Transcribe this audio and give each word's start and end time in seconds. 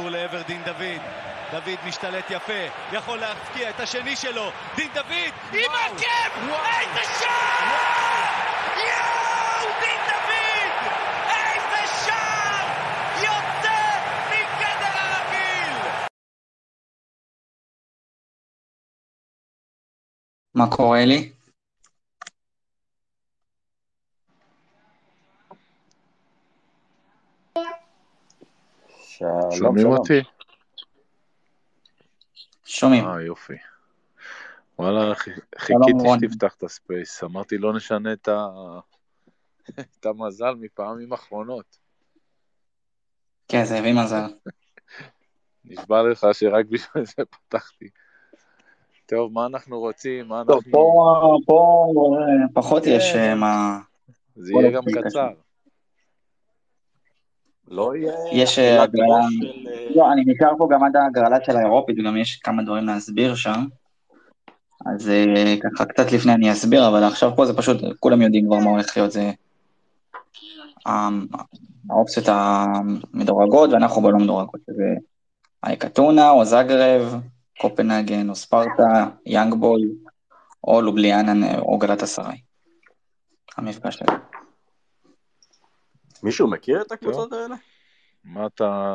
לעבר 0.00 0.42
דין 0.42 0.62
דוד, 0.64 1.02
דוד 1.50 1.78
משתלט 1.86 2.24
יפה, 2.30 2.66
יכול 2.92 3.18
להפקיע 3.18 3.70
את 3.70 3.80
השני 3.80 4.16
שלו, 4.16 4.50
דין 4.76 4.88
דוד, 4.94 5.32
עם 5.52 5.70
עקב! 5.70 6.40
איזה 6.40 7.12
שער! 7.20 7.66
יואו, 8.76 9.72
דין 9.80 10.00
דוד! 10.06 10.70
איזה 11.28 12.04
שער! 12.04 12.66
יוצא 13.16 13.98
מגדר 14.30 14.98
הרגיל! 14.98 15.90
מה 20.54 20.64
קורה 20.70 21.04
לי? 21.04 21.35
שלום, 29.18 29.50
שומעים 29.50 29.78
שלום. 29.86 29.96
אותי? 29.96 30.20
שומעים. 32.64 33.04
אה, 33.04 33.22
יופי. 33.22 33.52
וואלה, 34.78 35.14
חיכיתי. 35.58 35.92
שתפתח 36.20 36.54
את 36.54 36.62
הספייס. 36.62 37.24
אמרתי, 37.24 37.58
לא 37.58 37.76
נשנה 37.76 38.12
את 38.12 38.28
ה- 38.28 38.78
את 40.00 40.06
המזל 40.06 40.54
מפעמים 40.54 41.12
אחרונות. 41.12 41.78
כן, 43.48 43.64
זה 43.64 43.78
הביא 43.78 43.94
מזל. 43.94 44.26
נשבע 45.64 46.02
לך 46.02 46.26
שרק 46.32 46.66
בשביל 46.66 47.04
זה 47.06 47.22
פתחתי. 47.30 47.88
טוב, 49.06 49.32
מה 49.32 49.46
אנחנו 49.46 49.78
רוצים? 49.80 50.28
מה 50.28 50.42
טוב, 50.46 50.56
אנחנו... 50.56 50.72
פה, 50.72 51.36
פה 51.46 51.86
אה, 52.18 52.48
פחות. 52.54 52.82
יש 52.86 53.14
אה, 53.14 53.34
מה... 53.34 53.78
זה 54.36 54.52
יהיה 54.52 54.70
גם 54.70 54.82
קצר. 54.94 55.28
לא 57.68 57.96
יהיה 57.96 58.12
יש, 58.32 58.58
אה, 58.58 58.82
הגרלה- 58.82 59.26
של... 59.40 59.68
אה, 59.68 59.86
לא, 59.96 60.12
אני 60.12 60.22
נשאר 60.26 60.52
פה 60.58 60.68
גם 60.72 60.84
עד 60.84 60.96
ההגרלה 60.96 61.36
של 61.44 61.56
האירופית, 61.56 61.96
וגם 61.98 62.16
יש 62.16 62.36
כמה 62.36 62.62
דברים 62.62 62.86
להסביר 62.86 63.34
שם. 63.34 63.64
אז 64.86 65.08
אה, 65.08 65.54
ככה 65.62 65.84
קצת 65.84 66.12
לפני 66.12 66.32
אני 66.32 66.52
אסביר, 66.52 66.88
אבל 66.88 67.04
עכשיו 67.04 67.36
פה 67.36 67.46
זה 67.46 67.56
פשוט, 67.56 67.76
כולם 68.00 68.22
יודעים 68.22 68.46
כבר 68.46 68.58
מה 68.58 68.70
הולך 68.70 68.96
להיות, 68.96 69.12
זה 69.12 69.30
האופציות 71.90 72.26
המדורגות, 72.28 73.70
ואנחנו 73.72 74.02
בלא 74.02 74.18
מדורגות, 74.18 74.60
שזה 74.70 74.94
אייקטונה, 75.64 76.30
או 76.30 76.44
זגרב, 76.44 77.20
קופנהגן, 77.60 78.28
או 78.30 78.34
ספרטה, 78.34 79.06
יאנג 79.26 79.54
בוי, 79.54 79.82
או 80.64 80.80
לובליאנה, 80.82 81.58
או 81.58 81.78
גלת 81.78 82.02
אסריי. 82.02 82.38
המפגש 83.56 84.02
הזה. 84.02 84.15
מישהו 86.22 86.50
מכיר 86.50 86.82
את 86.82 86.92
הקבוצות 86.92 87.32
האלה? 87.32 87.54
מה 88.24 88.46
אתה 88.46 88.92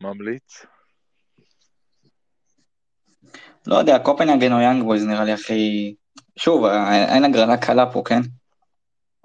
ממליץ? 0.00 0.66
לא 3.66 3.76
יודע, 3.76 3.98
קופנהגן 3.98 4.52
או 4.52 4.60
יאנג 4.60 4.84
בויז 4.84 5.06
נראה 5.06 5.24
לי 5.24 5.32
הכי... 5.32 5.94
שוב, 6.36 6.64
אין 7.08 7.24
הגרלה 7.24 7.56
קלה 7.56 7.92
פה, 7.92 8.02
כן? 8.04 8.20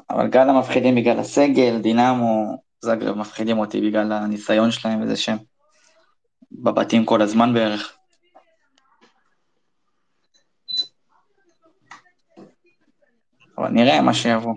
אבל 0.09 0.27
גל 0.27 0.49
המפחידים 0.49 0.95
בגלל 0.95 1.19
הסגל, 1.19 1.79
דינמו, 1.81 2.61
זגרב 2.81 3.17
מפחידים 3.17 3.59
אותי 3.59 3.81
בגלל 3.81 4.11
הניסיון 4.11 4.71
שלהם 4.71 5.01
וזה 5.01 5.15
שהם 5.15 5.37
בבתים 6.51 7.05
כל 7.05 7.21
הזמן 7.21 7.53
בערך. 7.53 7.97
אבל 13.57 13.69
נראה 13.69 14.01
מה 14.01 14.13
שיבוא. 14.13 14.53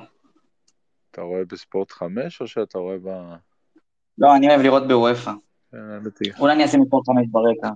אתה 1.11 1.21
רואה 1.21 1.45
בספורט 1.45 1.91
5 1.91 2.41
או 2.41 2.47
שאתה 2.47 2.79
רואה 2.79 2.97
ב... 2.99 3.09
לא, 4.19 4.37
אני 4.37 4.49
אוהב 4.49 4.61
לראות 4.61 4.89
בוופא. 4.89 5.33
כן, 5.73 5.79
אולי 6.39 6.53
אני 6.55 6.65
אשים 6.65 6.83
את 6.83 6.87
ספורט 6.87 7.07
5 7.07 7.27
ברקע, 7.31 7.71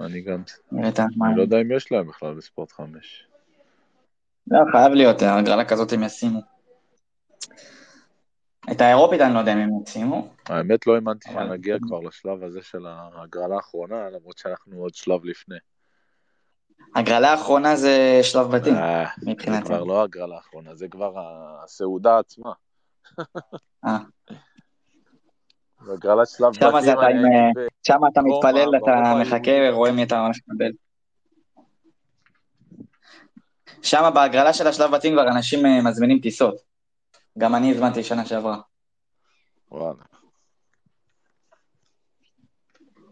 אני 0.00 0.20
גם... 0.20 0.42
אני 0.72 1.36
לא 1.36 1.42
יודע 1.42 1.60
אם 1.60 1.72
יש 1.72 1.92
להם 1.92 2.08
בכלל 2.08 2.34
בספורט 2.34 2.72
5. 2.72 3.26
לא, 4.46 4.58
חייב 4.72 4.92
להיות, 4.92 5.22
הגרלה 5.22 5.64
כזאת 5.64 5.92
הם 5.92 6.02
ישימו. 6.02 6.40
את 8.72 8.80
האירופית 8.80 9.20
אני 9.20 9.34
לא 9.34 9.38
יודע 9.38 9.52
אם 9.52 9.58
הם 9.58 9.70
ישימו. 9.82 10.34
האמת 10.46 10.86
לא 10.86 10.94
האמנתי 10.94 11.30
שנגיע 11.32 11.76
כבר 11.82 12.00
לשלב 12.00 12.42
הזה 12.42 12.62
של 12.62 12.86
ההגרלה 12.86 13.56
האחרונה, 13.56 14.10
למרות 14.10 14.38
שאנחנו 14.38 14.76
עוד 14.76 14.94
שלב 14.94 15.24
לפני. 15.24 15.56
הגרלה 16.96 17.30
האחרונה 17.30 17.76
זה 17.76 18.20
שלב 18.22 18.56
בתים, 18.56 18.74
אה, 18.74 19.04
זה 19.20 19.30
מבחינתי. 19.30 19.66
כבר 19.66 19.84
לא 19.84 20.02
הגרלה 20.02 20.36
האחרונה, 20.36 20.74
זה 20.74 20.88
כבר 20.88 21.12
הסעודה 21.64 22.18
עצמה. 22.18 22.52
אה. 23.84 23.98
זה 25.84 25.92
הגרלת 25.92 26.28
שלב 26.28 26.48
בתים. 26.48 26.80
זה 26.80 26.92
אה, 26.92 27.50
שם 27.82 27.98
אתה 28.12 28.20
רומא, 28.20 28.36
מתפלל, 28.36 28.76
אתה 28.76 28.92
ברובע 29.04 29.22
מחכה. 29.22 29.52
ורואה 29.68 29.92
מי 29.92 30.02
אתה 30.02 30.20
הולך 30.20 30.36
לקבל. 30.36 30.72
שם 33.82 34.10
בהגרלה 34.14 34.52
של 34.52 34.66
השלב 34.66 34.90
בתים 34.90 35.12
כבר 35.12 35.28
אנשים 35.28 35.66
אה, 35.66 35.82
מזמינים 35.82 36.18
טיסות. 36.18 36.56
גם 37.38 37.54
אני 37.54 37.70
הזמנתי 37.70 38.02
שנה 38.02 38.26
שעברה. 38.26 38.58
וואלה. 39.70 40.02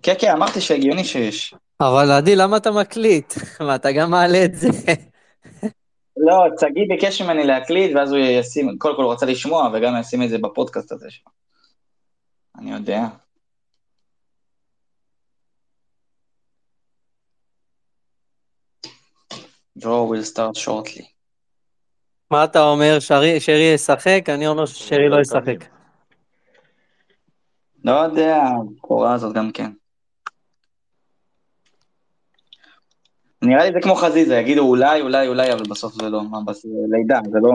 כן, 0.02 0.14
כן, 0.18 0.30
אמרתי 0.30 0.60
שהגיוני 0.60 1.04
שיש. 1.04 1.54
אבל 1.80 2.10
עדי, 2.10 2.36
למה 2.36 2.56
אתה 2.56 2.70
מקליט? 2.70 3.34
מה, 3.66 3.74
אתה 3.74 3.92
גם 3.92 4.10
מעלה 4.10 4.44
את 4.44 4.54
זה? 4.54 4.68
לא, 6.16 6.44
שגיא 6.60 6.84
ביקש 6.88 7.22
ממני 7.22 7.44
להקליט, 7.44 7.96
ואז 7.96 8.12
הוא 8.12 8.18
ישים, 8.18 8.78
קודם 8.78 8.96
כל 8.96 9.02
הוא 9.02 9.12
רצה 9.12 9.26
לשמוע, 9.26 9.70
וגם 9.74 10.00
ישים 10.00 10.22
את 10.22 10.28
זה 10.28 10.38
בפודקאסט 10.38 10.92
הזה 10.92 11.10
שלו. 11.10 11.32
אני 12.58 12.72
יודע. 12.72 13.06
Draw 19.78 20.06
will 20.08 20.24
start 20.34 20.56
shortly. 20.56 21.04
מה 22.30 22.44
אתה 22.44 22.62
אומר, 22.62 23.00
שרי 23.00 23.40
שרי 23.40 23.72
ישחק? 23.74 24.24
אני 24.28 24.46
אומר 24.46 24.66
ששרי 24.66 25.08
לא 25.08 25.20
ישחק. 25.20 25.64
לא 27.84 27.92
יודע, 27.92 28.42
הקורה 28.78 29.14
הזאת 29.14 29.34
גם 29.34 29.52
כן. 29.52 29.70
נראה 33.44 33.64
לי 33.64 33.72
זה 33.72 33.80
כמו 33.82 33.94
חזיזה, 33.94 34.36
יגידו 34.36 34.68
אולי, 34.68 35.00
אולי, 35.00 35.28
אולי, 35.28 35.52
אבל 35.52 35.62
בסוף 35.70 35.92
זה 35.94 36.10
לא, 36.10 36.22
מה, 36.30 36.38
בס... 36.46 36.66
לידה, 36.88 37.20
זה 37.30 37.38
לא... 37.42 37.50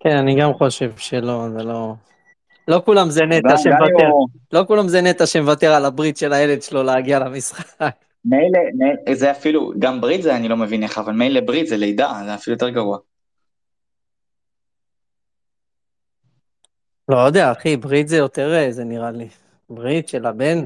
כן, 0.00 0.16
אני 0.16 0.40
גם 0.40 0.54
חושב 0.54 0.92
שלא, 0.96 1.46
זה 1.58 1.64
לא... 1.64 1.94
לא 2.68 2.82
כולם 2.84 3.10
זה 3.10 3.22
נטע 3.26 3.56
שמוותר, 3.56 4.08
לא 4.52 4.64
כולם 4.66 4.88
זה 4.88 5.00
נטע 5.00 5.26
שמוותר 5.26 5.72
על 5.72 5.84
הברית 5.84 6.16
של 6.16 6.32
הילד 6.32 6.62
שלו 6.62 6.82
להגיע 6.82 7.18
למשחק. 7.18 7.94
מילא, 8.24 8.60
זה 9.12 9.30
אפילו, 9.30 9.72
גם 9.78 10.00
ברית 10.00 10.22
זה 10.22 10.36
אני 10.36 10.48
לא 10.48 10.56
מבין 10.56 10.82
איך, 10.82 10.98
אבל 10.98 11.12
מילא 11.12 11.40
ברית 11.40 11.66
זה 11.66 11.76
לידה, 11.76 12.12
זה 12.24 12.34
אפילו 12.34 12.54
יותר 12.54 12.68
גרוע. 12.68 12.98
לא 17.08 17.18
יודע, 17.18 17.52
אחי, 17.52 17.76
ברית 17.76 18.08
זה 18.08 18.16
יותר, 18.16 18.54
אה, 18.54 18.72
זה 18.72 18.84
נראה 18.84 19.10
לי. 19.10 19.28
ברית 19.70 20.08
של 20.08 20.26
הבן, 20.26 20.58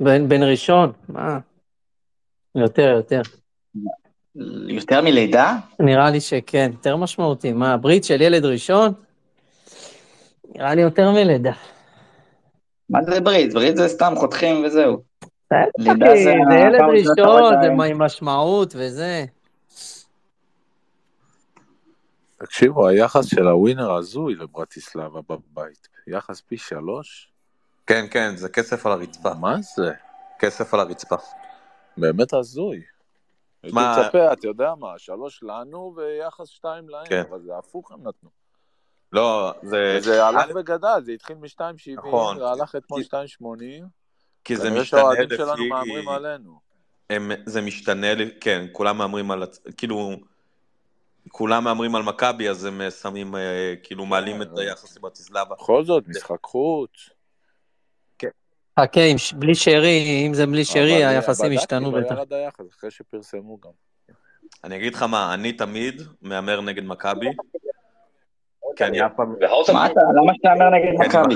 בן, 0.00 0.28
בן 0.28 0.42
ראשון, 0.42 0.92
מה? 1.08 1.38
יותר, 2.56 2.88
יותר. 2.96 3.22
יותר 4.68 5.02
מלידה? 5.02 5.56
נראה 5.80 6.10
לי 6.10 6.20
שכן, 6.20 6.70
יותר 6.72 6.96
משמעותי. 6.96 7.52
מה, 7.52 7.76
ברית 7.76 8.04
של 8.04 8.20
ילד 8.20 8.44
ראשון? 8.44 8.92
נראה 10.54 10.74
לי 10.74 10.82
יותר 10.82 11.10
מלידה. 11.10 11.52
מה 12.90 12.98
זה 13.02 13.20
ברית? 13.20 13.54
ברית 13.54 13.76
זה 13.76 13.88
סתם 13.88 14.12
חותכים 14.16 14.64
וזהו. 14.64 15.02
לידה 15.78 16.06
זה 16.06 16.32
זה 16.50 16.54
ילד 16.54 16.80
ראשון, 16.80 17.54
זה 17.62 17.84
עם 17.84 18.02
משמעות 18.02 18.74
וזה. 18.76 19.24
תקשיבו, 22.38 22.88
היחס 22.88 23.26
של 23.26 23.48
הווינר 23.48 23.92
הזוי 23.92 24.34
לברטיסלבה 24.34 25.20
בבית. 25.28 25.88
יחס 26.06 26.40
פי 26.40 26.56
שלוש? 26.56 27.32
כן, 27.86 28.04
כן, 28.10 28.36
זה 28.36 28.48
כסף 28.48 28.86
על 28.86 28.92
הרצפה. 28.92 29.34
מה 29.34 29.56
זה? 29.76 29.92
כסף 30.38 30.74
על 30.74 30.80
הרצפה. 30.80 31.16
באמת 31.98 32.32
הזוי. 32.32 32.82
הייתי 33.62 33.74
מה- 33.74 33.96
מצפה, 34.00 34.32
אתה 34.32 34.46
יודע 34.46 34.74
מה, 34.74 34.98
שלוש 34.98 35.42
לנו 35.42 35.94
ויחס 35.96 36.48
שתיים 36.48 36.88
להם, 36.88 37.06
כן. 37.06 37.22
אבל 37.30 37.40
זה 37.42 37.58
הפוך 37.58 37.92
הם 37.92 37.98
נתנו. 38.08 38.30
לא, 39.12 39.52
זה... 39.62 39.96
וזה 39.98 40.24
הלך 40.26 40.46
וגדל, 40.56 41.00
זה 41.04 41.12
התחיל 41.12 41.36
מ-2.70, 41.36 41.62
נכון. 41.96 42.38
והלך 42.42 42.76
אתמול 42.76 43.02
כי- 43.02 43.08
2.80, 43.42 43.84
כי 44.44 44.56
זה 44.56 44.70
משתנה 44.70 44.84
שהאוהדים 44.84 45.28
שלנו 45.36 45.52
לפי... 45.54 45.68
מהמרים 45.68 46.08
עלינו. 46.08 46.60
הם, 47.10 47.30
זה 47.46 47.60
משתנה, 47.62 48.06
כן, 48.40 48.66
כולם 48.72 48.98
מהמרים 48.98 49.30
על... 49.30 49.42
כאילו... 49.76 50.10
כולם 51.28 51.64
מהמרים 51.64 51.94
על 51.94 52.02
מכבי, 52.02 52.48
אז 52.48 52.64
הם 52.64 52.80
שמים, 53.02 53.36
אה, 53.36 53.74
כאילו, 53.82 54.06
מעלים 54.06 54.42
את 54.42 54.46
אבל- 54.52 54.60
היחס 54.62 54.96
לברטיסלבה. 54.96 55.54
בכל 55.54 55.84
זאת, 55.84 56.08
משחק 56.08 56.44
חוץ. 56.44 56.90
חכה, 58.80 59.00
עם 59.00 59.18
ש- 59.18 59.32
בלי 59.32 59.54
שרי, 59.54 60.24
אם 60.26 60.34
זה 60.34 60.46
בלי 60.46 60.64
שרי, 60.64 61.04
אבל, 61.06 61.14
היחסים 61.14 61.52
השתנו 61.52 61.92
בטח. 61.92 62.14
ירד 62.14 62.32
היחס, 62.32 62.64
אחרי 62.78 62.90
שפרסמו 62.90 63.58
גם. 63.64 63.70
אני 64.64 64.76
אגיד 64.76 64.94
לך 64.94 65.02
מה, 65.02 65.34
אני 65.34 65.52
תמיד 65.52 66.02
מהמר 66.22 66.60
נגד 66.60 66.84
מכבי, 66.84 67.26
כי 68.76 68.84
אני 68.84 69.06
אף 69.06 69.10
פעם... 69.16 69.34
מה 69.74 69.86
אתה, 69.86 70.00
למה 70.16 70.32
שתהמר 70.34 70.70
נגד 70.70 71.02
כן, 71.02 71.08
מכבי? 71.08 71.34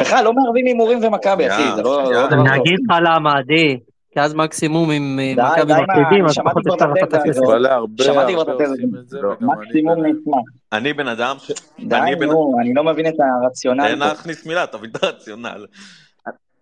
בכלל 0.00 0.24
לא 0.24 0.32
מערבים 0.32 0.66
הימורים 0.66 1.04
ומכבי, 1.04 1.48
אחי, 1.48 1.62
זה 1.76 1.82
לא. 1.82 2.02
לא 2.12 2.26
דבר 2.26 2.40
אני 2.40 2.48
טוב. 2.48 2.60
אגיד 2.60 2.78
לך 2.90 2.96
למה, 3.06 3.38
עדי. 3.38 3.78
כי 4.10 4.20
אז 4.20 4.34
מקסימום 4.34 4.90
אם 4.90 5.18
אה, 5.22 5.34
מכבי 5.52 5.72
מפסידים, 5.72 6.24
אני 6.24 6.26
אז 6.26 6.38
פחות 6.44 6.62
אפשר 6.74 6.90
לקחת 6.90 7.08
את 7.08 7.14
הכסף. 7.14 7.40
שמעתי 8.02 8.32
כבר 8.32 8.42
את 8.42 8.48
התזה 8.48 8.64
אני 8.74 8.86
מקסימום 9.40 9.94
ביניהם. 9.94 10.16
נשמח. 10.20 10.34
אני 10.72 10.92
בן 10.92 11.08
אדם 11.08 11.36
ש... 11.38 11.50
די, 11.80 11.96
אני 11.96 12.14
נו, 12.26 12.56
אני 12.60 12.74
לא 12.74 12.84
מבין 12.84 13.06
את 13.06 13.14
הרציונל 13.42 13.88
תן. 13.88 13.98
להכניס 13.98 14.46
מילה, 14.46 14.66
תבין 14.66 14.90
את 14.90 15.02
הרציונל. 15.04 15.66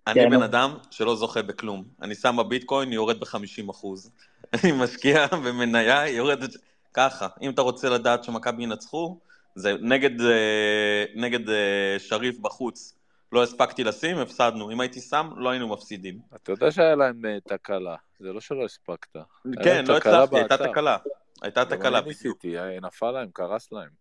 אני 0.06 0.14
כן, 0.14 0.31
בן 0.31 0.37
נו. 0.37 0.44
אדם 0.44 0.75
שלא 0.91 1.17
זוכה 1.17 1.43
בכלום. 1.43 1.85
אני 2.02 2.14
שם 2.14 2.37
בביטקוין, 2.38 2.93
יורד 2.93 3.20
ב-50 3.20 3.70
אחוז. 3.70 4.11
אני 4.55 4.73
משקיע 4.73 5.26
במניה, 5.26 6.00
היא 6.00 6.17
יורדת 6.17 6.50
ככה. 6.94 7.29
אם 7.43 7.50
אתה 7.50 7.62
רוצה 7.62 7.88
לדעת 7.88 8.25
שמכבי 8.25 8.62
ינצחו, 8.62 9.19
זה 9.55 9.75
נגד, 9.81 10.20
אה, 10.20 11.05
נגד 11.14 11.50
אה, 11.50 11.97
שריף 11.99 12.38
בחוץ. 12.38 12.97
לא 13.32 13.43
הספקתי 13.43 13.85
לשים, 13.85 14.19
הפסדנו. 14.19 14.70
אם 14.70 14.81
הייתי 14.81 15.00
שם, 15.00 15.31
לא 15.37 15.50
היינו 15.50 15.69
מפסידים. 15.69 16.19
אתה 16.35 16.53
יודע 16.53 16.70
שהיה 16.70 16.94
להם 16.94 17.25
אה, 17.26 17.38
תקלה, 17.49 17.96
זה 18.20 18.32
לא 18.32 18.41
שלא 18.41 18.64
הספקת. 18.64 19.17
כן, 19.64 19.85
לא 19.88 19.96
הצלחתי, 19.96 20.37
הייתה. 20.37 20.56
תקלה. 20.56 20.96
הייתה 21.43 21.64
גם 21.64 21.70
תקלה, 21.70 21.99
אני 21.99 22.08
ניסיתי, 22.08 22.58
אה, 22.58 22.81
נפל 22.81 23.11
להם, 23.11 23.29
קרס 23.32 23.73
להם. 23.73 24.00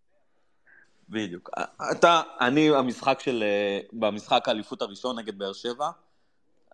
בדיוק. 1.10 1.50
אתה, 1.92 2.22
אני, 2.42 2.70
המשחק 2.70 3.20
של, 3.20 3.44
אה, 3.44 3.80
במשחק 3.94 4.48
האליפות 4.48 4.82
הראשון 4.82 5.20
נגד 5.20 5.38
באר 5.38 5.54
שבע, 5.54 5.90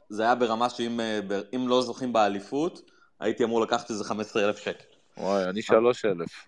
זה 0.09 0.23
היה 0.23 0.35
ברמה 0.35 0.69
שאם 0.69 0.99
אה, 0.99 1.19
לא 1.67 1.81
זוכים 1.81 2.13
באליפות, 2.13 2.91
הייתי 3.19 3.43
אמור 3.43 3.61
לקחת 3.61 3.89
איזה 3.89 4.03
15,000 4.03 4.57
שקל. 4.57 4.85
וואי, 5.17 5.43
אני 5.49 5.61
שלוש 5.61 6.05
אלף. 6.05 6.47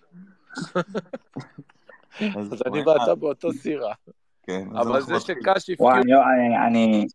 אז 2.36 2.52
אז 2.52 2.62
אני 2.66 2.80
ואתה 2.86 3.14
באותו 3.14 3.52
סירה. 3.52 3.94
כן, 4.42 4.68
אבל 4.76 5.00
זה. 5.00 5.20
שקאש 5.20 5.70
וואי, 5.78 5.98
הפקיעו 5.98 6.20
אני- 6.22 6.56
אני- 6.66 6.66
אני... 6.66 7.06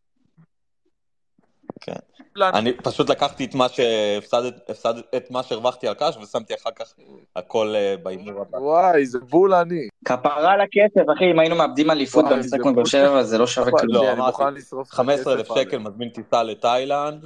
כן. 1.81 1.93
לנו. 2.35 2.57
אני 2.57 2.74
פשוט 2.74 3.09
לקחתי 3.09 3.45
את 3.45 3.56
מה 3.56 3.69
שהפסדת, 3.69 4.69
הפסדת, 4.69 5.03
את 5.15 5.31
מה 5.31 5.44
שהרווחתי 5.44 5.88
על 5.88 5.94
קאש, 5.94 6.18
ושמתי 6.18 6.53
אחר 6.56 6.69
כך 6.75 6.94
הכל 7.35 7.74
אה, 7.75 7.95
בהימור 8.03 8.41
הבא. 8.41 8.57
וואי, 8.57 9.06
זה 9.06 9.19
בול 9.19 9.53
אני. 9.53 9.88
כפרה 10.06 10.51
על 10.53 10.62
הכסף, 10.62 11.06
אחי, 11.18 11.31
אם 11.31 11.39
היינו 11.39 11.56
מאבדים 11.56 11.91
אליפות 11.91 12.25
במשחק 12.25 12.50
זה 12.50 12.63
מול 12.63 12.74
באר 12.75 12.85
שבע, 12.85 13.24
זה 13.24 13.38
לא 13.38 13.47
שווה 13.47 13.69
אבל 13.69 13.80
כלום. 13.80 13.94
לא, 14.06 14.12
אמרתי, 14.12 14.31
מוכן 14.44 14.53
לשרוף 14.53 14.88
לך 14.88 14.94
15,000 14.94 15.45
כסף 15.45 15.56
שקל. 15.56 15.77
מזמין 15.77 16.09
טיסה 16.09 16.44
לתאילנד. 16.44 17.25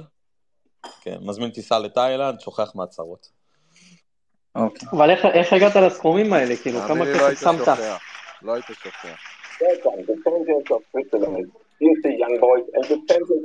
כן, 1.00 1.16
מזמין 1.20 1.50
טיסה 1.50 1.78
לתאילנד, 1.78 2.40
שוכח 2.40 2.72
מהצהרות. 2.74 3.28
אוקיי. 4.54 4.88
אבל 4.92 5.10
איך- 5.10 5.24
איך 5.24 5.52
הגעת 5.52 5.76
לסכומים 5.76 6.32
האלה? 6.32 6.56
כאילו, 6.56 6.80
כמה 6.80 7.04
לא 7.04 7.14
כסף 7.14 7.22
היית 7.26 7.38
שמת? 7.38 7.58
שוכח. 7.58 7.98
לא 8.42 8.52
היית 8.54 8.64
שוכח. 8.66 9.04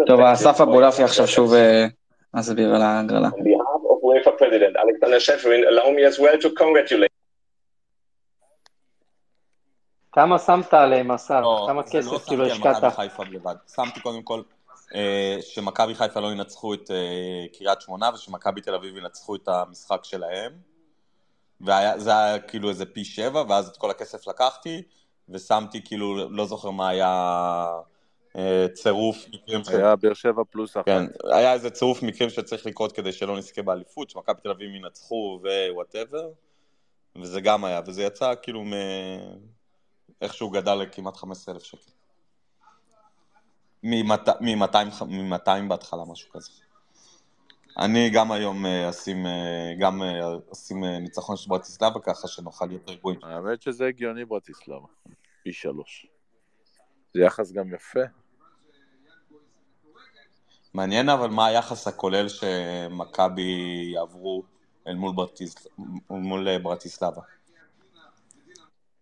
טוב, 0.08 0.20
אסף 0.20 0.62
אבולעפי 0.62 1.04
עכשיו 1.04 1.28
שוב 1.28 1.54
אה, 1.54 1.86
מסביר 2.34 2.76
על 2.76 2.82
ההגרלה. 2.82 3.28
On 3.28 3.32
behalf 3.32 3.84
of 3.92 4.00
UEFA 4.04 4.32
President 4.42 4.76
Alexander 4.84 5.20
Shevrin, 5.20 5.62
allow 5.72 5.88
me 5.98 6.04
as 6.04 6.20
well 6.20 6.38
to 6.42 6.50
congratulate 6.60 7.14
כמה 10.12 10.40
שמת 10.40 10.74
עליהם, 10.74 11.12
אסף? 11.12 11.40
לא, 11.42 11.66
כמה 11.68 11.82
לא 11.82 11.88
כסף 11.88 12.12
שמתי 12.12 12.26
כאילו 12.28 12.46
השקעת? 12.46 12.84
שמתי 13.76 14.00
קודם 14.00 14.24
כל 14.24 14.42
אה, 14.96 15.38
שמכבי 15.42 15.96
חיפה 15.96 16.20
לא 16.20 16.32
ינצחו 16.32 16.74
את 16.74 16.92
אה, 16.92 17.58
קריית 17.58 17.82
שמונה 17.82 18.10
ושמכבי 18.14 18.62
תל 18.62 18.76
אביב 18.76 18.98
ינצחו 18.98 19.36
את 19.36 19.48
המשחק 19.48 20.04
שלהם. 20.04 20.52
וזה 21.62 22.18
היה 22.18 22.40
כאילו 22.40 22.70
איזה 22.70 22.86
פי 22.86 23.06
שבע, 23.06 23.44
ואז 23.50 23.68
את 23.68 23.78
כל 23.78 23.92
הכסף 23.92 24.28
לקחתי, 24.28 24.82
ושמתי 25.30 25.84
כאילו, 25.86 26.30
לא 26.30 26.46
זוכר 26.46 26.70
מה 26.70 26.90
היה 26.90 27.68
צירוף 28.74 29.26
מקרים 29.34 29.64
ש... 29.64 29.70
היה 29.70 29.96
באר 29.96 30.14
שבע 30.14 30.44
פלוס 30.50 30.78
אחת. 30.78 30.86
כן, 30.86 31.04
היה 31.32 31.54
איזה 31.54 31.70
צירוף 31.70 32.04
מקרים 32.04 32.30
שצריך 32.30 32.66
לקרות 32.66 32.92
כדי 32.92 33.12
שלא 33.12 33.38
נזכה 33.38 33.62
באליפות, 33.62 34.10
שמכבי 34.10 34.42
תל 34.44 34.50
אביב 34.50 34.76
ינצחו 34.76 35.40
ווואטאבר, 35.70 36.30
וזה 37.22 37.42
גם 37.42 37.66
היה, 37.66 37.82
וזה 37.88 38.04
יצא 38.04 38.34
כאילו 38.42 38.64
מ... 38.64 38.74
איכשהו 40.22 40.50
גדל 40.50 40.76
לכמעט 40.76 41.16
15,000 41.16 41.64
שקל. 41.64 41.92
מ-200 43.84 45.68
בהתחלה, 45.68 46.04
משהו 46.06 46.32
כזה. 46.32 46.52
אני 47.78 48.10
גם 48.10 48.32
היום 48.32 48.66
אה, 48.66 48.90
אשים, 48.90 49.26
אה, 49.26 49.74
גם 49.80 50.04
אה, 50.04 50.38
אשים 50.54 50.84
אה, 50.84 51.00
ניצחון 51.00 51.38
של 51.38 51.50
ברטיסלבה 51.50 52.00
ככה 52.00 52.28
שנוכל 52.28 52.66
להיות 52.66 52.90
רגועים. 52.90 53.20
האמת 53.24 53.62
שזה 53.62 53.86
הגיוני 53.88 54.26
ברטיסלבה. 54.26 54.88
פי 55.44 55.54
שלוש. 55.54 56.08
זה 57.14 57.22
יחס 57.22 57.52
גם 57.52 57.74
יפה. 57.74 58.00
מעניין 60.74 61.10
אבל 61.10 61.30
מה 61.30 61.46
היחס 61.46 61.88
הכולל 61.88 62.30
שמכבי 62.30 63.42
יעברו 63.94 64.44
אל 64.88 64.96
מול, 64.96 65.16
ברטיס... 65.16 65.68
מול 66.10 66.48
אה, 66.48 66.60
ברטיסלבה. 66.60 67.22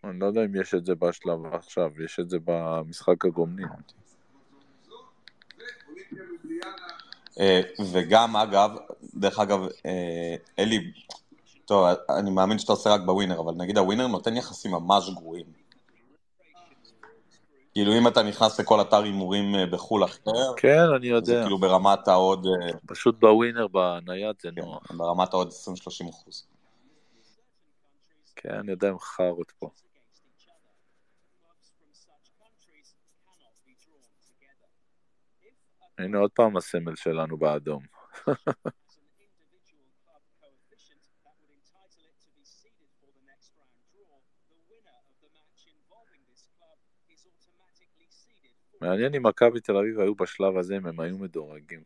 אני 0.04 0.20
לא 0.20 0.26
יודע 0.26 0.46
אם 0.46 0.62
יש 0.62 0.74
את 0.74 0.86
זה 0.86 0.96
בשלב 0.96 1.46
עכשיו, 1.54 2.02
יש 2.06 2.20
את 2.20 2.30
זה 2.30 2.38
במשחק 2.46 3.26
הגומלין. 3.26 3.68
אה, 7.40 7.62
וגם 7.92 8.36
אגב, 8.36 8.72
דרך 9.14 9.40
אגב, 9.40 9.60
אה, 9.86 10.36
אלי, 10.60 10.92
טוב, 11.66 11.86
אני 12.10 12.32
מאמין 12.32 12.60
שאתה 12.60 12.72
עושה 12.72 12.90
רק 12.90 13.02
בווינר, 13.06 13.40
אבל 13.40 13.54
נגיד 13.58 13.78
הווינר 13.78 14.08
נותן 14.08 14.38
יחסים 14.38 14.72
ממש 14.72 15.10
גרועים. 15.10 15.61
כאילו 17.74 17.92
אם 17.98 18.08
אתה 18.08 18.24
נכנס 18.24 18.60
לכל 18.60 18.82
אתר 18.82 19.04
הימורים 19.04 19.56
אה, 19.56 19.66
בחו"ל 19.66 20.04
אחר, 20.04 20.54
כן, 20.58 20.86
אני 20.96 21.08
זה 21.08 21.14
יודע. 21.14 21.42
כאילו 21.44 21.58
ברמת 21.58 22.08
העוד, 22.08 22.46
אה, 22.46 22.78
פשוט 22.88 23.20
בווינר 23.20 23.68
בנייד 23.68 24.36
זה 24.42 24.50
כן, 24.56 24.62
נוח. 24.62 24.92
ברמת 24.92 25.34
העוד 25.34 25.50
20-30 25.50 26.10
אחוז. 26.10 26.48
כן, 28.36 28.54
אני 28.54 28.72
יודע 28.72 28.90
עם 28.90 29.00
חארות 29.00 29.52
פה. 29.60 29.70
הנה 35.98 36.18
עוד 36.18 36.32
פעם 36.32 36.58
הסמל 36.58 36.96
שלנו 36.96 37.38
באדום. 37.38 37.84
מעניין 48.82 49.16
אם 49.16 49.26
מכבי 49.28 49.60
תל 49.60 49.78
אביב 49.78 50.00
היו 50.00 50.16
בשלב 50.16 50.58
הזה, 50.58 50.78
אם 50.78 50.86
הם 50.88 51.00
היו 51.00 51.18
מדורגים. 51.18 51.80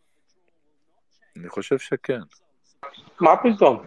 אני 1.40 1.50
חושב 1.50 1.78
שכן. 1.80 2.20
מה 3.20 3.32
פתאום? 3.38 3.86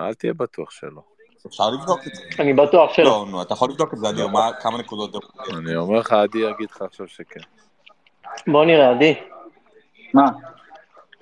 אל 0.00 0.14
תהיה 0.14 0.34
בטוח 0.34 0.70
שלא. 0.70 1.02
אפשר 1.46 1.70
לבדוק 1.70 2.00
את 2.06 2.14
זה. 2.14 2.22
אני 2.38 2.52
בטוח 2.52 2.94
שלא. 2.94 3.04
לא, 3.04 3.26
נו, 3.30 3.42
אתה 3.42 3.52
יכול 3.54 3.70
לבדוק 3.70 3.94
את 3.94 3.98
זה, 3.98 4.10
אדיר, 4.10 4.26
מה- 4.28 4.50
כמה 4.60 4.78
נקודות? 4.78 5.24
אני 5.58 5.76
אומר 5.76 5.98
לך, 5.98 6.12
עדי 6.12 6.38
יגיד 6.38 6.70
לך 6.70 6.82
עכשיו 6.82 7.08
שכן. 7.08 7.40
בוא 8.46 8.64
נראה, 8.64 8.90
עדי. 8.90 9.14
מה? 10.14 10.24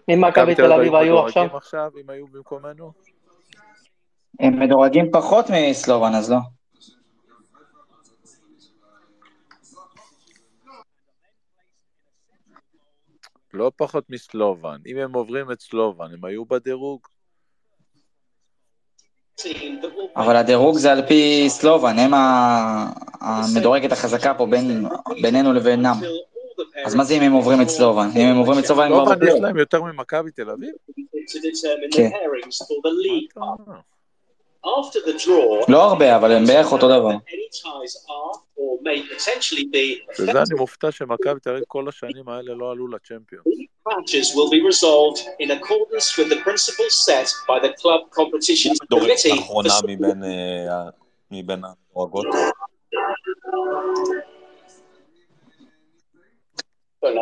אם 0.08 0.24
מכבי 0.24 0.54
תל 0.54 0.72
אביב 0.72 0.94
היו 0.94 1.26
עכשיו, 1.56 1.90
אם 2.04 2.10
היו 2.10 2.26
במקומנו? 2.26 2.92
הם 4.40 4.60
מדורגים 4.60 5.10
פחות 5.12 5.46
מסלובן, 5.50 6.14
אז 6.14 6.30
לא. 6.30 6.38
לא 13.54 13.72
פחות 13.76 14.04
מסלובן. 14.10 14.76
אם 14.86 14.98
הם 14.98 15.14
עוברים 15.14 15.52
את 15.52 15.60
סלובן, 15.60 16.06
הם 16.12 16.24
היו 16.24 16.44
בדירוג? 16.44 17.00
אבל 20.16 20.36
הדירוג 20.36 20.76
זה 20.76 20.92
על 20.92 21.06
פי 21.06 21.44
סלובן, 21.48 21.98
הם 21.98 22.10
המדורגת 23.20 23.92
החזקה 23.92 24.34
פה 24.34 24.46
בין, 24.46 24.86
בינינו 25.22 25.52
לבינם. 25.52 25.94
אז 26.84 26.94
מה 26.94 27.04
זה 27.04 27.14
אם 27.14 27.22
הם 27.22 27.32
עוברים 27.32 27.62
את 27.62 27.68
סלובן? 27.68 28.08
אם 28.16 28.26
הם 28.26 28.36
עוברים 28.36 28.58
את 28.58 28.64
סלובן 28.64 28.82
הם 28.82 28.92
כבר 28.92 29.04
סלובן 29.04 29.12
יש 29.12 29.18
בפלייאוף. 29.18 29.42
להם 29.42 29.56
יותר 29.56 29.82
ממכבי 29.82 30.30
תל 30.30 30.50
אביב? 30.50 30.70
כן. 31.92 32.10
לא 35.68 35.82
הרבה, 35.82 36.16
אבל 36.16 36.32
הם 36.32 36.44
בערך 36.46 36.72
אותו 36.72 36.88
דבר. 36.88 37.16
בזה 40.18 40.30
אני 40.30 40.54
מופתע 40.58 40.92
שמכבי 40.92 41.40
תל 41.40 41.50
אביב 41.50 41.64
כל 41.66 41.88
השנים 41.88 42.28
האלה 42.28 42.54
לא 42.54 42.70
עלו 42.70 42.88
לצ'מפיון. 42.88 43.42
matches 43.88 44.34
will 44.34 44.50
be 44.50 44.60
resolved 44.72 45.18
in 45.40 45.50
accordance 45.58 46.06
with 46.18 46.28
the 46.28 46.40
principles 46.46 46.94
set 47.06 47.28
by 47.50 47.58
the 47.64 47.72
club 47.80 48.00
competition 48.18 48.72
דורית 48.90 49.18
committee. 49.18 49.32
האחרונה 49.32 49.70
מבין 49.84 50.22
מבין. 51.30 51.62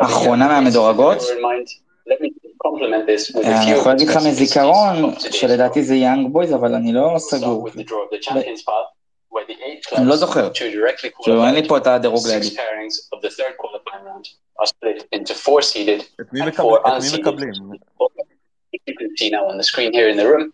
אחרונה 0.01 0.47
מהמדורגות? 0.47 1.17
אה, 3.44 3.62
אני 3.62 3.70
יכול 3.70 3.92
להגיד 3.92 4.08
לך 4.08 4.16
מזיכרון, 4.28 5.14
שלדעתי 5.18 5.82
זה 5.82 5.94
יאנג 5.94 6.32
בויז, 6.32 6.54
אבל 6.54 6.74
אני 6.74 6.92
לא 6.92 7.14
סגור. 7.18 7.68
the 7.68 7.74
eight 9.50 9.96
אני 9.98 10.06
לא 10.06 10.12
clubs 10.12 10.16
זוכר. 10.16 10.48
to 10.48 10.54
directly 10.54 11.10
כאילו, 11.22 11.46
אין 11.46 11.54
לי 11.54 11.60
qualify. 11.60 11.68
פה 11.68 11.76
את 11.76 11.86
הדירוג 11.86 12.26
Six 12.26 12.28
להגיד. 12.28 12.52
pairings 12.52 13.16
of 13.16 13.20
the 13.22 13.30
third 13.30 13.54
qualifying 13.62 14.04
round 14.06 14.26
are 14.62 14.66
split 14.66 15.18
into 15.18 15.32
four 15.34 15.60
seeded 15.62 16.02
את 16.20 16.32
מי 16.32 16.42
and 16.42 16.44
מקבל- 16.46 16.62
four 16.64 16.78
את 16.80 16.92
מי 17.02 17.08
unseeded. 17.08 17.20
מקבלים? 17.20 17.50
You 18.88 18.94
can 18.98 19.24
see 19.24 19.30
now 19.30 19.44
on 19.52 19.56
the 19.60 19.66
screen 19.72 19.92
here 19.92 20.08
in 20.14 20.18
the 20.20 20.26
room 20.32 20.44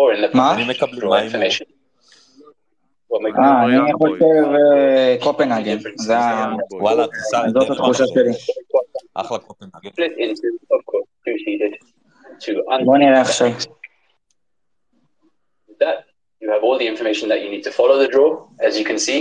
or 0.00 0.16
in 0.16 0.30
the 0.32 0.36
מה? 0.36 0.56
אה, 3.38 3.64
אני 3.64 3.74
יאנג 3.74 3.96
בוי. 3.98 4.18
חושב 4.18 4.52
אה, 4.76 5.16
קופנהגן. 5.22 5.76
זה 5.96 6.18
ה... 6.18 6.46
יאנג 6.48 6.60
בוי. 6.70 6.80
וואלה, 6.80 7.06
תיסע, 7.06 7.48
זאת 7.48 7.70
התחושה 7.70 8.04
שלי. 8.06 8.30
אחלה 9.14 9.38
קופנהגן. 9.38 9.88
split 9.88 10.16
into, 10.18 10.48
of 10.74 10.82
course, 10.90 11.08
two 11.24 11.36
seeded, 11.44 11.74
two 12.40 12.84
בוא 12.84 12.98
נראה 12.98 13.22
unseeded. 13.22 13.26
עכשיו. 13.26 13.48
With 15.68 15.78
that, 15.80 15.98
you 16.40 16.48
have 16.50 16.62
all 16.62 16.78
the 16.78 16.86
information 16.86 17.28
that 17.28 17.40
you 17.42 17.50
need 17.50 17.64
to 17.68 17.72
follow 17.78 17.96
the 18.04 18.08
draw. 18.14 18.30
As 18.68 18.78
you 18.78 18.84
can 18.90 18.98
see, 18.98 19.20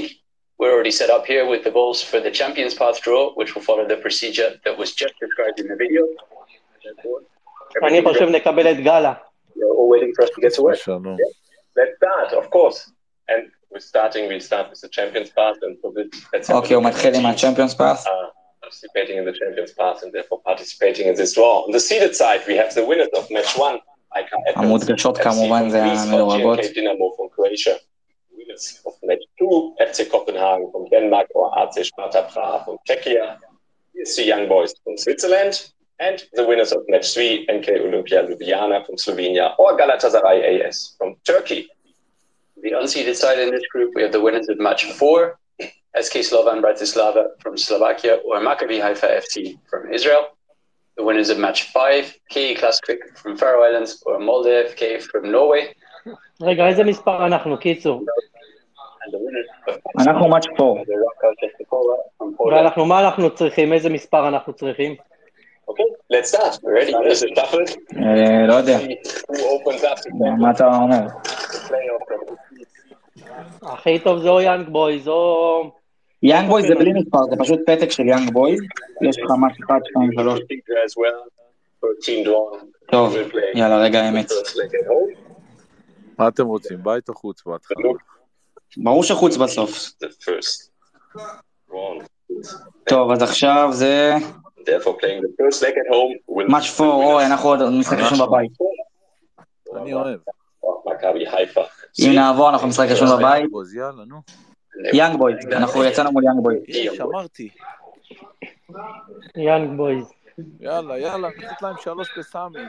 we're 0.60 0.74
already 0.75 0.96
set 1.01 1.10
up 1.10 1.25
here 1.25 1.44
with 1.51 1.62
the 1.68 1.72
goals 1.80 2.00
for 2.10 2.20
the 2.25 2.32
Champions 2.39 2.74
Path 2.80 2.98
draw, 3.06 3.22
which 3.39 3.50
will 3.56 3.65
follow 3.70 3.86
the 3.94 3.98
procedure 4.06 4.50
that 4.65 4.75
was 4.82 4.89
just 5.01 5.13
described 5.24 5.58
in 5.62 5.68
the 5.72 5.77
video. 5.84 6.04
אני 7.88 8.01
חושב 8.04 8.30
נקבל 8.30 8.72
את 8.72 8.77
גאלה. 8.77 9.13
You're 9.56 9.75
all 9.77 9.89
waiting 9.94 10.12
for 10.15 10.24
us 10.25 10.30
to 10.36 10.42
get 10.42 10.54
to 10.56 10.62
work. 10.62 10.75
שלום. 10.75 11.18
Let's 11.77 11.96
start, 11.98 12.30
of 12.42 12.50
course. 12.50 12.80
And 13.32 13.42
we're 13.72 13.80
starting, 13.94 14.24
we'll 14.30 14.39
start 14.51 14.65
with 14.70 14.80
the 14.82 14.89
Champions 14.98 15.30
Pass, 15.38 15.56
and 15.65 15.74
for 15.82 15.92
this, 15.96 16.08
let's 16.34 16.48
have 16.48 16.56
a 16.56 16.60
אוקיי, 16.60 16.74
הוא 16.75 16.84
look 16.84 16.88
at 16.88 16.89
מתחיל 16.89 17.13
the 17.13 17.18
עם 17.18 17.24
teams, 17.25 17.36
הצ'מפיונס 17.36 17.74
פאס. 17.74 18.06
uh, 18.08 18.10
participating 18.65 19.18
in 19.20 19.25
the 19.30 19.36
Champions 19.42 19.72
Pass 19.80 20.04
and 20.04 20.12
therefore 20.15 20.39
participating 20.51 21.06
in 21.10 21.15
this 21.15 21.34
draw. 21.36 21.54
On 21.68 21.72
the 21.77 21.80
seeded 21.88 22.13
side, 22.22 22.42
we 22.48 22.56
have 22.62 22.72
the 22.80 22.86
winners 22.89 23.12
of 23.20 23.24
match 23.36 23.51
one, 23.68 23.77
Ika 24.20 24.36
Athens, 24.50 24.65
המודגשות 24.65 25.18
FC 25.18 25.24
כמובן 25.24 25.62
from 25.68 25.70
זה 25.70 25.84
Greece, 25.84 25.98
or 25.98 26.13
המדורגות. 26.13 26.60
GNK 26.60 26.74
Dynamo 26.75 27.06
from 27.18 27.27
Croatia. 27.36 27.75
Winners 28.38 28.65
of 28.88 28.94
match 29.10 29.25
two, 29.39 29.56
FC 29.89 30.00
Copenhagen 30.13 30.65
from 30.72 30.84
Denmark 30.94 31.27
or 31.36 31.48
AC 31.62 31.84
Sparta 31.84 32.22
Prague 32.34 32.62
from 32.65 32.75
Czechia. 32.89 33.25
PSC 33.96 34.18
Young 34.32 34.46
Boys 34.54 34.72
from 34.84 34.96
Switzerland. 35.04 35.54
And 36.08 36.18
the 36.39 36.46
winners 36.50 36.72
of 36.75 36.82
match 36.94 37.08
three, 37.13 37.34
NK 37.58 37.68
Olympia 37.88 38.20
Ljubljana 38.27 38.77
from 38.86 38.96
Slovenia 39.06 39.46
or 39.62 39.70
Galatasaray 39.82 40.38
AS 40.68 40.77
from 40.98 41.10
Turkey. 41.32 41.62
The 42.62 42.72
unseeded 42.72 43.15
side 43.15 43.39
in 43.39 43.51
this 43.51 43.65
group, 43.72 43.94
we 43.96 44.01
have 44.01 44.12
the 44.12 44.22
winners 44.22 44.48
of 44.50 44.58
match 44.60 44.86
four, 44.94 45.38
SK 46.06 46.15
Slovan 46.30 46.62
Bratislava 46.62 47.24
from 47.42 47.58
Slovakia 47.58 48.15
or 48.25 48.39
Maccabi 48.39 48.82
Haifa 48.82 49.08
FC 49.22 49.58
from 49.70 49.94
Israel. 49.94 50.24
The 50.98 51.04
winners 51.04 51.30
of 51.30 51.38
match 51.38 51.72
five, 51.72 52.13
KE 52.32 52.56
Klaskvik 52.56 53.01
from 53.15 53.38
Faroe 53.38 53.63
Islands 53.63 54.01
or 54.06 54.20
Molde 54.20 54.54
FK 54.72 55.01
from 55.01 55.32
Norway. 55.32 55.74
רגע, 56.42 56.68
איזה 56.68 56.84
מספר 56.84 57.25
אנחנו, 57.25 57.58
קיצור? 57.58 58.01
And 58.01 59.13
the 59.13 59.18
winners 59.18 59.74
of 59.75 60.08
אנחנו 60.08 60.30
מאץ' 60.30 60.46
פור. 60.58 60.77
the 60.80 60.94
Rocca 60.94 61.27
Czestochowa 61.42 61.98
from 62.18 62.38
Poland. 62.38 62.56
ואנחנו, 62.56 62.86
מה 62.86 63.00
אנחנו 63.00 63.36
צריכים? 63.36 63.74
איזה 63.74 63.89
מספר 63.89 64.27
אנחנו 64.27 64.54
צריכים? 64.54 64.96
Okay, 65.68 65.89
let's 66.13 66.30
start. 66.30 66.60
Ready? 66.63 66.92
There's 66.92 67.24
a 67.24 67.27
shuffle. 67.36 67.77
אה, 67.98 68.48
לא 68.48 68.54
יודע. 68.54 68.77
Who 68.77 69.34
opens 69.34 69.84
up 69.84 70.00
the 70.00 70.10
מה 70.39 70.51
אתה 70.51 70.65
אומר? 70.68 71.08
הכי 73.63 73.99
טוב 73.99 74.19
זה 74.19 74.29
או 74.29 74.41
יאנג 74.41 74.69
בויז 74.69 75.09
או... 75.09 75.63
יאנג 76.23 76.49
בוי 76.49 76.63
זה 76.63 76.75
בלי 76.75 76.93
מספר, 76.93 77.19
זה 77.31 77.37
פשוט 77.39 77.61
פתק 77.67 77.91
של 77.91 78.07
יאנג 78.07 78.33
בוי. 78.33 78.57
יש 79.09 79.19
לך 79.19 79.31
for 81.81 81.87
a 81.87 82.05
team 82.05 82.27
drawn. 82.27 82.65
טוב, 82.91 83.15
We'll 83.15 83.33
play 83.33 83.59
יאללה, 83.59 83.79
רגע 83.79 84.01
האמת. 84.01 84.27
מה 86.19 86.29
אתם 86.29 86.47
רוצים? 86.47 86.79
בית 86.83 87.09
או 87.09 87.15
חוץ 87.15 87.43
בהתחלה? 87.47 87.91
ברור 88.77 89.03
שחוץ 89.03 89.37
בסוף. 89.37 89.71
The 90.05 90.25
first 90.25 90.71
drawn. 91.71 92.07
טוב, 92.85 93.11
אז 93.11 93.23
עכשיו 93.23 93.69
זה 93.73 94.15
Therefore, 94.61 94.97
playing 95.01 95.23
the 95.23 95.33
first 95.41 95.63
leg 95.63 95.75
at 95.75 95.89
home 95.93 96.37
will 96.37 96.51
מאץ' 96.53 96.67
פור, 96.77 97.05
אוי, 97.05 97.27
אנחנו 97.27 97.49
עוד 97.49 97.59
משחק 97.79 97.99
ראשון 97.99 98.19
בבית. 98.27 98.53
אני 99.77 99.95
אוהב. 99.95 100.21
Maccabi 100.87 101.27
Haifa. 101.33 101.80
אם 101.99 102.12
נעבור, 102.14 102.50
אנחנו 102.50 102.68
משחק 102.68 102.87
ראשון 102.90 103.09
בבית. 103.18 103.50
יאנג 104.92 105.18
בוי, 105.18 105.35
אנחנו 105.52 105.85
יצאנו 105.85 106.12
מול 106.12 106.25
יאנג 106.25 106.42
בוי. 106.42 106.56
יש, 106.68 107.00
אמרתי. 107.00 107.49
יאנג 109.37 109.76
בויז. 109.76 110.12
יאללה, 110.61 110.99
יאללה, 110.99 111.28
נחליט 111.28 111.62
להם 111.62 111.75
שלוש 111.80 112.18
בסמי. 112.18 112.61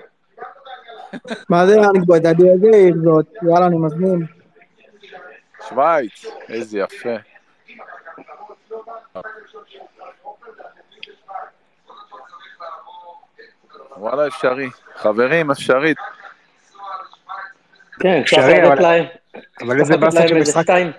מה 1.49 1.67
זה 1.67 1.75
יאנגבויד? 1.75 2.25
אני 2.25 2.49
יודע 2.49 2.77
זאת. 3.03 3.25
יאללה, 3.43 3.67
אני 3.67 3.77
מזמין. 3.77 4.25
שווייץ, 5.69 6.25
איזה 6.49 6.79
יפה. 6.79 7.15
וואלה, 13.97 14.27
אפשרי. 14.27 14.69
חברים, 14.95 15.51
אפשרי. 15.51 15.93
כן, 18.01 18.21
צריך 18.25 18.33
אפשרי, 18.33 18.53
לתת 18.61 18.71
אבל- 18.71 18.81
להם... 18.81 19.05
אבל 19.61 19.79
איזה 19.79 19.97
באסה 19.97 20.27
של 20.27 20.37
משחק. 20.39 20.61
שתיים. 20.63 20.91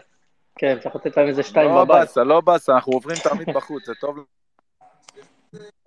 כן, 0.59 0.79
צריך 0.83 0.97
לתת 0.97 1.17
להם 1.17 1.29
איזה 1.29 1.43
שתיים 1.43 1.71
לא 1.71 1.85
בבית. 1.85 2.01
באסה, 2.01 2.25
לא 2.25 2.41
באסה, 2.41 2.73
אנחנו 2.73 2.93
עוברים 2.93 3.17
תמיד 3.25 3.49
בחוץ, 3.57 3.87
זה 3.87 3.93
טוב 4.01 4.17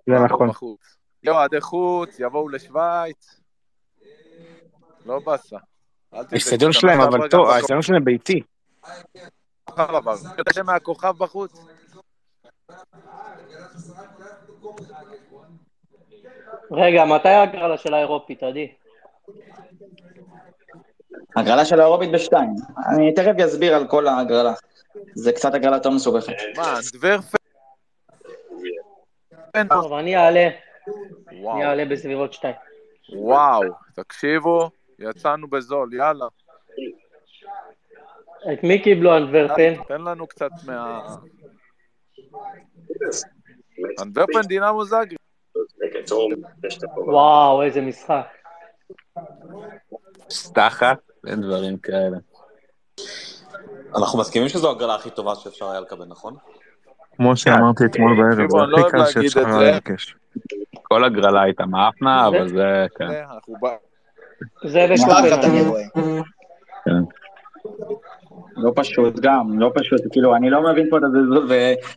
זה 0.06 0.14
נכון. 0.24 0.48
בחוץ. 0.48 0.96
יהיו 1.22 1.34
אוהדי 1.34 1.60
חוץ, 1.60 2.20
יבואו 2.20 2.48
לשוויץ. 2.48 3.40
לא 5.06 5.18
באסה. 5.18 5.56
שנה 6.38 6.72
שלהם, 6.72 7.00
אבל 7.00 7.28
טוב, 7.28 7.40
בכוכב 7.40 7.54
האצטדיון 7.56 7.82
שלהם 7.82 8.04
ביתי. 8.04 8.42
עבר. 9.66 10.14
אתה 10.34 10.50
יודע 10.50 10.62
מהכוכב 10.72 11.14
בחוץ? 11.18 11.64
רגע, 16.72 17.04
מתי 17.04 17.28
ההגרלה 17.28 17.78
של 17.78 17.94
האירופית, 17.94 18.42
עדי? 18.42 18.72
הגרלה 21.36 21.64
של 21.64 21.80
האירופית 21.80 22.12
בשתיים. 22.12 22.54
אני 22.94 23.14
תכף 23.14 23.32
אסביר 23.44 23.74
על 23.74 23.86
כל 23.86 24.06
ההגרלה. 24.06 24.52
זה 25.14 25.32
קצת 25.32 25.54
הגרלה 25.54 25.76
יותר 25.76 25.90
מסובכת. 25.90 26.32
מה, 26.56 26.78
אנדוורפן? 26.94 27.38
טוב, 29.68 29.92
אני 29.92 30.16
אעלה, 30.16 30.48
אני 31.28 31.64
אעלה 31.64 31.84
בסביבות 31.84 32.32
שתיים. 32.32 32.54
וואו, 33.12 33.62
תקשיבו, 33.94 34.70
יצאנו 34.98 35.48
בזול, 35.48 35.94
יאללה. 35.94 36.26
את 38.52 38.64
מי 38.64 38.82
קיבלו 38.82 39.16
אנטוורפן? 39.16 39.74
תן 39.88 40.00
לנו 40.00 40.26
קצת 40.26 40.50
מה... 40.66 41.00
אנדוורפן 44.02 44.42
דינמו 44.48 44.84
זאגרי. 44.84 45.16
וואו, 46.96 47.62
איזה 47.62 47.80
משחק. 47.80 48.26
סטחת, 50.30 51.05
אין 51.26 51.40
דברים 51.40 51.78
כאלה. 51.78 52.16
אנחנו 53.96 54.18
מסכימים 54.18 54.48
שזו 54.48 54.70
הגרלה 54.70 54.94
הכי 54.94 55.10
טובה 55.10 55.34
שאפשר 55.34 55.70
היה 55.70 55.80
לקבל, 55.80 56.04
נכון? 56.08 56.34
כמו 57.16 57.36
שאמרתי 57.36 57.84
אתמול 57.84 58.16
בערב, 58.16 58.50
זה 58.50 58.58
אני 58.62 58.70
לא 58.70 58.80
הכי 58.80 58.90
קל 58.90 59.06
שאפשר 59.06 59.46
היה. 59.46 59.72
לבקש. 59.72 60.16
כל 60.82 61.04
הגרלה 61.04 61.42
הייתה 61.42 61.66
מאפנה, 61.66 62.28
אבל 62.28 62.48
זה, 62.48 62.86
כן. 62.98 63.08
זה, 63.08 63.24
אנחנו 63.34 63.54
לא 68.56 68.72
פשוט 68.74 69.20
גם, 69.20 69.58
לא 69.60 69.72
פשוט, 69.74 70.00
כאילו, 70.12 70.36
אני 70.36 70.50
לא 70.50 70.72
מבין 70.72 70.86
פה 70.90 70.98
את 70.98 71.02
הזלזול 71.02 71.48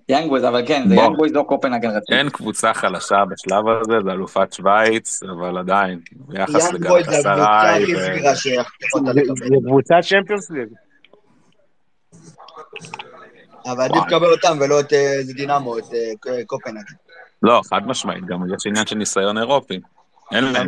יאנג 0.08 0.30
בויז, 0.30 0.44
אבל 0.44 0.64
כן, 0.68 0.84
זה. 0.90 0.96
יאנג 0.96 1.18
בויז 1.18 1.34
לא 1.34 1.46
קופנהגן 1.48 1.90
רציני. 1.90 2.18
אין 2.20 2.30
קבוצה 2.30 2.74
חלשה 2.74 3.24
בשלב 3.30 3.64
הזה, 3.68 3.94
זה 4.06 4.12
אלופת 4.12 4.54
שווייץ, 4.54 5.24
אבל 5.24 5.58
עדיין, 5.58 6.00
ביחס 6.12 6.52
זה 6.52 6.70
לקבל. 6.74 7.04
זה 9.36 9.56
קבוצת 9.66 9.96
צ'מפיונס 10.10 10.52
ליג. 10.52 10.68
אבל 13.66 13.84
עדיף 13.84 14.04
לקבל 14.08 14.32
אותם 14.32 14.58
ולא 14.62 14.80
את 14.80 14.94
אה, 14.94 15.16
דינמו, 15.36 15.78
את 15.78 15.84
אה, 16.28 16.44
קופנהגן. 16.46 16.94
לא, 17.44 17.62
חד 17.70 17.88
משמעית, 17.88 18.26
גם 18.26 18.54
יש 18.56 18.68
עניין 18.68 18.86
של 18.86 18.96
ניסיון 18.96 19.38
אירופי. 19.38 19.80
אין 20.32 20.44
להם. 20.44 20.68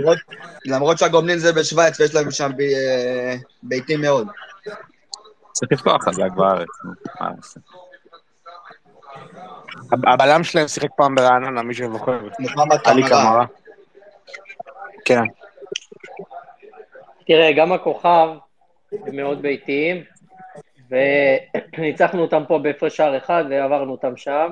למרות- 0.66 0.98
שהגומלין 0.98 1.38
זה 1.38 1.54
בשוויץ 1.54 2.00
ויש 2.00 2.16
להם 2.16 2.32
שם 2.32 2.52
אה, 2.62 3.36
ביתים 3.64 4.02
מאוד. 4.02 4.28
צריך 5.52 5.72
לפתוח 5.72 6.04
חזק 6.04 6.32
בארץ, 6.36 6.68
נו, 6.86 6.92
מה 7.22 7.30
נעשה? 7.36 7.60
הבלם 9.92 10.44
שלהם 10.44 10.68
שיחק 10.68 10.90
פעם 10.98 11.16
ברעננה, 11.16 11.62
מי. 11.62 11.74
מוחמד 12.40 12.78
עלי 12.86 13.04
קמרה. 13.10 13.46
כן. 15.06 15.24
תראה, 17.28 17.52
גם 17.52 17.72
הכוכב 17.72 18.30
הם 18.92 19.16
מאוד 19.16 19.42
ביתיים, 19.42 20.04
וניצחנו 21.78 22.22
אותם 22.22 22.44
פה 22.48 22.60
בהפרש 22.60 22.98
שער 22.98 23.18
אחד 23.18 23.44
ועברנו 23.50 23.92
אותם 23.92 24.18
שם, 24.18 24.52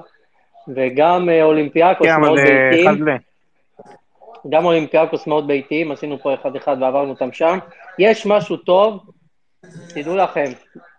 וגם 0.68 1.30
אה, 1.30 1.44
אולימפיאקוס 1.44 2.08
כן, 2.08 2.22
מאוד 2.22 2.38
אה, 2.38 2.70
ביתיים. 2.72 3.06
גם 4.50 4.66
אולימפיאקוס 4.66 5.28
מאוד 5.28 5.48
ביתיים, 5.48 5.92
עשינו 5.92 6.20
פה 6.20 6.34
אחד 6.34 6.56
אחד 6.56 6.78
ועברנו 6.82 7.10
אותם 7.10 7.32
שם. 7.32 7.58
יש 8.00 8.26
משהו 8.26 8.58
טוב 8.58 9.00
תדעו 9.94 10.16
לכם, 10.16 10.46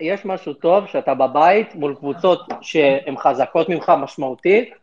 יש 0.01 0.25
משהו 0.25 0.55
טוב 0.55 0.87
שאתה 0.87 1.15
בבית 1.15 1.75
מול 1.75 1.95
קבוצות 1.95 2.41
שהן 2.61 3.17
חזקות 3.19 3.69
ממך 3.69 3.93
משמעותית, 4.03 4.75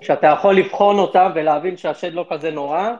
שאתה 0.00 0.26
יכול 0.26 0.56
לבחון 0.56 0.98
אותן 0.98 1.32
ולהבין 1.34 1.76
שהשד 1.76 2.12
לא 2.12 2.26
כזה 2.30 2.50
נורא, 2.50 2.90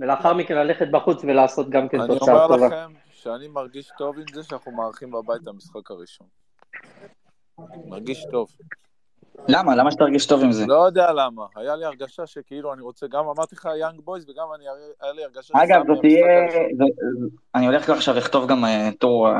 ולאחר 0.00 0.34
מכן 0.34 0.54
ללכת 0.54 0.88
בחוץ 0.88 1.24
ולעשות 1.24 1.70
גם 1.70 1.88
כן 1.88 2.00
אני 2.00 2.18
תוצאה 2.18 2.34
אומר 2.34 2.56
טובה. 2.56 2.66
לכם 2.66 2.92
שאני 3.10 3.48
מרגיש 3.48 3.90
טוב 3.98 4.18
עם 4.18 4.24
זה 4.34 4.42
שאנחנו 4.42 4.72
מארחים 4.72 5.10
בבית 5.10 5.46
המשחק 5.46 5.90
הראשון. 5.90 6.26
מרגיש 7.86 8.26
טוב. 8.30 8.48
למה? 9.48 9.76
למה 9.76 9.90
שתרגיש 9.90 10.26
טוב 10.26 10.42
עם 10.42 10.52
זה? 10.52 10.66
לא 10.66 10.86
יודע 10.86 11.12
למה, 11.12 11.42
היה 11.56 11.76
לי 11.76 11.84
הרגשה 11.84 12.26
שכאילו 12.26 12.72
אני 12.72 12.82
רוצה, 12.82 13.06
גם 13.06 13.24
אמרתי 13.28 13.54
לך 13.54 13.68
יאנג 13.80 14.00
בויז 14.04 14.24
וגם 14.30 14.46
אני, 14.54 14.64
היה 15.02 15.12
לי 15.12 15.24
הרגשה 15.24 15.54
אגב, 15.64 15.82
זאת 15.86 15.98
תהיה... 16.00 16.24
זה- 16.78 16.84
אני 17.54 17.66
הולך 17.66 17.90
עכשיו 17.90 18.14
לכתוב 18.14 18.46
גם 18.48 18.64
אה, 18.64 18.90
טור 18.98 19.28
אה, 19.28 19.34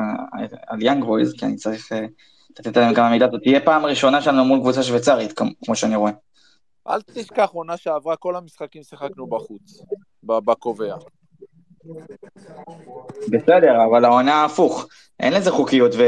על 0.67 0.83
יאנג 0.83 1.05
בויז, 1.05 1.33
כי 1.33 1.45
אני 1.47 1.57
צריך 1.57 1.93
אה, 1.93 2.07
לתת 2.59 2.77
להם 2.77 2.95
כמה 2.95 3.11
מידע. 3.11 3.27
זאת 3.33 3.41
תהיה 3.43 3.61
פעם 3.61 3.87
ראשונה 3.87 4.23
שלנו 4.23 4.45
מול 4.45 4.59
קבוצה 4.61 4.83
שוויצרית, 4.83 5.33
כמו- 5.33 5.75
שאני 5.75 5.97
רואה. 5.97 6.13
אל 6.89 7.03
תשכח, 7.03 7.51
עונה 7.53 7.77
שעברה, 7.77 8.17
כל 8.17 8.37
המשחקים 8.37 8.83
שיחקנו 8.83 9.27
בחוץ, 9.27 9.83
בקובע. 10.23 10.95
בסדר, 13.31 13.85
אבל 13.91 14.05
העונה 14.05 14.45
הפוך. 14.45 14.87
אין 15.21 15.33
לזה 15.33 15.51
חוקיות, 15.51 15.93
ו... 15.95 16.03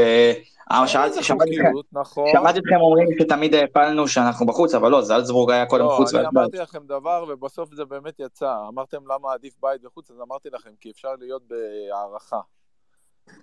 אה, 0.71 0.87
שמעתי 0.87 1.19
אתכם- 1.19 1.33
חוקיות, 1.39 1.85
נכון. 1.91 2.25
שמעתי 2.31 2.59
אתכם 2.59 2.75
אומרים 2.75 3.07
שתמיד 3.19 3.53
העפלנו 3.55 4.07
שאנחנו 4.07 4.45
בחוץ, 4.45 4.75
אבל 4.75 4.91
לא, 4.91 5.01
זלצבורג 5.01 5.51
היה 5.51 5.65
קודם 5.65 5.85
לא, 5.85 5.93
חוץ 5.97 6.13
אני 6.13 6.23
ואז 6.23 6.33
בית. 6.33 6.37
אמרתי 6.43 6.57
לכם 6.57 6.85
דבר 6.85 7.25
ובסוף 7.29 7.73
זה 7.73 7.85
באמת 7.85 8.19
יצא. 8.19 8.55
אמרתם 8.67 8.97
למה 9.07 9.33
עדיף 9.33 9.53
בית 9.61 9.85
וחוץ, 9.85 10.11
אז 10.11 10.21
אמרתי 10.21 10.49
לכם, 10.49 10.69
כי 10.81 10.91
אפשר 10.91 11.09
להיות 11.19 11.41
בהערכה. 11.47 12.39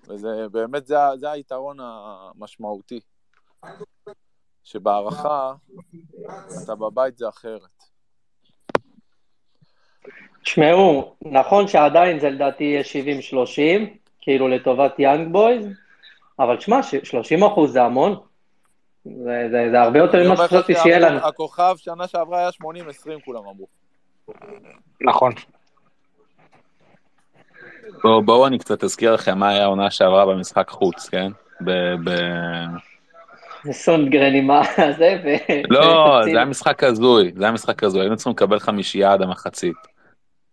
וזה 0.08 0.46
באמת, 0.52 0.86
זה, 0.86 0.96
זה 1.16 1.30
היתרון 1.30 1.76
המשמעותי. 1.80 3.00
שבהערכה, 4.64 5.52
אתה 6.64 6.74
בבית 6.74 7.18
זה 7.18 7.28
אחרת. 7.28 7.60
תשמעו, 10.42 11.14
נכון 11.22 11.68
שעדיין 11.68 12.20
זה 12.20 12.30
לדעתי 12.30 12.64
יהיה 12.64 12.82
70-30, 13.84 13.98
כאילו 14.20 14.48
לטובת 14.48 14.98
יאנג 14.98 15.32
בויז, 15.32 15.66
אבל 16.38 16.56
תשמע, 16.56 16.82
ש- 16.82 16.94
30 17.02 17.44
אחוז 17.44 17.72
זה 17.72 17.82
המון. 17.82 18.16
זה, 19.04 19.48
זה, 19.50 19.68
זה 19.70 19.80
הרבה 19.80 19.98
יותר 19.98 20.24
ממה 20.24 20.36
שחשבתי 20.36 20.74
שיהיה 20.74 20.98
לנו. 20.98 21.20
שהכוכב 21.20 21.74
שנה 21.78 22.06
שעברה 22.06 22.38
היה 22.38 22.48
80-20 22.48 23.24
כולם 23.24 23.40
אמרו. 23.40 23.66
נכון. 25.00 25.32
בואו 28.02 28.22
בואו 28.22 28.46
אני 28.46 28.58
קצת 28.58 28.84
אזכיר 28.84 29.14
לכם 29.14 29.38
מה 29.38 29.48
היה 29.48 29.62
העונה 29.62 29.90
שעברה 29.90 30.26
במשחק 30.26 30.68
חוץ, 30.68 31.08
כן? 31.08 31.32
ב... 31.60 31.70
ב... 32.04 32.10
סונגרן 33.72 34.34
עם 34.34 34.50
הזה, 34.50 35.16
ו... 35.24 35.28
לא, 35.70 36.20
זה 36.24 36.30
היה 36.30 36.44
משחק 36.44 36.84
הזוי, 36.84 37.32
זה 37.36 37.44
היה 37.44 37.52
משחק 37.52 37.82
הזוי, 37.82 38.00
היינו 38.00 38.16
צריכים 38.16 38.32
לקבל 38.32 38.58
חמישייה 38.58 39.12
עד 39.12 39.22
המחצית. 39.22 39.76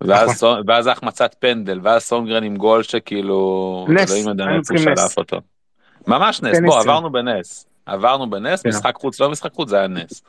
ואז, 0.01 0.43
נכון. 0.43 0.89
החמצת 0.91 1.35
פנדל, 1.39 1.79
ואז 1.83 2.03
סונגרן 2.03 2.43
עם 2.43 2.57
גול 2.57 2.83
שכאילו... 2.83 3.85
נס, 3.89 4.11
אלוהים 4.11 4.27
יודע 4.29 4.45
היינו 4.45 4.61
צריכים 4.61 4.89
נס. 4.89 4.99
שלף 4.99 5.17
אותו. 5.17 5.37
ממש 6.07 6.41
נס, 6.41 6.59
בוא. 6.65 6.79
עברנו 6.79 7.11
בנס. 7.11 7.65
עברנו 7.85 8.29
בנס, 8.29 8.61
כן. 8.61 8.69
משחק 8.69 8.95
חוץ, 8.95 9.19
לא 9.19 9.29
משחק 9.29 9.53
חוץ, 9.53 9.69
זה 9.69 9.77
היה 9.77 9.87
נס. 9.87 10.23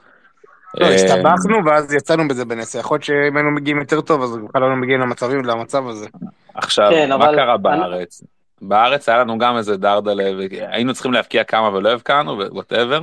לא, 0.74 0.86
אה, 0.86 0.94
הסתבכנו 0.94 1.64
ואז 1.64 1.92
יצאנו 1.92 2.28
בזה 2.28 2.44
בנס. 2.44 2.74
יכול 2.74 2.94
להיות 2.94 3.04
שאם 3.04 3.36
היינו 3.36 3.50
מגיעים 3.50 3.78
יותר 3.78 4.00
טוב, 4.00 4.22
אז 4.22 4.36
בכלל 4.48 4.60
לא 4.60 4.66
היינו 4.66 4.80
מגיעים 4.80 5.00
למצבים, 5.00 5.44
למצב 5.44 5.88
הזה. 5.88 6.06
עכשיו, 6.54 6.90
כן, 6.90 7.08
מה 7.18 7.26
קרה 7.26 7.56
בארץ? 7.56 8.22
בארץ 8.62 9.08
היה 9.08 9.18
לנו 9.18 9.38
גם 9.38 9.56
איזה 9.56 9.76
דרדלה, 9.76 10.30
והיינו 10.38 10.94
צריכים 10.94 11.12
להבקיע 11.12 11.44
כמה 11.44 11.68
ולא 11.68 11.92
הבקענו, 11.92 12.38
וווטאבר. 12.38 13.00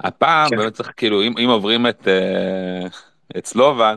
הפעם 0.00 0.50
כן. 0.50 0.56
באמת 0.56 0.72
צריך, 0.72 0.92
כאילו, 0.96 1.22
אם, 1.22 1.48
עוברים 1.48 1.86
את, 1.86 2.08
אה, 2.08 2.86
את 3.38 3.46
סלובן, 3.46 3.96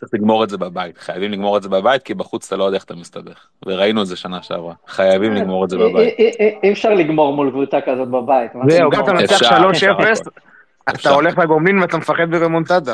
צריך 0.00 0.14
לגמור 0.14 0.44
את 0.44 0.50
זה 0.50 0.58
בבית. 0.58 0.98
חייבים 0.98 1.32
לגמור 1.32 1.56
את 1.56 1.62
זה 1.62 1.68
בבית, 1.68 2.02
כי 2.02 2.14
בחוץ 2.14 2.46
אתה 2.46 2.56
לא 2.56 2.64
יודע 2.64 2.76
איך 2.76 2.84
אתה 2.84 2.94
מסתבך. 2.94 3.46
וראינו 3.66 4.02
את 4.02 4.06
זה 4.06 4.16
שנה 4.16 4.42
שעברה. 4.42 4.74
חייבים 4.88 5.32
לגמור 5.34 5.64
את 5.64 5.70
זה 5.70 5.76
אי- 5.76 5.90
בבית. 5.92 6.14
אי- 6.18 6.30
אי- 6.62 6.72
אפשר 6.72 6.94
לגמור 6.94 7.32
מול 7.32 7.50
קבוצה 7.50 7.80
כזאת 7.80 8.08
בבית. 8.08 8.50
זהו, 8.68 8.90
זה 8.90 8.96
גם 8.96 9.04
אתה? 9.04 9.12
מנצח 9.12 9.34
אפשר, 9.42 9.58
3-0, 9.58 10.20
אפשר. 10.94 11.08
אתה. 11.08 11.14
הולך 11.14 11.38
לגומלין 11.38 11.78
ואתה 11.78 11.96
מפחד 11.96 12.30
ברמונטדה. 12.30 12.92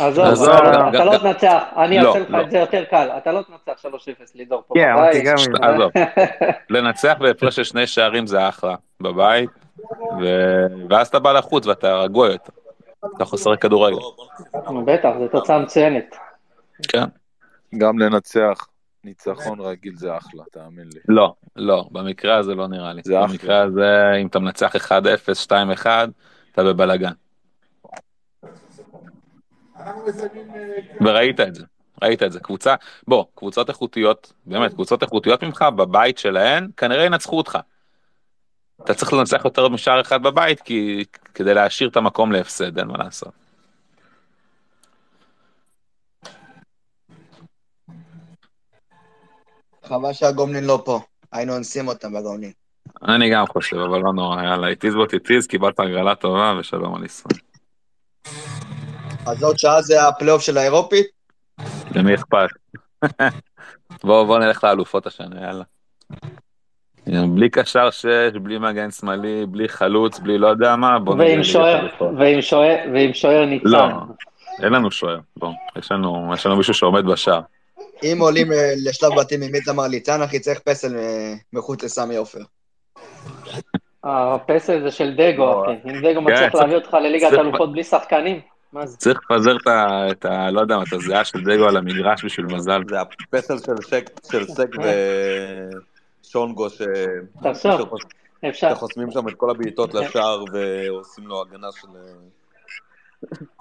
עזוב, 0.00 0.24
עזוב, 0.24 0.48
אתה- 0.48 1.04
לא 1.04 1.18
תנצח, 1.18 1.62
אני 1.76 1.98
לא, 2.00 2.08
אעשה 2.08 2.18
לך 2.20 2.30
לא. 2.30 2.40
את 2.40 2.50
זה 2.50 2.58
יותר 2.58 2.84
קל, 2.84 3.08
אתה 3.16 3.32
לא 3.32 3.40
תנצח 3.42 3.78
3-0 3.80 3.86
לידור 4.34 4.62
פה 4.68 4.74
כן, 4.74 4.94
בבית. 4.96 5.26
עזוב, 5.62 5.90
לנצח 6.70 7.14
בהפרש 7.20 7.56
של 7.56 7.64
שני 7.64 7.86
שערים 7.86 8.26
זה 8.26 8.48
אחלה, 8.48 8.74
בבית. 9.00 9.50
ואז 10.90 11.08
אתה 11.08 11.18
בא 11.18 11.32
לחוץ 11.32 11.66
ואתה 11.66 11.96
רגוע 11.96 12.26
יותר. 12.28 12.52
אתה 13.04 13.22
יכול 13.22 13.36
לשחק 13.36 13.62
כדורגל. 13.62 13.96
בטח, 14.86 15.08
זו 15.18 15.28
תוצאה 15.28 15.58
מצוינת. 15.58 16.16
כן. 16.88 17.04
גם 17.78 17.98
לנצח 17.98 18.66
ניצחון 19.04 19.60
רגיל 19.60 19.96
זה 19.96 20.16
אחלה, 20.16 20.42
תאמין 20.52 20.88
לי. 20.94 21.00
לא, 21.08 21.34
לא, 21.56 21.88
במקרה 21.92 22.36
הזה 22.36 22.54
לא 22.54 22.68
נראה 22.68 22.92
לי. 22.92 23.02
זה 23.04 23.18
אחלה. 23.18 23.26
במקרה 23.26 23.62
הזה, 23.62 24.12
אם 24.22 24.26
אתה 24.26 24.38
מנצח 24.38 24.76
1-0, 24.76 24.80
2-1, 25.46 25.86
אתה 26.52 26.64
בבלאגן. 26.64 27.12
וראית 31.00 31.40
את 31.40 31.54
זה, 31.54 31.64
ראית 32.02 32.22
את 32.22 32.32
זה. 32.32 32.40
קבוצה, 32.40 32.74
בוא, 33.08 33.24
קבוצות 33.34 33.68
איכותיות, 33.68 34.32
באמת, 34.46 34.72
קבוצות 34.72 35.02
איכותיות 35.02 35.42
ממך, 35.42 35.64
בבית 35.76 36.18
שלהן, 36.18 36.68
כנראה 36.76 37.04
ינצחו 37.04 37.36
אותך. 37.38 37.58
אתה 38.84 38.94
צריך 38.94 39.12
לנצח 39.12 39.44
יותר 39.44 39.68
משער 39.68 40.00
אחד 40.00 40.22
בבית, 40.22 40.60
כי 40.60 41.04
כדי 41.34 41.54
להשאיר 41.54 41.88
את 41.88 41.96
המקום 41.96 42.32
להפסד, 42.32 42.78
אין 42.78 42.88
מה 42.88 42.98
לעשות. 42.98 43.32
חבל 49.84 50.12
שהגומלין 50.12 50.64
לא 50.64 50.82
פה. 50.84 51.00
היינו 51.32 51.54
אונסים 51.54 51.88
אותם 51.88 52.12
בגומלין. 52.12 52.52
אני 53.02 53.30
גם 53.32 53.46
חושב, 53.46 53.76
אבל 53.76 53.98
לא 53.98 54.12
נורא, 54.12 54.42
יאללה, 54.42 54.68
it 54.68 54.81
is 54.81 54.94
what 54.94 55.06
it 55.06 55.22
is, 55.22 55.46
קיבלת 55.46 55.80
הגרלה 55.80 56.14
טובה 56.14 56.54
ושלום 56.60 56.94
על 56.94 57.04
ישראל. 57.04 57.38
אז 59.26 59.42
עוד 59.42 59.58
שעה 59.58 59.82
זה 59.82 60.08
הפלייאוף 60.08 60.42
של 60.42 60.58
האירופית? 60.58 61.06
למי 61.94 62.14
אכפת? 62.14 62.48
בואו 64.04 64.26
בוא 64.26 64.38
נלך 64.38 64.64
לאלופות 64.64 65.06
השנה, 65.06 65.40
יאללה. 65.40 65.64
בלי 67.06 67.50
קשר 67.50 67.90
שש, 67.90 68.06
בלי 68.42 68.58
מגן 68.58 68.90
שמאלי, 68.90 69.46
בלי 69.46 69.68
חלוץ, 69.68 70.18
בלי 70.18 70.38
לא 70.38 70.46
יודע 70.46 70.76
מה, 70.76 70.98
בוא 70.98 71.14
נגיע 71.14 71.26
ועם 71.34 71.44
שוער. 71.44 71.86
ועם 72.18 72.42
שוער, 72.42 72.76
ועם 72.94 73.14
שוער 73.14 73.44
ניצן. 73.44 73.68
לא, 73.68 73.88
אין 74.62 74.72
לנו 74.72 74.90
שוער, 74.90 75.18
בוא, 75.36 75.50
יש 75.78 75.92
לנו, 75.92 76.30
יש 76.34 76.46
לנו 76.46 76.56
מישהו 76.56 76.74
שעומד 76.74 77.04
בשער. 77.06 77.40
אם 78.02 78.16
עולים 78.20 78.52
אה, 78.52 78.72
לשלב 78.84 79.10
בתים 79.20 79.42
עם 79.42 79.54
איתמר 79.54 79.86
ליצן, 79.88 80.22
אחי, 80.22 80.38
צריך 80.38 80.60
פסל 80.60 80.96
אה, 80.96 81.34
מחוץ 81.52 81.84
לסמי 81.84 82.16
עופר. 82.16 82.38
הפסל 84.04 84.82
זה 84.82 84.90
של 84.90 85.14
דגו, 85.16 85.64
אחי. 85.64 85.90
אם 85.90 86.00
דגו 86.00 86.20
מצליח 86.20 86.40
לא. 86.40 86.48
צריך- 86.48 86.54
להביא 86.62 86.74
אותך 86.74 86.94
לליגת 86.94 87.32
אלופות 87.32 87.72
בלי 87.72 87.84
שחקנים, 87.84 88.40
מה 88.72 88.86
זה? 88.86 88.96
צריך 88.96 89.20
לפזר 89.30 89.56
את 90.10 90.24
ה... 90.24 90.50
לא 90.50 90.60
יודע 90.60 90.76
מה, 90.76 90.82
את 90.88 90.92
הזיעה 90.92 91.24
של 91.24 91.40
דגו 91.44 91.68
על 91.68 91.76
המגרש 91.76 92.24
בשביל 92.24 92.46
מזל. 92.46 92.82
זה 92.88 93.00
הפסל 93.00 93.54
של 94.30 94.44
סק 94.46 94.68
ושונגו, 96.22 96.70
ש... 96.70 96.82
תחשוב, 97.42 97.80
שחוס- 97.80 98.04
אפשר. 98.48 98.74
שחוסמים 98.74 99.10
שם 99.10 99.28
את 99.28 99.34
כל 99.34 99.50
הבעיטות 99.50 99.94
לשער 99.94 100.44
ועושים 100.52 101.26
לו 101.26 101.42
הגנה 101.42 101.68
של... 101.80 101.88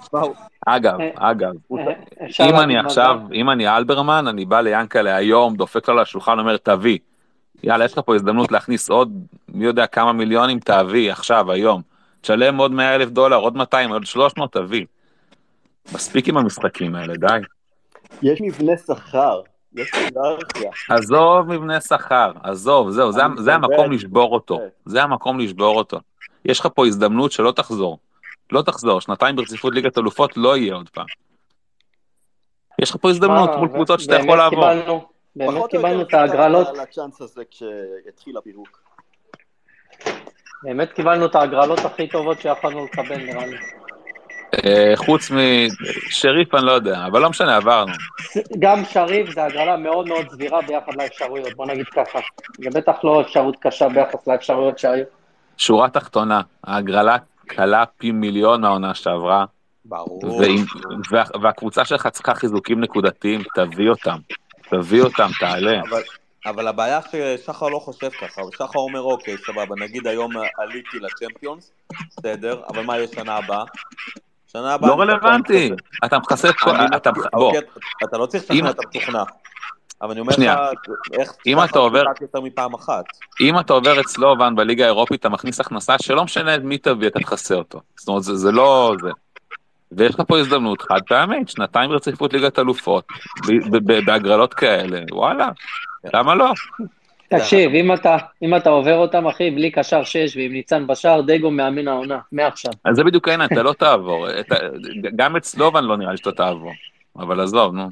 תשמעו, 0.01 0.33
אגב, 0.67 0.97
אגב, 1.15 1.51
אה, 1.77 1.93
אפשר 2.25 2.43
אם 2.49 2.55
אני. 2.59 2.77
עכשיו, 2.77 3.19
אם 3.33 3.49
אני 3.49 3.75
אלברמן, 3.77 4.27
אני 4.27 4.45
בא 4.45 4.61
ליאנקלה 4.61 5.15
היום, 5.15 5.55
דופק 5.55 5.89
לו 5.89 5.95
לשולחן, 5.95 6.39
אומר, 6.39 6.57
תביא. 6.57 6.97
יאללה, 7.63 7.85
יש 7.85 7.93
לך 7.93 7.99
פה 8.05 8.15
הזדמנות 8.15 8.51
להכניס 8.51 8.89
עוד, 8.89 9.13
מי 9.49 9.65
יודע 9.65 9.87
כמה 9.87 10.13
מיליונים, 10.13 10.59
תביא, 10.59 11.11
עכשיו, 11.11 11.51
היום. 11.51 11.81
תשלם 12.21 12.57
עוד 12.57 12.71
100 12.71 12.95
אלף 12.95 13.09
דולר, 13.09 13.35
עוד 13.37 13.57
200, 13.57 13.91
עוד 13.91 14.05
300, 14.05 14.53
תביא. 14.53 14.85
מספיק 15.93 16.27
עם 16.27 16.37
המשחקים 16.37 16.95
האלה, 16.95 17.13
די. 17.13 17.27
יש 18.21 18.39
מבנה 18.41 18.77
שכר, 18.77 19.41
יש 19.75 19.91
היררכיה. 19.93 20.71
עזוב 20.89 21.47
מבנה 21.53 21.81
שכר, 21.81 22.31
עזוב, 22.43 22.89
זהו, 22.89 23.11
זה, 23.11 23.21
זה 23.37 23.53
המקום. 23.55 23.91
לשבור 23.91 24.33
אותו. 24.33 24.57
כן. 24.57 24.67
זה 24.85 25.03
המקום 25.03 25.39
לשבור 25.39 25.77
אותו. 25.77 25.97
יש 26.45 26.59
לך 26.59 26.67
פה 26.75 26.87
הזדמנות 26.87 27.31
שלא 27.31 27.51
תחזור. 27.51 27.99
לא 28.51 28.61
תחזור, 28.61 29.01
שנתיים 29.01 29.35
ברציפות 29.35 29.73
ליגת 29.73 29.97
אלופות 29.97 30.37
לא 30.37 30.57
יהיה 30.57 30.75
עוד 30.75 30.89
פעם. 30.89 31.05
יש 32.81 32.89
לך 32.89 32.95
פה 33.01 33.09
הזדמנות 33.09 33.49
מול 33.57 33.67
קבוצות 33.67 33.99
שאתה 33.99 34.15
יכול 34.15 34.37
לעבור. 34.37 34.59
קיבלנו- 34.73 35.05
באמת 35.35 35.49
פחות 35.49 35.63
או 35.63 35.69
קיבלנו 35.69 35.99
יותר 35.99 36.17
את 36.25 36.29
ההגרלות, 36.29 36.67
חיכינו 36.67 36.83
לצ'אנס 36.83 37.21
הזה 37.21 37.43
כשהתחיל 37.51 38.37
הפירוק. 38.37 38.79
באמת 40.63 40.91
קיבלנו 40.93 41.25
את 41.25 41.35
ההגרלות 41.35 41.79
הכי 41.79 42.07
טובות 42.07 42.41
שיכולנו 42.41 42.85
לקבל, 42.85 43.17
נראה 43.17 43.45
לי. 43.45 43.57
אה, 44.53 44.93
חוץ 44.95 45.31
משריף 45.31 46.55
אני 46.55 46.65
לא 46.65 46.71
יודע, 46.71 47.05
אבל 47.05 47.21
לא 47.21 47.29
משנה, 47.29 47.55
עברנו. 47.57 47.91
גם 48.59 48.85
שריף 48.85 49.29
זה 49.29 49.43
הגרלה 49.43 49.77
מאוד 49.77 50.07
מאוד 50.07 50.25
סבירה 50.29 50.61
ביחד 50.61 50.91
לאפשרויות, 51.01 51.53
בוא 51.55 51.65
נגיד 51.65 51.85
ככה. 51.87 52.19
זה 52.63 52.69
בטח 52.73 53.03
לא 53.03 53.21
אפשרות 53.21 53.55
קשה 53.59 53.89
ביחס 53.89 54.27
לאפשרויות 54.27 54.79
שהיו. 54.79 55.03
שורה 55.57 55.89
תחתונה, 55.89 56.41
ההגרלה 56.63 57.17
קלה 57.45 57.83
פי 57.97 58.11
מיליון 58.11 58.61
מהעונה 58.61 58.93
שעברה, 58.93 59.45
ברור. 59.85 60.25
ועם- 60.39 60.65
וה- 61.11 61.39
והקבוצה 61.41 61.85
שלך 61.85 62.07
צריכה 62.07 62.33
חיזוקים 62.35 62.79
נקודתיים, 62.81 63.41
תביא 63.55 63.89
אותם. 63.89 64.17
תביא 64.69 65.01
אותם, 65.03 65.27
תעלה. 65.39 65.81
אבל, 65.89 66.01
אבל 66.45 66.67
הבעיה 66.67 66.99
ששחר 67.11 67.67
לא 67.69 67.79
חושב 67.79 68.09
ככה, 68.09 68.41
ושחר 68.41 68.79
אומר 68.79 69.01
אוקיי, 69.01 69.37
סבבה, 69.37 69.75
נגיד 69.79 70.07
היום 70.07 70.31
עליתי 70.57 70.97
לצ'מפיונס, 70.99 71.71
בסדר, 72.17 72.61
אבל 72.67 72.83
מה 72.83 72.97
יהיה 72.97 73.07
שנה 73.07 73.35
הבאה? 73.35 73.63
שנה 74.53 74.73
הבאה... 74.73 74.89
לא 74.89 75.01
רלוונטי. 75.01 75.71
אתה 76.05 76.19
מחסה 76.19 76.49
את 76.49 76.55
כל... 76.55 76.69
אני 76.75 76.95
אתה- 76.95 77.11
בוא, 77.33 77.53
אתה 78.03 78.17
לא 78.17 78.25
צריך 78.25 78.43
לשכנע 78.43 78.69
את 78.69 78.79
המשוכנע. 78.85 79.23
אבל 80.01 80.11
אני 80.11 80.19
אומר. 80.19 80.33
לך, 80.37 80.59
איך 81.13 81.33
אם 81.47 81.63
אתה 81.63 81.79
עובר- 81.79 82.03
יותר 82.21 82.41
מפעם 82.41 82.73
אחת. 82.73 83.03
אם 83.41 83.59
אתה 83.59 83.73
עובר 83.73 83.99
את 83.99 84.07
סלובן 84.07 84.55
בליגה 84.55 84.83
האירופית, 84.83 85.19
אתה 85.19 85.29
מכניס 85.29 85.59
הכנסה 85.59 85.95
שלא 86.01 86.23
משנה 86.23 86.57
מי 86.57 86.77
תביא, 86.77 87.07
אתה 87.07 87.19
תכסה 87.19 87.55
אותו. 87.55 87.81
זאת 87.95 88.07
אומרת, 88.07 88.23
זה, 88.23 88.51
לא 88.51 88.93
זה. 89.01 89.09
ויש 89.91 90.15
לך 90.15 90.21
פה 90.27 90.39
הזדמנות 90.39 90.81
חד 90.81 90.99
פעמית, 91.07 91.49
שנתיים 91.49 91.89
ברציפות 91.89 92.33
ליגת 92.33 92.59
אלופות, 92.59 93.07
בהגרלות 94.05 94.53
כאלה, 94.53 94.99
וואלה, 95.11 95.47
למה 96.13 96.35
לא? 96.35 96.51
תקשיב, 97.37 97.71
אם 97.71 97.93
אתה, 97.93 98.17
אם 98.43 98.55
אתה 98.55 98.69
עובר 98.69 98.95
אותם, 98.97 99.27
אחי, 99.27 99.51
בלי 99.51 99.71
קשר 99.71 100.03
שש 100.03 100.35
ועם 100.37 100.51
ניצן 100.51 100.87
בשער, 100.87 101.21
דגו 101.21 101.51
מאמן 101.51 101.87
העונה, 101.87 102.19
מעכשיו. 102.31 102.71
אז 102.85 102.95
זה 102.95 103.03
בדיוק 103.03 103.27
העניין, 103.27 103.49
אתה 103.53 103.63
לא 103.63 103.73
תעבור. 103.73 104.39
אתה, 104.39 104.55
גם 105.15 105.37
את 105.37 105.43
סלובן 105.43 105.83
לא 105.83 105.97
נראה 105.97 106.11
לי 106.11 106.17
שאתה 106.17 106.31
תעבור. 106.31 106.71
אבל 107.15 107.39
עזוב, 107.39 107.75
נו. 107.75 107.89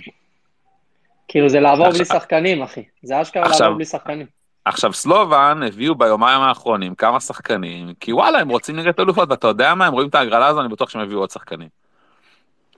כאילו 1.27 1.49
זה 1.49 1.59
לעבור 1.59 1.85
עכשיו- 1.85 1.97
בלי 1.97 2.19
שחקנים, 2.19 2.61
אחי. 2.61 2.83
זה 3.03 3.21
אשכרה 3.21 3.43
עכשיו- 3.43 3.59
לעבור 3.61 3.75
בלי 3.75 3.85
שחקנים. 3.85 4.25
עכשיו 4.65 4.93
סלובן 4.93 5.59
הביאו 5.67 5.95
ביומיים 5.95 6.41
האחרונים 6.41 6.95
כמה 6.95 7.19
שחקנים, 7.19 7.93
כי 7.99 8.13
וואלה, 8.13 8.39
הם 8.39 8.49
רוצים 8.49 8.75
ליגת 8.75 8.99
אלופות, 8.99 9.29
ואתה 9.29 9.47
יודע 9.47 9.75
מה, 9.75 9.85
הם 9.85 9.93
רואים 9.93 10.09
את 10.09 10.15
ההגרלה 10.15 10.47
הזו, 10.47 10.61
אני 10.61 10.69
בטוח 10.69 10.89
שהם 10.89 11.01
יביאו 11.01 11.19
עוד 11.19 11.29
שחקנים. 11.29 11.67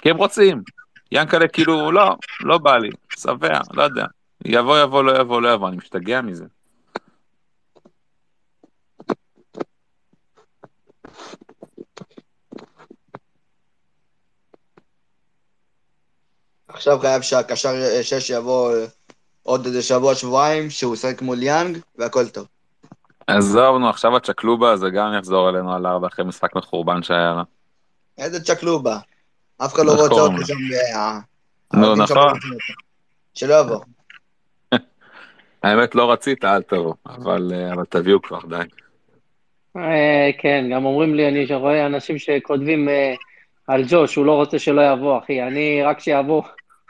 כי 0.01 0.09
הם 0.09 0.17
רוצים. 0.17 0.61
ינקלה 1.11 1.47
כאילו, 1.47 1.91
לא, 1.91 2.15
לא 2.43 2.57
בא 2.57 2.77
לי, 2.77 2.89
שבע, 3.19 3.59
לא 3.73 3.83
יודע. 3.83 4.05
יבוא, 4.45 4.79
יבוא, 4.79 5.03
לא 5.03 5.21
יבוא, 5.21 5.41
לא 5.41 5.53
יבוא, 5.53 5.67
אני 5.67 5.77
משתגע 5.77 6.21
מזה. 6.21 6.45
עכשיו 16.67 16.99
חייב 16.99 17.21
שהקשר 17.21 17.69
אה, 17.69 18.03
שש 18.03 18.29
יבוא 18.29 18.73
אה, 18.73 18.85
עוד 19.43 19.65
איזה 19.65 19.81
שבוע, 19.81 20.15
שבועיים, 20.15 20.69
שהוא 20.69 20.93
ישחק 20.93 21.21
מול 21.21 21.43
יאנג, 21.43 21.77
והכל 21.97 22.27
טוב. 22.27 22.47
עזוב, 23.27 23.77
נו, 23.77 23.89
עכשיו 23.89 24.15
הצ'קלובה 24.15 24.71
הזה 24.71 24.89
גם 24.89 25.13
יחזור 25.19 25.49
אלינו 25.49 25.73
על 25.73 25.87
ארבע 25.87 26.07
אחרי 26.07 26.25
משחק 26.25 26.55
מחורבן 26.55 27.03
שהיה 27.03 27.33
לה. 27.33 27.43
איזה 28.17 28.43
צ'קלובה. 28.43 28.97
אף 29.57 29.73
אחד 29.73 29.85
לא 29.85 29.91
רוצה 29.91 30.09
קוראים 30.09 30.33
אותו? 30.35 30.45
שם. 30.45 30.53
אה, 30.95 31.19
נו, 31.73 31.95
נכון. 31.95 32.17
לא. 32.17 32.57
שלא 33.33 33.59
יבוא. 33.59 33.79
האמת, 35.63 35.95
לא 35.95 36.11
רצית, 36.11 36.45
אל 36.45 36.61
תבוא, 36.61 36.93
אבל 37.05 37.51
אה, 37.53 37.73
אבל 37.73 37.83
תביאו 37.89 38.21
כבר, 38.21 38.39
די. 38.49 38.55
אה, 39.77 40.29
כן, 40.37 40.65
גם 40.71 40.85
אומרים 40.85 41.15
לי, 41.15 41.27
אני 41.27 41.55
רואה 41.55 41.85
אנשים 41.85 42.17
שכותבים 42.17 42.89
אה, 42.89 43.13
על 43.67 43.83
ג'וש, 43.89 44.15
הוא 44.15 44.25
לא 44.25 44.31
רוצה 44.31 44.59
שלא 44.59 44.81
יבוא, 44.81 45.19
אחי. 45.19 45.41
אני, 45.41 45.83
רק 45.83 45.99
שיבוא. 45.99 46.43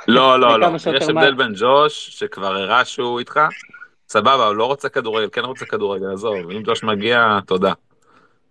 לא, 0.07 0.39
לא, 0.39 0.59
לא. 0.59 0.67
יש. 0.75 0.87
הבדל 0.87 1.33
בין 1.33 1.53
ג'וש, 1.55 2.09
שכבר 2.09 2.55
הראה 2.55 2.85
שהוא 2.85 3.19
איתך, 3.19 3.39
סבבה, 4.09 4.47
הוא 4.47 4.55
לא 4.55 4.65
רוצה 4.65 4.89
כדורגל, 4.89 5.29
כן 5.31 5.41
רוצה 5.41 5.65
כדורגל, 5.65 6.13
עזוב, 6.13 6.51
אם 6.51 6.61
ג'וש 6.65 6.83
מגיע, 6.83 7.39
תודה. 7.47 7.73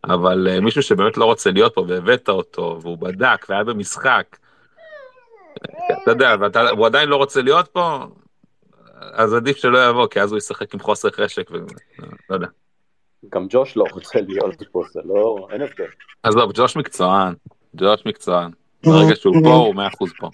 אבל 0.04 0.48
אה, 0.50 0.61
מישהו 0.61 0.83
שבאמת 0.83 1.16
לא 1.16 1.24
רוצה 1.24 1.50
להיות 1.50 1.74
פה, 1.74 1.85
והבאת 1.88 2.28
אותו, 2.28 2.78
והוא 2.83 2.98
בדק, 2.98 3.46
והיה 3.48 3.64
במשחק, 3.64 4.37
אתה 6.02 6.11
יודע, 6.11 6.37
והוא 6.76 6.87
עדיין 6.87 7.09
לא 7.09 7.16
רוצה 7.16 7.42
להיות 7.42 7.68
פה, 7.68 8.06
אז 9.00 9.34
עדיף 9.34 9.56
שלא 9.56 9.88
יבוא, 9.88 10.06
כי 10.06 10.20
אז 10.20 10.32
הוא 10.32 10.38
ישחק 10.38 10.74
עם 10.74 10.80
חוסר 10.80 11.10
חשק, 11.10 11.50
ולא 11.50 11.66
יודע. 12.30 12.46
גם 13.28 13.46
ג'וש 13.50 13.76
לא 13.76 13.84
רוצה 13.92 14.20
להיות 14.20 14.62
פה, 14.72 14.82
זה 14.92 15.00
לא... 15.04 15.48
אין 15.50 15.62
הבדל. 15.62 15.84
עזוב, 16.22 16.50
ג'וש 16.54 16.76
מקצוען, 16.76 17.34
ג'וש 17.76 18.06
מקצוען. 18.06 18.50
ברגע 18.86 19.16
שהוא 19.16 19.34
פה, 19.44 19.54
הוא 19.54 19.74
מאה 19.74 19.88
אחוז 19.88 20.12
פה. 20.18 20.28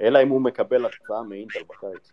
אלא 0.00 0.22
אם 0.22 0.28
הוא 0.28 0.40
מקבל 0.40 0.86
הצעה 0.86 1.22
מאינטר 1.22 1.60
בקיץ. 1.68 2.10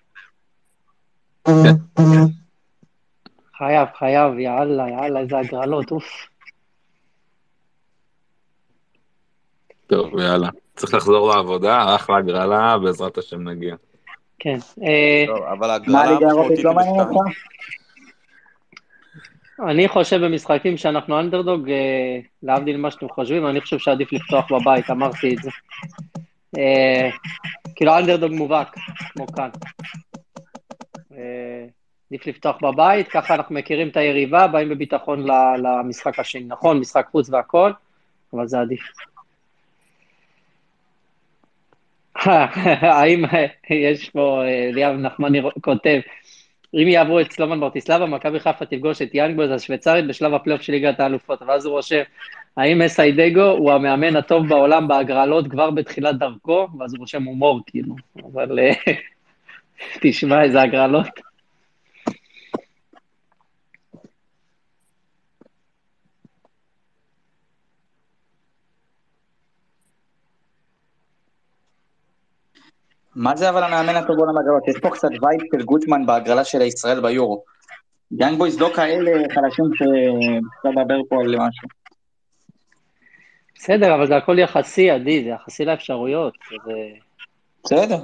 חייב, 3.58 3.88
חייב, 4.00 4.40
יאללה, 4.40 4.90
יאללה, 4.90 5.20
איזה 5.20 5.38
הגרלות, 5.38 5.92
אוף. 5.92 6.06
טוב, 9.88 10.20
יאללה. 10.20 10.50
צריך 10.80 10.94
לחזור 10.94 11.30
לעבודה, 11.30 11.96
אחלה 11.96 12.18
הגרלה, 12.18 12.78
בעזרת 12.78 13.18
השם 13.18 13.50
נגיע. 13.50 13.76
כן. 14.40 14.58
אה, 14.84 15.24
טוב, 15.28 15.44
אבל 15.44 15.70
האירופית 15.70 16.22
המשמעותית 16.24 16.64
לא 16.64 16.74
מעניין. 16.74 17.00
אותך? 17.00 17.32
אני 19.68 19.88
חושב 19.88 20.26
במשחקים 20.26 20.78
שאנחנו 20.78 21.20
אנדרדוג, 21.20 21.70
אה, 21.70 22.20
להבדיל 22.44 22.78
ממה 22.78 22.92
שאתם 22.92 23.10
חושבים, 23.10 23.48
אני 23.48 23.62
חושב 23.62 23.78
שעדיף 23.78 24.14
לפתוח 24.14 24.52
בבית, 24.52 24.90
אמרתי 24.90 25.36
את 25.36 25.44
זה. 25.44 25.50
אה, 26.58 27.10
כאילו 27.76 27.98
אנדרדוג 27.98 28.32
מובהק, 28.32 28.76
כמו 29.14 29.28
כאן. 29.28 29.50
עדיף 32.12 32.28
לפתוח 32.28 32.56
בבית, 32.62 33.08
ככה 33.08 33.36
אנחנו 33.36 33.56
מכירים 33.56 33.88
את 33.88 33.98
היריבה, 33.98 34.48
באים 34.48 34.70
בביטחון 34.70 35.28
ל- 35.28 35.58
למשחק 35.58 36.20
השני. 36.20 36.44
נכון, 36.44 36.80
משחק 36.80 37.08
חוץ 37.12 37.30
והכל, 37.30 37.72
אבל 38.34 38.48
זה 38.48 38.60
עדיף. 38.60 38.82
האם 42.82 43.26
אה, 43.26 43.46
יש 43.70 44.10
פה, 44.10 44.44
אה, 44.46 44.70
ליאב 44.74 44.96
נחמני 44.96 45.42
כותב, 45.62 46.00
אם 46.74 46.88
יעברו 46.88 47.20
את 47.20 47.32
סלובן 47.32 47.60
ברטיסלבה, 47.60 48.06
מכבי 48.06 48.40
חיפה 48.40 48.66
תפגוש 48.66 49.02
את 49.02 49.16
יאנג 49.16 49.34
בויז 49.34 49.52
השוויצרית 49.52 50.08
בשלב 50.08 50.34
הפלייאוף 50.34 50.62
של 50.62 50.74
ליגת 50.74 51.00
האלופות. 51.00 51.42
ואז 51.42 51.66
הוא 51.66 51.76
רושם, 51.76 52.02
האם 52.58 52.82
מסאי 52.82 53.16
דגו 53.16 53.42
הוא 53.42 53.72
המאמן 53.72 54.16
הטוב 54.16 54.48
בעולם 54.48 54.88
בהגרלות 54.88 55.48
כבר 55.48 55.72
בתחילת 55.72 56.18
דרכו? 56.18 56.68
ואז 56.80 56.94
הוא 56.94 57.00
רושם 57.00 57.24
הומור, 57.24 57.62
כאילו. 57.68 57.96
אבל 58.34 58.60
אה, 58.60 58.94
תשמע 60.02 60.44
איזה 60.44 60.62
הגרלות. 60.62 61.29
מה 73.16 73.36
זה 73.36 73.50
אבל 73.50 73.64
המאמן 73.64 73.96
הטוב 73.96 74.16
בעולם 74.16 74.36
בהגרלות? 74.36 74.68
יש 74.68 74.76
פה 74.82 74.90
קצת 74.90 75.10
vibe 75.22 75.42
של 75.52 75.66
גוטמן 75.66 76.06
בהגרלה 76.06 76.44
של 76.44 76.62
ישראל 76.62 77.00
ביורו. 77.02 77.44
יאנג 78.12 78.38
בויז 78.38 78.60
לא 78.60 78.72
כאלה 78.76 79.12
חלשים 79.34 79.66
שאפשר 79.74 80.70
לדבר 80.82 81.00
פה 81.10 81.22
על 81.22 81.36
משהו. 81.38 81.68
בסדר, 83.56 83.96
אבל 83.96 84.08
זה 84.08 84.18
הכל 84.18 84.40
יחסי, 84.40 84.90
עדי, 84.90 85.24
זה 85.24 85.30
יחסי 85.30 85.66
לאפשרויות. 85.66 86.34
בסדר. 87.64 87.98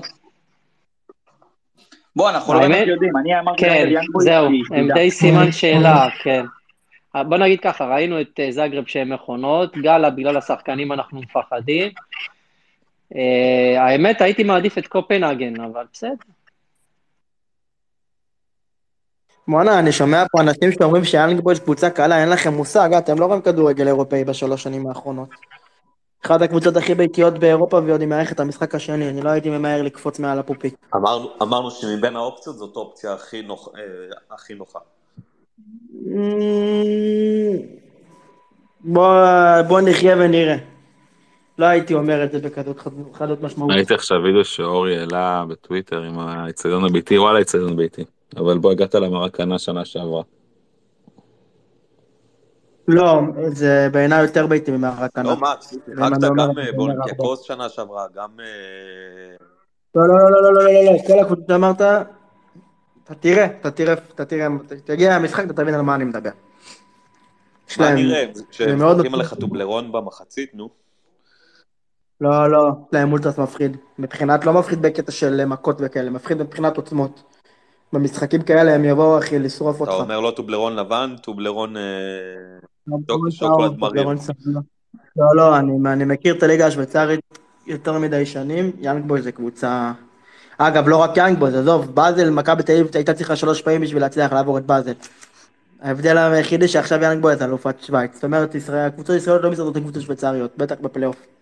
בוא, 2.15 2.29
אנחנו 2.29 2.53
לא 2.53 2.59
באמת 2.59 2.87
יודעים, 2.87 3.17
אני 3.17 3.39
אמרתי 3.39 3.61
כן, 3.61 3.89
זהו, 4.19 4.47
הם. 4.71 4.87
די 4.93 5.11
סימן 5.11 5.51
שאלה, 5.51 6.07
כן. 6.23 6.45
בוא 7.15 7.37
נגיד 7.37 7.59
ככה, 7.59 7.85
ראינו 7.85 8.21
את 8.21 8.39
אה, 8.39 8.51
זאגרב 8.51 8.85
שהם 8.87 9.13
מכונות, 9.13 9.77
גאלה 9.77 10.09
בגלל 10.09 10.37
השחקנים 10.37 10.91
אנחנו 10.91 11.21
מפחדים. 11.21 11.91
אה, 13.15 13.83
האמת, 13.83 14.21
הייתי 14.21 14.43
מעדיף 14.43 14.77
את 14.77 14.87
קופנהגן, 14.87 15.61
אבל 15.61 15.83
בסדר. 15.93 16.13
בואנה, 19.47 19.79
אני 19.79 19.91
שומע 19.91 20.23
פה 20.31 20.41
אנשים 20.41 20.71
שאומרים 20.71 21.03
שיאנג 21.03 21.39
בויז 21.39 21.59
קבוצה 21.59 21.89
קלה, 21.89 22.21
אין 22.21 22.29
לכם 22.29 22.53
מושג, 22.53 22.89
אה, 22.93 22.97
אתם 22.97 23.19
לא 23.19 23.25
רואים 23.25 23.41
כדורגל 23.41 23.87
אירופאי 23.87 24.23
בשלוש 24.23 24.63
שנים 24.63 24.87
האחרונות. 24.87 25.29
אחת 26.25 26.41
הקבוצות 26.41 26.77
הכי 26.77 26.95
ביתיות 26.95 27.39
באירופה 27.39 27.79
ועוד 27.85 28.01
היא 28.01 28.09
מארחת 28.09 28.33
את 28.33 28.39
המשחק 28.39 28.75
השני, 28.75 29.09
אני 29.09 29.21
לא 29.21 29.29
הייתי 29.29 29.49
ממהר 29.49 29.81
לקפוץ 29.81 30.19
מעל 30.19 30.39
הפופיק. 30.39 30.75
אמרנו, 30.95 31.29
אמרנו 31.41 31.71
שמבין 31.71 32.15
האופציות 32.15 32.55
זאת 32.55 32.75
האופציה 32.75 33.13
הכי, 33.13 33.41
נוח, 33.41 33.67
אה, 33.67 34.35
הכי 34.35 34.53
נוחה. 34.53 34.79
אמ, 36.05 37.57
בוא, 38.79 39.61
בוא 39.67 39.81
נחיה 39.81 40.15
ונראה. 40.17 40.74
לא 41.57 41.65
הייתי 41.65 41.93
אומר 41.93 42.23
את 42.23 42.31
זה 42.31 42.39
בכזאת 42.39 42.79
חדות 43.13 43.41
משמעות. 43.41 43.71
ראיתי 43.71 43.93
עכשיו 43.93 44.17
וידאו 44.23 44.45
שאורי 44.45 44.99
העלה 44.99 45.45
בטוויטר 45.49 46.01
עם 46.01 46.19
האצטדיון 46.19 46.85
הביתי, 46.85 47.17
וואלה 47.17 47.41
אצטדיון 47.41 47.75
ביתי. 47.75 48.03
אבל 48.37 48.57
בוא 48.57 48.71
הגעת 48.71 48.95
למרקנה 48.95 49.59
שנה 49.59 49.85
שעברה. 49.85 50.23
לא, 52.87 53.19
זה 53.47 53.87
בעיניי 53.91 54.21
יותר 54.21 54.47
ביתי 54.47 54.71
ממרקנה. 54.71 55.23
לא, 55.23 55.37
מה, 55.37 55.53
שיחקת 55.61 56.21
גם 56.21 56.39
אה, 56.39 56.71
באולימפיאקוס 56.75 57.41
שנה 57.41 57.69
שעברה, 57.69 58.05
גם... 58.15 58.29
לא, 59.95 60.07
לא, 60.07 60.15
לא, 60.17 60.31
לא, 60.31 60.41
לא, 60.41 60.53
לא, 60.53 60.63
לא, 60.63 60.73
לא, 60.73 60.93
לא, 60.93 61.07
כל 61.07 61.19
הקבוצות 61.19 61.45
שאמרת, 61.47 61.81
אתה 63.03 63.15
תראה, 63.15 63.45
אתה 63.45 63.71
תראה, 63.71 63.93
אתה 63.93 64.25
תראה, 64.25 64.47
תגיע 64.85 65.19
למשחק, 65.19 65.45
אתה 65.45 65.53
תבין 65.53 65.73
על 65.73 65.81
מה 65.81 65.95
אני 65.95 66.03
מדבר. 66.03 66.29
מה 67.79 67.93
נראה, 67.93 68.25
כשהם 68.49 68.79
זורקים 68.79 69.13
עליך 69.13 69.33
טובלרון 69.33 69.91
במחצית, 69.91 70.55
נו. 70.55 70.84
לא, 72.21 72.51
לא, 72.51 72.71
להם 72.91 73.11
אולטרס 73.11 73.37
מפחיד. 73.37 73.77
מבחינת, 73.99 74.45
לא 74.45 74.53
מפחיד 74.53 74.81
בקטע 74.81 75.11
של 75.11 75.45
מכות 75.45 75.77
וכאלה, 75.79 76.09
מפחיד 76.09 76.37
מבחינת 76.37 76.77
עוצמות. 76.77 77.23
במשחקים 77.93 78.41
כאלה 78.41 78.75
הם 78.75 78.85
יבואו, 78.85 79.19
אחי, 79.19 79.39
לשרוף 79.39 79.75
אתה 79.75 79.91
אותך. 79.91 80.03
אומר 80.03 80.19
לא 80.19 80.31
טובלרון 80.35 80.75
לבן, 80.75 81.15
טובלרון 81.21 81.77
אה, 81.77 81.81
טובלרון 83.07 83.31
שוק- 83.31 83.49
שוקולד 83.49 83.77
מריר. 83.77 84.17
סגול. 84.17 84.53
לא, 85.17 85.35
לא, 85.35 85.57
אני, 85.57 86.05
מכיר 86.05 86.35
את 86.37 86.43
הליגה 86.43 86.67
השוויצרית 86.67 87.19
יותר 87.67 87.99
מדי 87.99 88.25
שנים, 88.25 88.71
יאנג 88.79 89.05
בוי 89.07 89.21
זה 89.21 89.31
קבוצה... 89.31 89.91
אגב, 90.57 90.87
לא 90.87 90.97
רק 90.97 91.17
יאנג 91.17 91.39
בוי, 91.39 91.57
עזוב, 91.57 91.95
באזל, 91.95 92.29
מכבי 92.29 92.63
תל 92.63 92.71
אביב 92.71 92.87
הייתה 92.93 93.13
צריכה 93.13 93.35
שלוש 93.35 93.61
פעמים 93.61 93.81
בשביל 93.81 94.01
להצליח 94.01 94.33
לעבור 94.33 94.57
את 94.57 94.65
באזל. 94.65 94.93
ההבדל 95.81 96.17
היחידי 96.17 96.67
שעכשיו 96.67 97.01
יאנג 97.03 97.21
בוי 97.21 97.35
זה 97.35 97.45
אלופת 97.45 97.75
שווייץ. 97.81 98.13
זאת 98.15 98.23
אומרת, 98.23 98.55
הקבוצות 98.73 99.09
הישראליות 99.13 99.43
לא 99.43 99.51
מסתדרות 99.51 99.75
עם 99.77 99.83
קבוצות 99.83 100.01
שוויצריות, 100.03 100.51
בטח 100.57 100.75
בפלייאוף. 100.81 101.34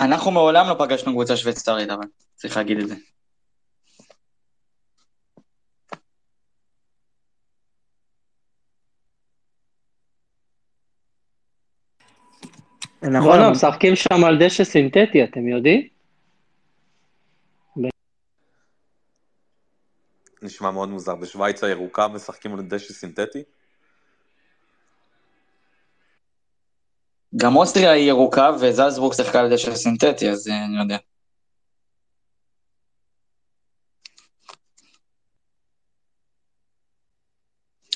אנחנו 0.00 0.30
מעולם 0.30 0.66
לא 0.68 0.74
פגשנו 0.78 1.12
קבוצה 1.12 1.36
שוויצרית, 1.36 1.90
אבל 1.90 2.06
צריך 2.34 2.56
להגיד 2.56 2.78
את 2.78 2.88
זה. 2.88 2.94
נכון, 13.02 13.38
אבל- 13.38 13.50
משחקים 13.50 13.96
שם 13.96 14.24
על 14.24 14.38
דשא 14.46 14.64
סינתטי, 14.64 15.24
אתם 15.24 15.48
יודעים? 15.48 15.88
נשמע 20.42 20.70
מאוד 20.70 20.88
מוזר. 20.88 21.14
בשוויץ 21.14 21.64
הירוקה 21.64 22.08
משחקים 22.08 22.54
על 22.54 22.62
דשא 22.62 22.92
סינתטי? 22.92 23.42
גם 27.36 27.56
אוסטריה 27.56 27.90
היא 27.90 28.08
ירוקה 28.08 28.50
וזלצבורג 28.60 29.12
שיחקה 29.12 29.40
על 29.40 29.54
דשא 29.54 29.74
סינתטי, 29.74 30.30
אז 30.30 30.48
אה, 30.48 30.64
אני 30.64 30.82
יודע. 30.82 30.96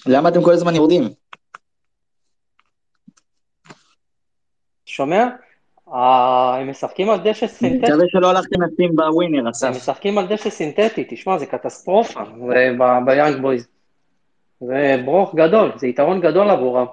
למה 0.06 0.28
אתם 0.28 0.42
כל 0.42 0.52
הזמן 0.52 0.74
יורדים? 0.74 1.08
שומע? 4.86 5.24
אה, 5.92 6.56
הם 6.60 6.70
משחקים 6.70 7.10
על 7.10 7.18
דשא 7.18 7.46
אני 7.46 7.54
סינתטי. 7.54 7.92
מקווה 7.92 8.04
שלא 8.08 8.30
הלכתם 8.30 8.62
לשים 8.62 8.96
בווינר, 8.96 9.38
הם 9.38 9.46
אסף. 9.46 9.68
משחקים 9.76 10.18
על 10.18 10.26
דשא 10.26 10.50
סינתטי, 10.50 11.04
תשמע, 11.08 11.38
זה 11.38 11.46
קטסטרופה 11.46 12.20
ביאנג 13.06 13.40
בויז. 13.40 13.68
זה 14.60 15.02
ברוך 15.04 15.34
גדול, 15.34 15.72
זה 15.76 15.86
יתרון 15.86 16.20
גדול 16.20 16.50
עבורם. 16.50 16.86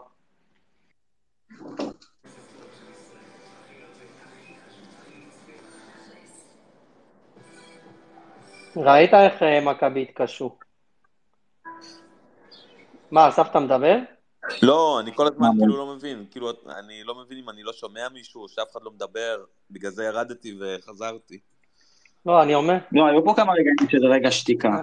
ראית 8.77 9.13
איך 9.13 9.43
אה, 9.43 9.62
מכבי 9.62 10.01
התקשו? 10.01 10.55
מה, 13.12 13.27
אסף 13.29 13.47
אתה 13.51 13.59
מדבר? 13.59 13.97
לא, 14.62 14.99
אני 14.99 15.12
כל 15.15 15.27
הזמן 15.27 15.47
כאילו 15.59 15.77
לא 15.77 15.95
מבין. 15.95 16.25
כאילו, 16.31 16.49
אני 16.79 17.03
לא 17.03 17.15
מבין 17.25 17.38
אם 17.38 17.49
אני 17.49 17.63
לא 17.63 17.73
שומע 17.73 18.07
מישהו, 18.13 18.41
או 18.41 18.49
שאף 18.49 18.71
אחד 18.71 18.79
לא 18.83 18.91
מדבר. 18.91 19.38
בגלל 19.71 19.91
זה 19.91 20.03
ירדתי 20.03 20.53
וחזרתי. 20.59 21.38
לא, 22.25 22.43
אני 22.43 22.55
אומר, 22.55 22.77
לא, 22.91 23.05
היו 23.05 23.25
פה 23.25 23.33
כמה 23.36 23.53
רגעים 23.53 23.75
שזה 23.89 24.05
רגע 24.07 24.31
שתיקה. 24.31 24.81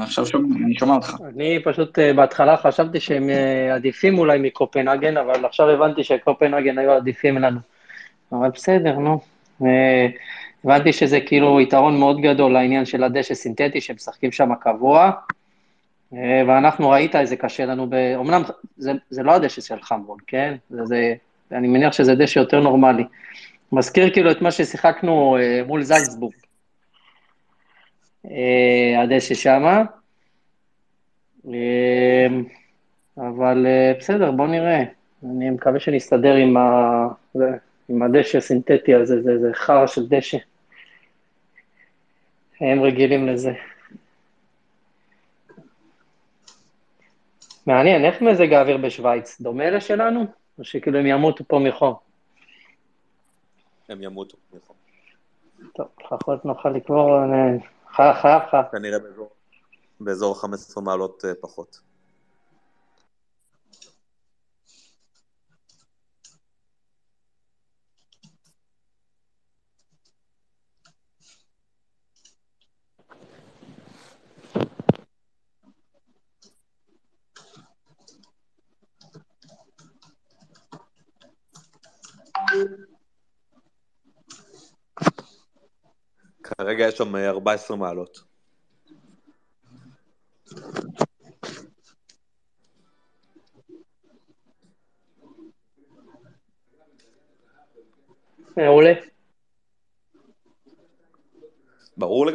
עכשיו 0.00 0.26
שומע- 0.26 0.56
אני 0.66 0.74
שומע 0.78 0.94
אותך. 0.94 1.14
אני 1.34 1.58
פשוט 1.64 1.98
אה, 1.98 2.12
בהתחלה 2.12 2.56
חשבתי 2.56 3.00
שהם 3.00 3.30
אה, 3.30 3.74
עדיפים 3.74 4.18
אולי 4.18 4.38
מקופנהגן, 4.42 5.16
אבל 5.16 5.44
עכשיו 5.44 5.70
הבנתי 5.70 6.04
שקופנהגן 6.04 6.78
היו 6.78 6.90
עדיפים 6.92 7.38
לנו. 7.38 7.60
אבל 8.32 8.48
בסדר, 8.50 8.98
נו. 8.98 9.20
הבנתי 10.64 10.92
שזה 10.92 11.20
כאילו 11.20 11.60
יתרון 11.60 11.98
מאוד 11.98 12.20
גדול 12.20 12.52
לעניין 12.52 12.84
של 12.84 13.04
הדשא 13.04 13.34
סינתטי, 13.34 13.80
שהם 13.80 13.96
משחקים 13.96 14.32
שם 14.32 14.54
קבוע, 14.54 15.10
אה, 16.14 16.42
ואנחנו 16.46 16.90
ראית 16.90 17.16
איזה 17.16 17.36
קשה 17.36 17.66
לנו, 17.66 17.90
ב... 17.90 17.94
אמנם 17.94 18.42
זה, 18.76 18.92
זה 19.10 19.22
לא 19.22 19.32
הדשא 19.32 19.60
של 19.60 19.82
חמרון, 19.82 20.18
כן? 20.26 20.54
זה, 20.70 20.84
זה, 20.84 21.14
אני 21.52 21.68
מניח 21.68 21.92
שזה 21.92 22.14
דשא 22.14 22.38
יותר 22.38 22.60
נורמלי. 22.60 23.04
מזכיר 23.72 24.10
כאילו 24.10 24.30
את 24.30 24.42
מה 24.42 24.50
ששיחקנו 24.50 25.36
אה, 25.40 25.62
מול 25.66 25.82
זלצבורג, 25.82 26.34
אה, 28.30 29.02
הדשא 29.02 29.34
שמה. 29.34 29.82
אבל 33.18 33.66
בסדר, 33.98 34.30
בוא 34.30 34.46
נראה. 34.46 34.82
אני 35.24 35.50
מקווה 35.50 35.80
שנסתדר 35.80 36.34
עם, 36.34 36.56
ה... 36.56 37.06
עם 37.88 38.02
הדשא 38.02 38.38
הסינתטי 38.38 38.94
הזה, 38.94 39.22
זה, 39.22 39.38
זה 39.38 39.50
חרא 39.54 39.86
של 39.86 40.06
דשא. 40.08 40.38
הם 42.60 42.82
רגילים 42.82 43.26
לזה. 43.28 43.52
מעניין, 47.66 48.04
איך 48.04 48.22
מזג 48.22 48.52
האוויר 48.52 48.76
בשוויץ? 48.76 49.40
דומה 49.40 49.70
לשלנו? 49.70 50.26
או 50.58 50.64
שכאילו 50.64 50.98
הם 50.98 51.06
ימותו 51.06 51.44
פה 51.44 51.58
מחום? 51.58 51.94
הם 53.88 54.02
ימותו. 54.02 54.36
נכון. 54.52 54.76
טוב, 55.74 55.86
לפחות 56.00 56.44
נוכל 56.44 56.68
לקבור, 56.70 57.18
חייב, 57.92 58.14
חייב, 58.14 58.42
חייב. 58.50 58.64
כנראה 58.72 58.98
באזור- 58.98 59.30
באזור 60.00 60.40
15 60.40 60.84
מעלות 60.84 61.24
אה, 61.24 61.30
פחות. 61.40 61.80
כרגע 86.76 86.88
יש 86.88 86.94
שם 86.98 87.16
אה, 87.16 87.28
14 87.30 87.76
מעלות. 87.76 88.18
מעולה. 98.56 98.92
ברור, 101.96 102.26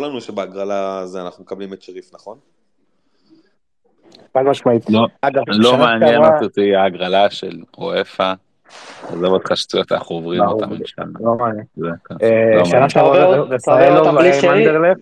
לנו 0.00 0.20
שבהגרלה 0.20 0.98
הזה 0.98 1.22
אנחנו 1.22 1.44
מקבלים 1.44 1.72
את 1.72 1.82
שריף, 1.82 2.14
נכון? 2.14 2.38
חד 4.34 4.42
משמעית. 4.50 4.82
לא, 4.90 5.06
אגב, 5.22 5.42
לא 5.48 5.70
שעברה- 5.70 5.86
אותי 6.42 6.74
ההגרלה 6.76 7.30
של 7.30 7.62
וופא. 7.78 8.32
עזוב 9.12 9.32
אותך 9.32 9.56
שטויות, 9.56 9.92
אנחנו 9.92 10.16
עוברים 10.16 10.42
אותם 10.42 10.72
אינשאללה. 10.72 11.12
לא 11.20 11.36
אה, 12.22 12.64
שנה 12.64 12.88
שעברה 12.88 13.44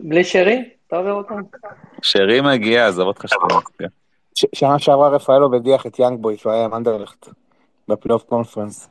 בלי 0.00 0.24
שרי? 0.24 0.68
תעביר 0.86 1.12
אותם. 1.12 1.34
שרי 2.02 2.40
מגיע, 2.40 2.86
עזוב 2.86 3.06
אותך 3.06 3.24
שטויות. 3.28 3.64
שנה 4.54 4.78
שעברה 4.78 5.08
רפאלו 5.08 5.50
בדיח 5.50 5.86
את 5.86 5.98
יאנג 5.98 6.20
בוי, 6.20 6.36
שהוא 6.36 6.52
היה 6.52 6.64
עם 6.64 6.74
אנדרלכט, 6.74 7.28
בפלייאוף 7.88 8.22
קונפרנס. 8.22 8.88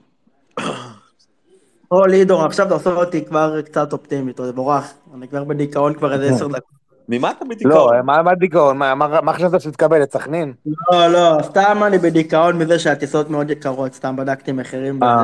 או 1.92 2.06
לידור, 2.06 2.46
עכשיו 2.46 2.66
אתה 2.66 2.74
עושה 2.74 2.90
אותי 2.90 3.26
כבר 3.26 3.62
קצת 3.62 3.94
אופטימית, 3.94 4.36
אתה 4.36 4.44
מבורך. 4.44 4.94
אני 5.14 5.28
כבר 5.28 5.44
בדיכאון 5.44 5.94
כבר 5.94 6.14
איזה 6.14 6.30
עשר 6.30 6.48
דקות. 6.48 6.77
ממה 7.10 7.32
אתה 7.32 7.46
לא, 7.46 7.50
בדיכאון? 7.56 8.00
מה 8.06 8.22
מה 8.24 8.36
דיכאון? 8.36 8.78
מה- 8.78 8.96
מה 8.96 9.22
מה 9.22 9.34
חשבת 9.34 9.62
שתקבל 9.62 10.04
את 10.04 10.12
סכנין? 10.14 10.54
לא, 10.92 11.08
לא, 11.08 11.38
סתם 11.44 11.78
אני 11.88 11.98
בדיכאון 11.98 12.58
מזה 12.58 12.80
שהטיסות 12.80 13.30
מאוד 13.30 13.50
יקרות, 13.50 13.94
סתם 13.94 14.16
בדקתי 14.16 14.52
מחירים. 14.52 15.04
אה. 15.04 15.24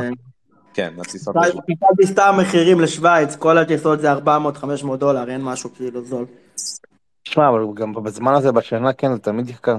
כן, 0.74 0.94
הטיסות. 1.02 1.36
חיפשתי 1.38 2.06
סתם 2.08 2.36
מחירים 2.42 2.80
לשוויץ, 2.80 3.36
כל 3.36 3.58
הטיסות 3.58 4.00
זה 4.00 4.14
400-500 4.14 4.18
דולר, 4.98 5.30
אין 5.30 5.42
משהו 5.42 5.70
כאילו 5.76 6.04
זול. 6.04 6.26
שמע, 7.24 7.50
אבל 7.50 7.60
גם 7.74 7.94
בזמן 7.94 8.34
הזה 8.34 8.52
בשנה 8.52 8.94
כן 8.94 9.14
זה 9.14 9.20
תמיד 9.20 9.50
יקר. 9.50 9.76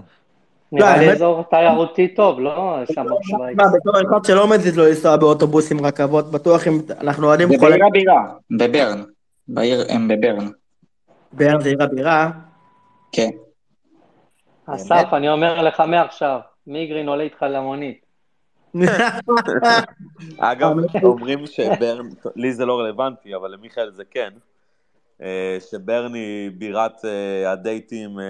נראה 0.73 0.97
לי 0.97 1.12
אזור 1.12 1.43
תיירותי 1.51 2.09
טוב, 2.14 2.40
לא? 2.40 2.77
שם 2.93 3.05
בשוויץ. 3.05 3.57
מה, 3.57 3.64
בתור 3.75 3.95
אחד 4.11 4.25
שלא 4.25 4.51
מזיז 4.51 4.79
לו 4.79 4.85
לנסוע 4.87 5.17
באוטובוסים, 5.17 5.87
רכבות, 5.87 6.31
בטוח 6.31 6.67
אם 6.69 6.81
אנחנו 7.01 7.27
אוהדים. 7.27 7.49
בעיר 7.49 7.87
הבירה, 7.87 8.25
בברן. 8.51 9.03
בעיר, 9.49 9.85
הם 9.88 10.09
בברן. 10.09 10.49
באר 11.37 11.61
זה 11.61 11.68
עיר 11.68 11.83
הבירה. 11.83 12.31
כן. 13.12 13.31
אסף, 14.66 15.09
אני 15.12 15.29
אומר 15.29 15.62
לך 15.62 15.81
מעכשיו, 15.81 16.40
מיגרין 16.66 17.09
עולה 17.09 17.25
איתך 17.25 17.42
למונית. 17.42 18.05
אגב, 20.38 20.70
אומרים 21.03 21.47
שברן, 21.47 22.07
לי 22.37 22.53
זה 22.53 22.66
לא 22.66 22.79
רלוונטי, 22.81 23.35
אבל 23.35 23.53
למיכאל 23.53 23.90
זה 23.90 24.05
כן, 24.11 24.31
אה, 25.23 25.57
שברני 25.70 26.51
בירת 26.59 27.05
אה, 27.05 27.53
הדייטים 27.53 28.20
אה, 28.20 28.25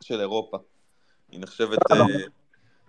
של, 0.00 0.20
אירופה. 0.20 0.56
היא 1.30 1.40
נחשבת, 1.40 1.78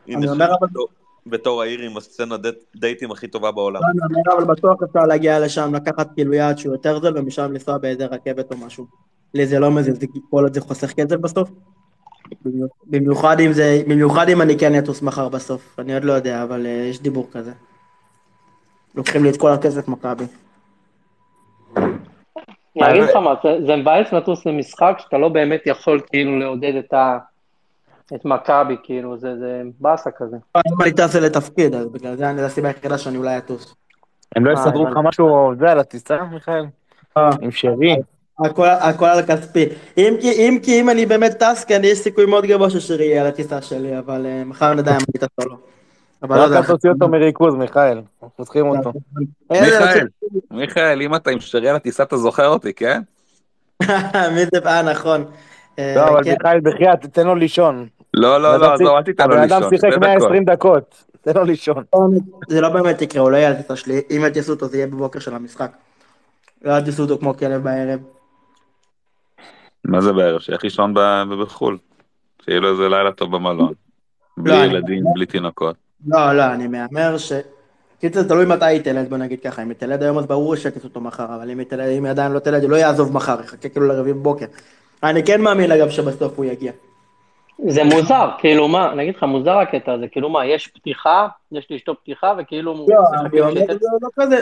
היא 0.06 0.18
אני 0.18 0.28
אומר 0.28 0.46
נחשבת 0.46 0.60
אבל- 0.60 0.99
בתור- 1.30 1.62
העיר 1.62 1.80
עם 1.82 1.98
הסצנת 1.98 2.40
דייט- 2.42 2.64
דייטים 2.76 3.12
הכי 3.12 3.28
טובה 3.28 3.52
בעולם. 3.52 3.82
אני 3.84 4.00
אומר, 4.22 4.38
אבל 4.44 4.54
בטוח 4.56 4.84
אפשר 4.84 5.06
להגיע 5.08 5.40
לשם, 5.40 5.76
לקחת 5.76 6.08
כאילו 6.16 6.34
יעד 6.34 6.58
שהוא 6.58 6.74
יותר 6.74 7.00
זול, 7.00 7.18
ומשם 7.18 7.52
לנסוע 7.52 7.78
באיזה 7.78 8.06
רכבת 8.06 8.52
או 8.52 8.58
משהו. 8.58 8.86
לי 9.34 9.46
זה 9.48 9.60
לא 9.60 9.72
מזיז, 9.72 10.00
זה 10.00 10.06
כל 10.30 10.44
עוד 10.44 10.54
זה 10.54 10.62
חוסך 10.62 10.92
כסף 10.94 11.16
בסוף. 11.16 11.50
במיוחד 12.86 13.40
אם 13.40 13.52
זה, 13.54 13.82
במיוחד 13.88 14.30
אם 14.30 14.42
אני 14.42 14.58
כן 14.60 14.76
אטוס 14.76 15.02
מחר 15.02 15.30
בסוף, 15.30 15.80
אני 15.80 15.94
עוד 15.94 16.04
לא 16.04 16.14
יודע, 16.14 16.44
אבל 16.44 16.66
אה, 16.66 16.72
יש 16.72 17.02
דיבור 17.02 17.28
כזה. 17.32 17.52
לוקחים 18.96 19.24
לי 19.24 19.30
את 19.30 19.38
כל 19.38 19.52
הכסף 19.52 19.88
מכבי. 19.88 20.24
אני 21.78 22.92
אגיד 22.92 23.04
לך 23.04 23.16
מה, 23.16 23.34
זה- 23.44 23.66
זה 23.68 23.76
מבאס 23.76 24.14
לטוס 24.14 24.46
למשחק 24.46 24.96
שאתה 25.00 25.18
לא 25.18 25.30
באמת 25.30 25.62
יכול 25.66 26.00
כאילו 26.10 26.40
לעודד 26.40 26.74
את 26.80 26.94
ה... 26.94 27.18
את 28.16 28.26
מכבי, 28.26 28.76
כאילו, 28.84 29.18
זה 29.18 29.38
זה 29.40 29.62
באסה 29.80 30.10
כזה. 30.18 30.38
אם 30.58 30.82
אני 30.82 30.92
טס 30.92 31.16
לתפקיד, 31.16 31.76
אז 31.76 31.88
בגלל 31.88 32.16
זה 32.16 32.30
אני- 32.30 32.40
זו 32.40 32.46
הסיבה 32.46 32.68
היחידה 32.68 32.98
שאני 32.98 33.18
אולי 33.18 33.38
אטוס. 33.38 33.76
הם 34.36 34.46
לא 34.46 34.50
אה, 34.50 34.54
יסדרו 34.54 34.86
לך. 34.86 34.98
משהו, 35.04 35.52
זה, 35.60 35.72
על 35.72 35.80
הטיסה, 35.80 36.18
מיכאל? 36.32 36.66
אה. 37.18 37.30
עם 37.42 37.52
שרי? 37.52 37.96
הכל, 38.40 39.06
על 39.06 39.22
כספי. 39.28 39.66
אם 39.98 40.14
כי, 40.22 40.32
אם 40.32 40.60
כי 40.64 40.82
אם 40.82 40.90
אני 40.90 41.06
באמת 41.06 41.32
טס, 41.44 41.66
כן, 41.66 41.82
יש 41.84 41.98
סיכוי 42.00 42.26
מאוד 42.26 42.46
גבוה 42.46 42.70
ששרי 42.70 43.06
יהיה 43.06 43.22
על 43.22 43.28
הטיסה 43.28 43.62
שלי, 43.62 44.00
אבל 44.00 44.26
אה, 44.26 44.44
מחר 44.46 44.74
נדע 44.74 44.92
אם 44.92 44.98
אני 44.98 45.20
טס 45.20 45.28
או 45.44 45.50
לא. 45.50 45.56
אבל 46.24 46.38
לא 46.50 46.60
רק 46.60 46.68
תוציא 46.68 46.90
אותו 46.90 47.08
מריכוז, 47.08 47.56
מיכאל. 47.56 48.02
אנחנו 48.24 48.44
צריכים 48.46 48.68
אותו. 48.68 48.94
מיכאל, 49.52 50.08
מיכאל, 50.52 51.02
אם 51.02 51.16
אתה 51.16 51.30
עם 51.32 51.40
שרי 51.40 51.70
על 51.70 51.76
הטיסה 51.76 52.04
אתה 52.04 52.18
זוכר 52.18 52.48
אותי, 52.48 52.74
כן? 52.74 53.02
מי 54.36 54.46
זה, 54.54 54.60
אה, 54.66 54.82
נכון. 54.82 55.26
אה, 55.80 55.94
לא, 55.96 56.08
אבל 56.10 56.24
כן. 56.24 56.32
מיכאל, 56.32 56.60
בחייאת, 56.60 57.06
תן 57.06 57.28
לו 57.28 57.36
לישון. 57.36 57.88
לא, 58.14 58.42
לא, 58.42 58.58
לא, 58.60 58.74
עזוב, 58.74 58.88
אל 58.88 59.04
תיתן 59.04 59.28
לו 59.30 59.34
הבן 59.36 59.44
אדם 59.44 59.62
לישון, 59.62 59.70
שיחק 59.70 59.90
שתי 59.92 60.00
דקות. 60.00 60.08
120 60.08 60.46
דקות, 60.54 61.04
תן 61.22 61.32
לו 61.36 61.44
לישון. 61.44 61.84
זה 62.50 62.62
לא 62.62 62.70
באמת 62.70 63.02
יקרה, 63.02 63.22
הוא 63.22 63.32
לא 63.32 63.38
יהיה 63.38 63.48
על 63.48 63.54
הטיסה 63.54 63.76
שלי. 63.76 64.02
אם 64.12 64.24
יטיסו 64.28 64.54
אותו 64.54 64.68
זה 64.68 64.78
יהיה 64.78 64.88
בבוקר 64.88 65.20
של 65.20 65.36
המשחק. 65.36 65.72
לא 66.62 66.78
יטיסו 66.78 67.04
אותו 67.04 67.18
כמו 67.18 67.38
כלב 67.38 67.64
בערב. 67.64 68.00
מה 69.86 70.02
זה 70.02 70.14
בערב? 70.14 70.40
שילך 70.40 70.64
לישון 70.64 70.94
ב- 70.94 71.24
בחו"ל. 71.42 71.78
שיהיה 72.46 72.60
לו 72.60 72.72
איזה 72.72 72.90
לילה 72.90 73.12
טוב 73.12 73.36
במלון. 73.36 73.74
בלי 74.38 74.54
אני- 74.54 74.66
ילדים, 74.66 75.04
בלי 75.14 75.26
תינוקות. 75.26 75.76
לא, 76.08 76.34
לא, 76.34 76.46
אני 76.54 76.68
מהמר 76.68 77.18
ש... 77.18 77.32
קיצר, 78.00 78.24
תלוי 78.24 78.46
מתי 78.46 78.66
היא 78.66 78.82
תלד, 78.82 79.10
בוא 79.10 79.18
נגיד 79.18 79.40
ככה. 79.42 79.64
אם 79.64 79.70
היא 79.70 79.78
תלד 79.78 80.04
היום 80.04 80.18
אז 80.18 80.26
ברור 80.26 80.56
שיטיסו 80.56 80.88
אותו 80.88 81.02
מחר, 81.02 81.36
אבל 81.36 81.50
אם 81.52 81.60
היא 81.60 81.68
תלד, 81.68 81.90
אם 81.98 82.04
היא 82.06 82.12
עדיין 82.12 82.32
לא 82.32 82.40
תלד, 82.40 82.64
הוא 82.64 82.72
לא 82.72 82.76
יעזוב 82.76 83.14
מחר, 83.14 83.40
יחכה 83.44 83.70
כאילו 83.70 83.88
לרביעי 83.88 84.14
בבוקר. 84.14 84.46
אני 85.04 85.24
כן 85.26 85.42
מאמין 85.42 85.72
אגב 85.72 85.90
שבסוף 85.90 86.34
הוא 86.38 86.46
יגיע. 86.46 86.72
זה 87.68 87.84
מוזר, 87.84 88.30
כאילו 88.38 88.68
מה, 88.68 88.92
אני 88.92 89.04
אגיד 89.04 89.16
לך, 89.16 89.24
מוזר 89.24 89.58
הקטע 89.58 89.94
הזה, 89.94 90.08
כאילו 90.08 90.30
מה, 90.30 90.46
יש 90.46 90.68
פתיחה, 90.68 91.28
יש 91.52 91.68
לאשתו 91.72 91.96
פתיחה, 92.04 92.34
וכאילו... 92.38 92.86
לא, 92.90 93.00
אני 93.20 93.42
אומר, 93.42 93.62
שת- 93.62 93.82
זה 93.82 93.88
לא 94.02 94.10
כזה... 94.24 94.42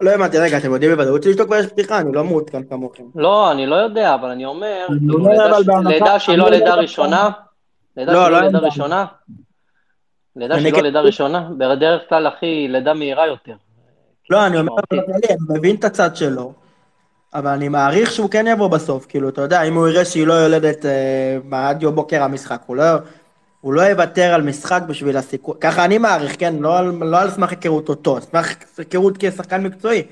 לא 0.00 0.10
הבנתי, 0.10 0.38
רגע, 0.38 0.58
אתם 0.58 0.72
יודעים 0.72 0.90
בוודאות 0.92 1.22
שאשתו 1.22 1.44
כבר 1.46 1.56
יש 1.56 1.66
פתיחה, 1.66 1.98
אני 2.00 2.12
לא 2.12 2.24
מעודכן 2.24 2.62
כמוכם. 2.64 3.02
לא, 3.14 3.52
אני 3.52 3.66
לא 3.66 3.74
יודע, 3.76 4.14
אבל 4.14 4.28
אני 4.28 4.44
אומר, 4.44 4.86
כאילו, 4.98 5.14
אומר, 5.18 5.58
לידה 5.88 6.18
שהיא 6.18 6.38
לא 6.38 6.44
יודע 6.44 6.58
לידה 6.58 6.74
ראשונה, 6.74 7.30
לידה 7.96 8.12
לא, 8.12 8.18
שהיא 8.20 8.30
לא 8.32 8.38
לא 8.40 8.46
לידה. 8.46 8.58
ראשונה, 8.58 9.04
לידה 10.36 10.60
שהיא 10.60 10.72
לא 10.72 10.76
כן- 10.78 10.82
לידה 10.84 11.00
ראשונה, 11.00 11.48
בדרך 11.58 12.02
כלל, 12.08 12.28
אחי, 12.28 12.68
לידה 12.68 12.94
מהירה 12.94 13.26
יותר. 13.26 13.54
לא, 14.30 14.46
אני 14.46 14.58
אומר, 14.58 14.72
אני 14.92 15.36
מבין 15.58 15.76
את 15.76 15.84
הצד 15.84 16.16
שלו, 16.16 16.52
אבל 17.34 17.50
אני 17.50 17.68
מעריך 17.68 18.12
שהוא 18.12 18.30
כן 18.30 18.46
יבוא 18.46 18.68
בסוף, 18.68 19.06
כאילו, 19.06 19.28
אתה 19.28 19.40
יודע, 19.40 19.62
אם 19.62 19.74
הוא 19.74 19.88
יראה 19.88 20.04
שהיא 20.04 20.26
לא 20.26 20.34
יולדת 20.34 20.86
אה, 20.86 21.38
ברדיו 21.48 21.92
בוקר 21.92 22.22
המשחק, 22.22 22.62
הוא 22.66 22.76
לא, 22.76 22.84
הוא 23.60 23.74
לא 23.74 23.82
יוותר 23.82 24.34
על 24.34 24.42
משחק 24.42 24.82
בשביל 24.88 25.16
הסיכוי, 25.16 25.54
ככה 25.60 25.84
אני 25.84 25.98
מעריך, 25.98 26.36
כן, 26.38 26.54
לא 26.60 27.00
לא 27.00 27.20
על 27.20 27.30
סמך 27.30 27.50
היכרות 27.50 27.88
אותו, 27.88 28.16
על 28.16 28.22
סמך 28.22 28.54
היכרות 28.78 29.14
כשחקן 29.18 29.62
מקצועי. 29.62 30.02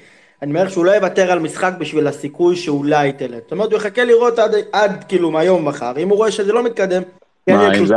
אני 0.43 0.53
מעריך 0.53 0.71
שהוא 0.71 0.85
לא 0.85 0.91
יוותר 0.91 1.33
על 1.33 1.39
משחק 1.39 1.73
בשביל 1.79 2.07
הסיכוי 2.07 2.57
שאולי 2.57 3.13
תלד. 3.13 3.41
זאת 3.43 3.53
אומרת, 3.53 3.71
הוא 3.73 3.79
יחכה 3.79 4.05
לראות 4.05 4.39
עד, 4.39 4.55
עד 4.73 5.05
כאילו 5.09 5.31
מהיום 5.31 5.69
מחר, 5.69 5.93
אם 5.99 6.09
הוא 6.09 6.17
רואה 6.17 6.31
שזה 6.31 6.53
לא 6.53 6.63
מתקדם, 6.63 7.03
כן 7.47 7.57
מה, 7.57 7.75
אם 7.75 7.87
זה... 7.87 7.95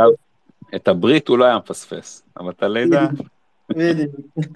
את 0.74 0.88
הברית 0.88 1.28
הוא 1.28 1.38
לא 1.38 1.44
היה 1.44 1.56
מפספס, 1.56 2.22
אבל 2.40 2.50
את 2.50 2.62
הלידה... 2.62 3.06
בדיוק. 3.70 4.10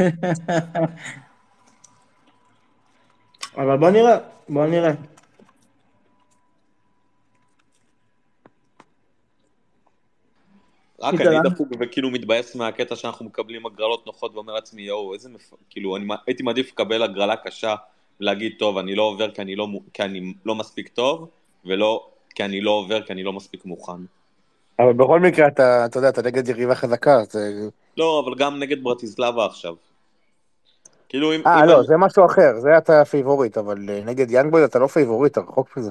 אבל 3.59 3.77
בוא 3.77 3.91
נראה, 3.91 4.17
בוא 4.49 4.67
נראה. 4.67 4.93
רק 11.01 11.21
אני 11.21 11.37
אה? 11.37 11.43
דפוק 11.43 11.69
וכאילו 11.81 12.11
מתבאס 12.11 12.55
מהקטע 12.57 12.97
שאנחנו 12.97 13.25
מקבלים 13.25 13.67
הגרלות 13.67 14.07
נוחות 14.07 14.35
ואומר 14.35 14.53
לעצמי 14.53 14.83
יואו 14.83 15.15
איזה 15.15 15.29
מפ... 15.29 15.53
כאילו 15.71 15.97
אני 15.97 16.07
הייתי 16.27 16.43
מעדיף 16.43 16.69
לקבל 16.69 17.03
הגרלה 17.03 17.37
קשה 17.37 17.75
ולהגיד 18.21 18.53
טוב 18.59 18.79
אני 18.79 18.95
לא 18.95 19.03
עובר 19.03 19.31
כי 19.31 19.43
אני 19.43 19.57
לא, 19.57 19.69
כי 19.93 20.03
אני 20.03 20.35
לא 20.45 20.55
מספיק 20.55 20.89
טוב 20.89 21.29
ולא 21.65 22.09
כי 22.35 22.45
אני 22.45 22.61
לא 22.61 22.71
עובר 22.71 23.03
כי 23.03 23.13
אני 23.13 23.23
לא 23.23 23.33
מספיק 23.33 23.65
מוכן. 23.65 23.93
אבל 24.79 24.93
בכל 24.93 25.21
מקרה, 25.21 25.49
אתה 25.49 25.87
אתה 25.87 25.99
יודע, 25.99 26.09
אתה 26.09 26.23
נגד 26.23 26.49
יריבה 26.49 26.75
חזקה, 26.75 27.25
זה... 27.31 27.69
לא 27.97 28.23
אבל 28.25 28.35
גם 28.39 28.59
נגד 28.59 28.83
ברטיסלבה 28.83 29.47
עכשיו. 29.47 29.75
כאילו 31.15 31.35
אם... 31.35 31.43
אה, 31.47 31.67
לא, 31.67 31.79
אני- 31.79 31.87
זה 31.87 31.97
משהו 31.97 32.27
אחר, 32.27 32.59
זה 32.59 32.79
אתה 32.79 33.05
פייבוריט, 33.05 33.59
אבל 33.59 33.91
אה, 33.91 34.01
נגד 34.05 34.31
יאנג 34.31 34.48
בויז 34.48 34.65
אתה 34.65 34.79
לא 34.79 34.87
פייבוריט, 34.87 35.33
אתה 35.33 35.41
רחוק 35.41 35.77
מזה. 35.77 35.91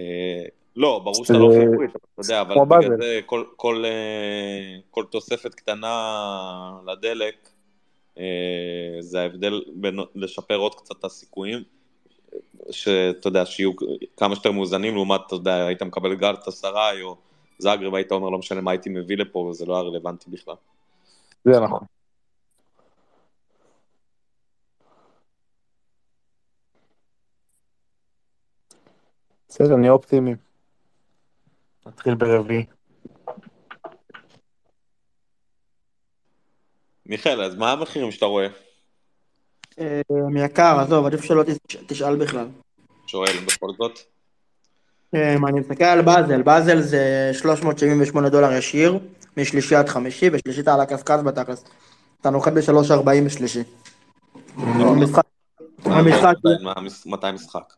אה, 0.00 0.44
לא, 0.76 1.00
ברור 1.04 1.14
זה- 1.14 1.24
שאתה 1.24 1.38
לא 1.38 1.48
פייבוריט, 1.60 1.90
אתה 1.90 1.98
יודע, 2.18 2.40
אבל 2.40 2.54
בגלל. 2.64 2.96
זה 2.98 3.20
כל, 3.26 3.44
כל, 3.56 3.84
אה, 3.84 4.78
כל 4.90 5.04
תוספת 5.10 5.54
קטנה 5.54 5.92
לדלק, 6.86 7.48
אה, 8.18 8.24
זה 9.00 9.20
ההבדל 9.20 9.62
בין 9.74 9.98
לשפר 10.14 10.56
עוד 10.56 10.74
קצת 10.74 10.94
את 11.00 11.04
הסיכויים, 11.04 11.62
שאתה 12.70 13.28
יודע, 13.28 13.46
שיהיו 13.46 13.72
כמה 14.16 14.34
שיותר 14.34 14.52
מאוזנים, 14.52 14.94
לעומת, 14.94 15.20
אתה 15.26 15.34
יודע, 15.34 15.66
היית 15.66 15.82
מקבל 15.82 16.14
גלת 16.14 16.48
אסריי 16.48 17.02
או 17.02 17.16
זאגרב, 17.58 17.94
היית 17.94 18.12
אומר, 18.12 18.28
לא 18.28 18.38
משנה 18.38 18.60
מה 18.60 18.70
הייתי 18.70 18.90
מביא 18.90 19.16
לפה, 19.16 19.38
וזה 19.38 19.66
לא 19.66 19.74
היה 19.74 19.82
רלוונטי 19.82 20.30
בכלל. 20.30 20.54
זה 21.44 21.60
נכון. 21.60 21.80
בסדר, 29.48 29.76
נהיה 29.76 29.92
אופטימיים. 29.92 30.36
נתחיל 31.86 32.14
ברביעי. 32.14 32.64
מיכאל, 37.06 37.42
אז 37.42 37.54
מה 37.54 37.72
המחירים 37.72 38.10
שאתה 38.12 38.26
רואה? 38.26 38.46
אה, 39.80 40.00
יקר, 40.36 40.78
עזוב, 40.80 41.06
עדיף 41.06 41.22
שלא 41.24 41.42
תש- 41.42 41.76
תשאל 41.86 42.16
בכלל. 42.16 42.46
שואל 43.06 43.32
בכל 43.46 43.68
זאת. 43.78 43.98
אה, 45.14 45.34
אני 45.48 45.60
מסתכל 45.60 45.84
על 45.84 46.02
באזל, 46.02 46.42
באזל 46.42 46.80
זה 46.80 47.30
378 47.32 48.28
דולר 48.28 48.52
ישיר, 48.52 48.98
משלישי 49.36 49.74
עד 49.74 49.88
חמישי, 49.88 50.30
ושלישית 50.32 50.68
על 50.68 50.80
הקשקש 50.80 51.18
בתכלס. 51.24 51.64
אתה 52.20 52.30
נוחת 52.30 52.52
ב-3.40 52.52 53.24
בשלישי. 53.26 53.62
מה 54.56 55.98
המש- 56.72 57.06
מתי 57.06 57.26
המשחק? 57.26 57.72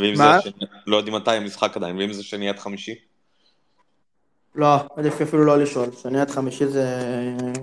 ואם 0.00 0.16
זה? 0.16 0.30
השני, 0.30 0.52
לא 0.86 0.96
יודעים 0.96 1.16
מתי 1.16 1.30
המשחק 1.30 1.76
עדיין, 1.76 1.98
ואם 1.98 2.12
זה 2.12 2.22
שני 2.22 2.48
עד 2.48 2.58
חמישי? 2.58 2.94
לא, 4.54 4.76
עדיף 4.96 5.20
אפילו 5.20 5.44
לא 5.44 5.58
לשאול, 5.58 5.88
שני 6.02 6.20
עד 6.20 6.30
חמישי 6.30 6.66
זה 6.66 6.86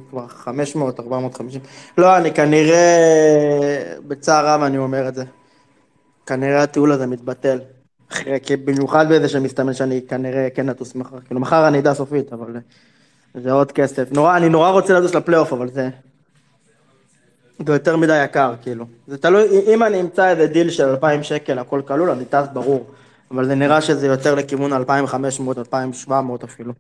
כבר 0.10 0.28
500, 0.28 1.00
450. 1.00 1.62
לא, 1.98 2.18
אני 2.18 2.34
כנראה, 2.34 3.96
בצער 4.08 4.48
רב 4.48 4.62
אני 4.62 4.78
אומר 4.78 5.08
את 5.08 5.16
זה. 5.16 5.24
כנראה 6.26 6.64
הטיול 6.64 6.92
הזה 6.92 7.08
מתבטל. 7.08 7.60
כי 8.44 8.56
במיוחד 8.56 9.10
בזה 9.10 9.30
שמסתמן 9.30 9.74
שאני 9.74 10.02
כנראה 10.08 10.48
כן 10.50 10.70
אטוס 10.70 10.96
מחר. 10.96 11.20
כאילו 11.22 11.40
מחר 11.40 11.68
אני 11.68 11.80
אדע 11.80 11.94
סופית, 11.94 12.34
אבל 12.34 12.58
זה 13.34 13.52
עוד 13.52 13.72
כסף. 13.72 14.12
נורא, 14.12 14.38
אני 14.38 14.50
נורא 14.50 14.70
רוצה 14.70 15.00
לטוס 15.00 15.16
לפלייאוף, 15.16 15.54
אבל 15.54 15.70
זה... 15.70 15.90
זה 17.68 17.74
יותר 17.74 17.98
מדי 17.98 18.24
יקר, 18.24 18.54
כאילו. 18.62 18.86
זה 19.08 19.18
תלוי, 19.18 19.44
אם 19.74 19.84
אני 19.84 20.02
אמצא 20.02 20.30
איזה 20.30 20.48
דיל 20.48 20.70
של 20.70 20.90
2,000 20.90 21.24
שקל, 21.24 21.60
הכל 21.60 21.82
כלול, 21.88 22.10
אני 22.10 22.26
טס 22.26 22.48
ברור. 22.54 22.86
אבל 23.32 23.46
זה 23.46 23.56
נראה 23.56 23.82
שזה 23.82 24.08
יותר 24.08 24.36
לכיוון 24.36 24.74
2,500, 24.74 25.58
2,700 25.58 26.44
אפילו. 26.44 26.74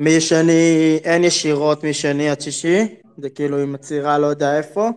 משני, 0.00 0.98
אין 1.04 1.24
ישירות 1.24 1.84
משני 1.84 2.30
עד 2.30 2.40
שישי, 2.40 2.94
זה 3.18 3.30
כאילו 3.30 3.58
עם 3.58 3.74
עצירה 3.74 4.18
לא 4.18 4.26
יודע 4.26 4.56
איפה, 4.58 4.90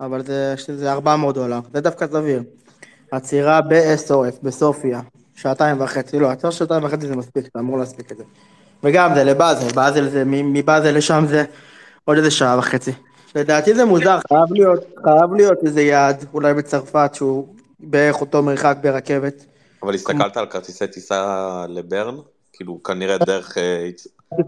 אבל 0.00 0.22
זה, 0.24 0.54
זה 0.68 0.92
400 0.92 1.34
דולר, 1.34 1.60
זה 1.74 1.80
דווקא 1.80 2.06
סביר. 2.06 2.42
עצירה 3.10 3.60
ב-SOF, 3.60 4.36
בסופיה, 4.42 5.00
שעתיים 5.36 5.80
וחצי, 5.80 6.18
לא, 6.18 6.30
עצר 6.30 6.50
שעתיים 6.50 6.84
וחצי 6.84 7.06
זה 7.06 7.16
מספיק, 7.16 7.46
אתה 7.46 7.58
אמור 7.58 7.78
להספיק 7.78 8.12
את 8.12 8.16
זה. 8.16 8.24
וגם 8.82 9.14
זה 9.14 9.24
לבאזל, 9.24 9.72
באזל 9.74 10.08
זה, 10.08 10.22
מבאזל 10.26 10.90
לשם 10.96 11.24
זה 11.28 11.44
עוד 12.04 12.16
איזה 12.16 12.30
שעה 12.30 12.58
וחצי. 12.58 12.92
לדעתי 13.34 13.74
זה 13.74 13.84
מוזר, 13.84 14.18
חייב 14.28 14.52
להיות, 14.52 14.84
חייב 15.04 15.34
להיות 15.34 15.58
איזה 15.64 15.82
יעד, 15.82 16.24
אולי 16.34 16.54
בצרפת, 16.54 17.10
שהוא 17.14 17.46
בערך 17.80 18.20
אותו 18.20 18.42
מרחק 18.42 18.76
ברכבת. 18.82 19.46
אבל 19.82 19.94
הסתכלת 19.94 20.36
על 20.36 20.46
כרטיסי 20.46 20.86
טיסה 20.86 21.64
לברן? 21.68 22.14
כאילו, 22.52 22.82
כנראה 22.82 23.18
דרך... 23.18 23.58
אה, 23.58 23.88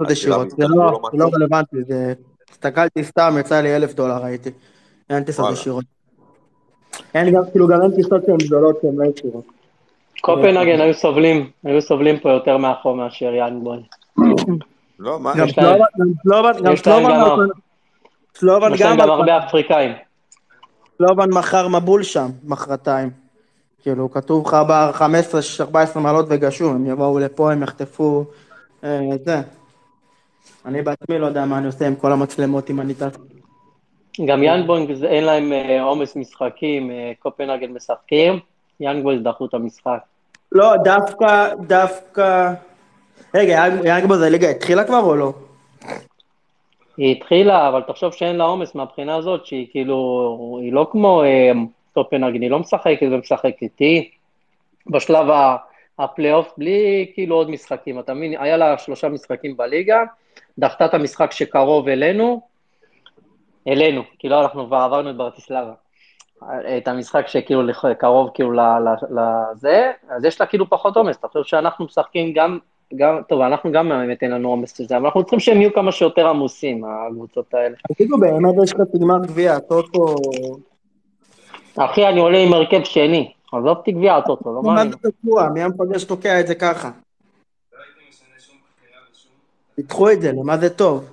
זה 0.09 0.28
לא, 0.28 0.45
לא 0.68 1.01
משהו? 1.12 1.30
רלוונטי, 1.32 1.76
זה... 1.89 2.12
הסתכלתי 2.51 3.05
סתם, 3.05 3.37
יצא 3.41 3.61
לי 3.61 3.76
אלף 3.76 3.95
דולר 3.95 4.16
ראיתי. 4.16 4.51
אין 5.11 5.24
טיסות. 5.24 5.53
ישירות. 5.53 5.84
אין 7.14 7.34
גם, 7.34 7.43
כאילו 7.51 7.68
גם 7.68 7.82
אין 7.82 7.91
טיסות 7.95 8.22
שהן 8.26 8.37
גדולות 8.37 8.78
שהן 8.82 8.95
לא 8.97 9.05
ישירות. 9.05 9.45
קופנהגן 10.20 10.80
היו 10.80 10.95
סובלים, 10.95 11.51
היו 11.64 11.82
סובלים 11.82 12.18
פה 12.18 12.30
יותר 12.30 12.57
מהחום 12.57 12.99
מאשר 12.99 13.34
יאנגבוי. 13.34 13.78
לא, 14.99 15.20
מה? 15.20 15.32
גם 15.37 15.47
סלובן, 15.49 16.53
גם 16.64 16.76
סלובן, 18.39 18.70
גם 18.78 18.97
גם- 18.99 19.11
הרבה 19.11 19.39
אפריקאים. 19.47 19.93
סלובן 20.99 21.28
מחר 21.33 21.69
מבול 21.68 22.03
שם, 22.03 22.26
מחרתיים. 22.45 23.11
כאילו, 23.82 24.11
כתוב 24.11 24.47
לך 24.49 24.57
ב-15-14 24.68 25.99
מעלות 25.99 26.26
וגשום, 26.28 26.74
הם 26.74 26.87
יבואו 26.87 27.18
לפה, 27.18 27.53
הם 27.53 27.62
יחטפו 27.62 28.24
אה, 28.84 29.01
זה. 29.24 29.41
אני 30.66 30.82
בעצמי 30.82 31.18
לא 31.18 31.26
יודע 31.26 31.45
מה 31.45 31.59
אני 31.59 31.66
עושה 31.66 31.87
עם 31.87 31.95
כל 31.97 32.12
המצלמות 32.12 32.70
אם 32.70 32.80
אני 32.80 32.95
טס. 32.95 33.16
גם 34.26 34.43
יאנג 34.43 34.69
בויז 34.69 34.95
זה- 34.95 35.07
אין 35.07 35.24
להם 35.24 35.53
אה, 35.53 35.82
עומס 35.82 36.16
משחקים, 36.16 36.91
אה, 36.91 37.12
קופנהגן 37.18 37.72
משחקים, 37.72 38.39
יאנג 38.81 39.03
בויז 39.03 39.25
דחו 39.28 39.47
את 39.47 39.55
המשחק. 39.55 39.99
לא, 40.53 40.72
דווקא, 40.84 41.55
דווקא... 41.66 42.53
רגע, 43.34 43.64
יאנג 43.85 44.17
בויז 44.17 44.31
הליגה 44.31 44.49
התחילה 44.51 44.84
כבר 44.84 45.01
או 45.03 45.16
לא? 45.16 45.32
היא 46.97 47.17
התחילה, 47.17 47.69
אבל 47.69 47.83
תחשוב 47.83 48.13
שאין 48.13 48.37
לה 48.37 48.45
עומס 48.45 48.75
מהבחינה 48.75 49.17
הזאת, 49.17 49.47
שהיא 49.47 49.67
כאילו, 49.71 50.59
היא 50.63 50.73
לא 50.73 50.89
כמו 50.93 51.23
אה, 51.23 51.53
קופנהגן, 51.95 52.43
היא 52.43 52.51
לא 52.51 52.59
משחקת 52.59 53.07
ומשחקת 53.11 53.63
איתי. 53.63 54.11
בשלב 54.87 55.27
הפלייאוף, 55.99 56.55
בלי 56.59 57.11
כאילו 57.15 57.37
עוד 57.37 57.51
משחקים, 57.51 57.99
אתה 57.99 58.15
מבין? 58.15 58.35
היה 58.39 58.57
לה 58.57 58.79
שלושה 58.79 59.09
משחקים 59.09 59.57
בליגה, 59.57 60.03
דחתה 60.59 60.85
את 60.85 60.95
המשחק 60.95 61.33
שקרוב 61.33 61.89
אלינו, 61.89 62.41
אלינו, 63.69 64.03
כאילו 64.19 64.41
אנחנו 64.41 64.67
כבר 64.67 64.77
עברנו 64.77 65.11
את 65.11 65.17
ברטיסלבה. 65.17 65.73
את 66.79 66.89
המשחק 66.89 67.29
שכאילו 67.29 67.63
קרוב 67.99 68.31
כאילו 68.35 68.53
לזה, 68.53 69.93
אז 70.09 70.25
יש 70.25 70.41
לה 70.41 70.47
כאילו 70.47 70.71
פחות 70.71 70.97
עומס, 70.97 71.17
אתה 71.17 71.29
חושב 71.29 71.45
שאנחנו 71.45 71.85
משחקים 71.85 72.33
גם, 72.33 72.59
גם, 72.95 73.20
טוב, 73.28 73.41
אנחנו 73.41 73.72
גם 73.72 73.89
באמת 73.89 74.22
אין 74.22 74.30
לנו 74.30 74.49
עומס 74.49 74.80
לזה, 74.80 74.97
אבל 74.97 75.05
אנחנו 75.05 75.22
צריכים 75.22 75.41
שהם 75.41 75.61
יהיו 75.61 75.74
כמה 75.74 75.93
שיותר 75.93 76.28
עמוסים, 76.28 76.84
הקבוצות 76.84 77.55
האלה. 77.55 77.76
תגידו, 77.89 78.18
באמת 78.18 78.55
יש 78.64 78.72
חצי 78.72 78.99
גמר 78.99 79.26
גביע, 79.26 79.55
הטוטו... 79.55 80.16
אחי, 81.76 82.09
אני 82.09 82.20
עולה 82.20 82.39
עם 82.39 82.53
הרכב 82.53 82.84
שני, 82.84 83.32
עזוב 83.53 83.68
אותי 83.68 83.93
גביע 83.93 84.16
הטוטו, 84.16 84.55
לא 84.55 84.62
מה 84.62 84.74
מעניין. 84.74 84.95
זה 85.03 85.11
תקוע? 85.22 85.49
מי 85.49 85.62
המפגש 85.62 86.05
תוקע 86.05 86.41
את 86.41 86.47
זה 86.47 86.55
ככה? 86.55 86.91
פיתחו 89.74 90.11
את 90.11 90.22
זה, 90.22 90.32
למה 90.32 90.59
זה 90.59 90.70
טוב? 90.70 91.09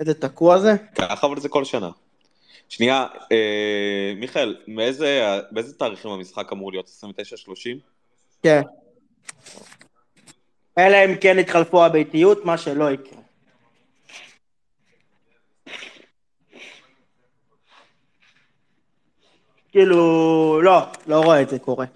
איזה 0.00 0.14
תקוע 0.14 0.58
זה? 0.58 0.74
ככה, 0.94 1.26
אבל 1.26 1.40
זה 1.40 1.48
כל 1.48 1.64
שנה. 1.64 1.90
שנייה, 2.68 3.06
אה, 3.32 4.12
מיכאל, 4.16 4.56
באיזה 5.50 5.74
תאריכים 5.78 6.10
המשחק 6.10 6.52
אמור 6.52 6.72
להיות? 6.72 6.86
29-30? 6.86 7.78
כן. 8.42 8.62
אלא 10.78 10.96
אם 11.04 11.16
כן 11.20 11.36
יתחלפו 11.38 11.84
הביתיות, 11.84 12.44
מה 12.44 12.58
שלא 12.58 12.90
יקרה. 12.90 13.18
כאילו, 19.72 20.60
לא, 20.62 20.82
לא 21.06 21.20
רואה 21.20 21.42
את 21.42 21.48
זה 21.48 21.58
קורה. 21.58 21.86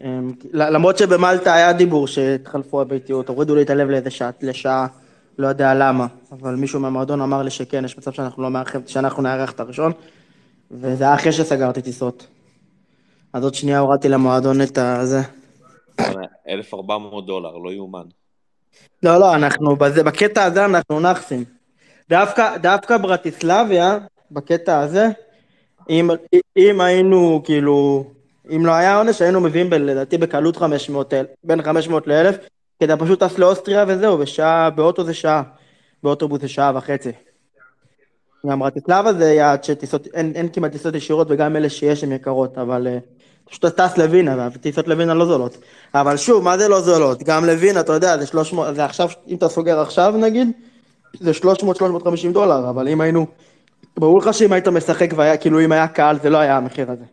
אמ, 0.00 0.32
למרות 0.52 0.98
שבמלטה 0.98 1.54
היה 1.54 1.72
דיבור 1.72 2.06
שהתחלפו 2.06 2.80
הביתיות, 2.80 3.28
הורידו 3.28 3.54
לי 3.54 3.62
את 3.62 3.70
הלב 3.70 3.88
לאיזה 3.88 4.10
שעה, 4.10 4.30
לשעה, 4.42 4.86
לא 5.38 5.48
יודע 5.48 5.74
למה, 5.74 6.06
אבל 6.32 6.54
מישהו 6.54 6.80
מהמועדון 6.80 7.20
אמר 7.20 7.42
לי 7.42 7.50
שכן, 7.50 7.84
יש 7.84 7.98
מצב 7.98 8.12
שאנחנו 8.12 8.42
לא 8.42 8.50
מארחים, 8.50 8.80
שאנחנו 8.86 9.22
נארח 9.22 9.52
את 9.52 9.60
הראשון, 9.60 9.92
וזה 10.70 11.04
היה 11.04 11.14
אחרי 11.14 11.32
שסגרתי 11.32 11.82
טיסות. 11.82 12.26
אז 13.32 13.44
עוד 13.44 13.54
שנייה 13.54 13.78
הורדתי 13.78 14.08
למועדון 14.08 14.62
את 14.62 14.78
הזה. 14.78 15.20
1,400 16.48 17.26
דולר, 17.26 17.56
לא 17.56 17.72
יאומן. 17.72 18.04
לא, 19.02 19.20
לא, 19.20 19.34
אנחנו, 19.34 19.76
בזה, 19.76 20.02
בקטע 20.02 20.44
הזה 20.44 20.64
אנחנו 20.64 21.00
נאחסים. 21.00 21.44
דווקא, 22.08 22.56
דווקא 22.56 22.96
ברטיסלביה, 22.96 23.98
בקטע 24.30 24.80
הזה, 24.80 25.06
אם, 25.90 26.10
אם 26.56 26.80
היינו, 26.80 27.42
כאילו, 27.44 28.04
אם 28.56 28.66
לא 28.66 28.72
היה 28.72 28.96
עונש, 28.96 29.22
היינו 29.22 29.40
מביאים 29.40 29.70
ב- 29.70 29.74
לדעתי 29.74 30.18
בקלות 30.18 30.56
500, 30.56 31.14
אל- 31.14 31.26
בין 31.44 31.62
500 31.62 32.06
ל-1000, 32.06 32.36
כי 32.78 32.84
אתה 32.84 32.96
פשוט 32.96 33.22
טס 33.22 33.38
לאוסטריה 33.38 33.84
וזהו, 33.88 34.18
בשעה, 34.18 34.70
באוטו 34.70 35.04
זה 35.04 35.14
שעה, 35.14 35.42
באוטובוס 36.02 36.40
זה 36.40 36.48
שעה 36.48 36.72
וחצי. 36.74 37.10
גם 38.46 38.58
ברטיסלבה 38.58 39.12
זה 39.12 39.32
יעד 39.32 39.64
שטיסות, 39.64 40.06
אין, 40.06 40.32
אין 40.34 40.48
כמעט 40.52 40.72
טיסות 40.72 40.94
ישירות, 40.94 41.26
וגם 41.30 41.56
אלה 41.56 41.70
שיש 41.70 42.04
הן 42.04 42.12
יקרות, 42.12 42.58
אבל 42.58 42.86
אה, 42.86 42.98
פשוט 43.50 43.64
אתה 43.64 43.88
טס 43.88 43.98
לווינה, 43.98 44.48
וטיסות 44.54 44.88
לווינה 44.88 45.14
לא 45.14 45.26
זולות. 45.26 45.58
אבל 45.94 46.16
שוב, 46.16 46.44
מה 46.44 46.58
זה 46.58 46.68
לא 46.68 46.80
זולות? 46.80 47.22
גם 47.22 47.44
לווינה, 47.44 47.80
אתה 47.80 47.92
יודע, 47.92 48.18
זה 48.18 48.26
300, 48.26 48.74
זה 48.74 48.84
עכשיו, 48.84 49.08
אם 49.28 49.36
אתה 49.36 49.48
סוגר 49.48 49.80
עכשיו 49.80 50.14
נגיד, 50.20 50.48
זה 51.20 51.30
300-350 51.30 52.32
דולר, 52.32 52.70
אבל 52.70 52.88
אם 52.88 53.00
היינו, 53.00 53.26
ברור 53.96 54.18
לך 54.18 54.34
שאם 54.34 54.52
היית 54.52 54.68
משחק 54.68 55.10
והיה, 55.16 55.36
כאילו 55.36 55.60
אם 55.60 55.72
היה 55.72 55.88
קהל, 55.88 56.18
זה 56.18 56.30
לא 56.30 56.38
היה 56.38 56.56
המחיר 56.56 56.90
הזה. 56.90 57.04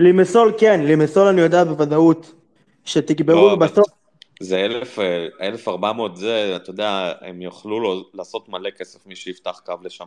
לימסול 0.00 0.52
כן, 0.58 0.80
לימסול 0.84 1.28
אני 1.28 1.40
יודע 1.40 1.64
בוודאות 1.64 2.32
שתגברו, 2.84 3.36
לא, 3.36 3.52
אבל 3.52 3.66
ובסוף 3.66 3.86
זה 4.40 4.64
1,000, 4.64 4.98
אה, 4.98 5.26
1,400 5.40 6.16
זה, 6.16 6.52
אתה 6.56 6.70
יודע, 6.70 7.12
הם 7.20 7.42
יוכלו 7.42 7.80
לו- 7.80 8.04
לעשות 8.14 8.48
מלא 8.48 8.70
כסף 8.70 9.06
מי 9.06 9.16
שיפתח 9.16 9.60
קו 9.66 9.74
לשם. 9.82 10.06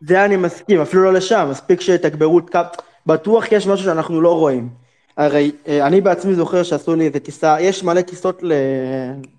זה 0.00 0.24
אני 0.24 0.36
מסכים, 0.36 0.80
אפילו 0.80 1.02
לא 1.02 1.12
לשם, 1.12 1.48
מספיק 1.50 1.80
שיתגברו 1.80 2.38
את 2.38 2.50
קו, 2.50 2.60
בטוח 3.06 3.52
יש 3.52 3.66
משהו 3.66 3.84
שאנחנו 3.84 4.20
לא 4.20 4.38
רואים. 4.38 4.68
הרי 5.16 5.52
אה, 5.68 5.86
אני 5.86 6.00
בעצמי 6.00 6.34
זוכר 6.34 6.62
שעשו 6.62 6.94
לי 6.94 7.06
איזה 7.06 7.20
טיסה, 7.20 7.56
יש 7.60 7.84
מלא 7.84 8.00
טיסות 8.00 8.42
ל... 8.42 8.52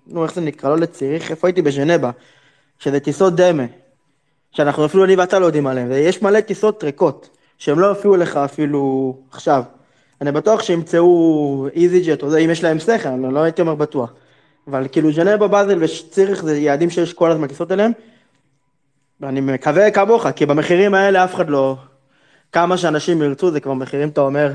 נו, 0.06 0.24
איך 0.24 0.34
זה 0.34 0.40
נקרא? 0.40 0.70
לא 0.70 0.78
לציריך, 0.78 1.30
איפה 1.30 1.48
הייתי? 1.48 1.62
בז'נבה. 1.62 2.10
שזה 2.78 3.00
טיסות 3.00 3.36
דמה. 3.36 3.64
שאנחנו 4.52 4.84
אפילו 4.84 5.04
אני 5.04 5.16
ואתה 5.16 5.38
לא 5.38 5.46
יודעים 5.46 5.66
עליהן, 5.66 5.90
ויש 5.90 6.22
מלא 6.22 6.40
טיסות 6.40 6.84
ריקות, 6.84 7.28
שהן 7.58 7.78
לא 7.78 7.88
הופיעו 7.88 8.16
לך 8.16 8.36
אפילו 8.36 9.14
עכשיו. 9.30 9.62
אני 10.20 10.32
בטוח 10.32 10.62
שימצאו 10.62 11.66
איזי 11.74 12.00
ג'ט 12.00 12.22
או 12.22 12.30
זה, 12.30 12.38
אם 12.38 12.50
יש 12.50 12.64
להם 12.64 12.78
שכל, 12.78 13.08
אני 13.08 13.34
לא 13.34 13.40
הייתי 13.40 13.62
אומר 13.62 13.74
בטוח. 13.74 14.12
אבל 14.68 14.86
כאילו 14.92 15.12
ז'נבה, 15.12 15.48
באזל 15.48 15.78
וציריך 15.84 16.44
זה 16.44 16.58
יעדים 16.58 16.90
שיש 16.90 17.12
כל 17.12 17.30
הזמן 17.30 17.46
טיסות 17.46 17.72
אליהם, 17.72 17.92
ואני 19.22 19.40
מקווה 19.40 19.90
כמוך, 19.90 20.26
כי 20.36 20.46
במחירים 20.46 20.94
האלה 20.94 21.24
אף 21.24 21.34
אחד 21.34 21.50
לא... 21.50 21.76
כמה 22.52 22.76
שאנשים 22.76 23.22
ירצו, 23.22 23.50
זה 23.50 23.60
כבר 23.60 23.72
מחירים, 23.72 24.08
אתה 24.08 24.20
אומר, 24.20 24.52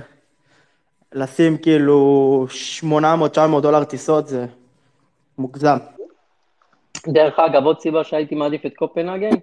לשים 1.14 1.58
כאילו 1.58 2.48
800-900 2.84 3.62
דולר 3.62 3.84
טיסות, 3.84 4.28
זה 4.28 4.46
מוגזם. 5.38 5.78
דרך 7.08 7.40
אגב, 7.40 7.64
עוד 7.64 7.80
סיבה 7.80 8.04
שהייתי 8.04 8.36
מעדיף 8.36 8.66
את 8.66 8.74
קופנהגן, 8.76 9.36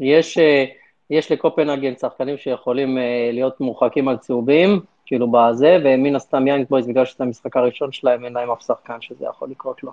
יש, 0.00 0.38
אה, 0.38 0.64
יש 1.10 1.32
לקופנהגן 1.32 1.96
שחקנים 1.96 2.36
שיכולים 2.36 2.98
אה, 2.98 3.30
להיות 3.32 3.60
מורחקים 3.60 4.08
על 4.08 4.16
צהובים, 4.16 4.80
כאילו 5.06 5.30
בזה, 5.30 5.78
ומן 5.84 6.16
הסתם 6.16 6.48
יאנג 6.48 6.66
בויז, 6.70 6.86
בגלל 6.86 7.04
שזה 7.04 7.24
המשחק 7.24 7.56
הראשון 7.56 7.92
שלהם, 7.92 8.24
אין 8.24 8.32
להם 8.32 8.50
אף 8.50 8.62
שחקן 8.62 9.00
שזה 9.00 9.24
יכול 9.24 9.50
לקרות 9.50 9.82
לו. 9.82 9.92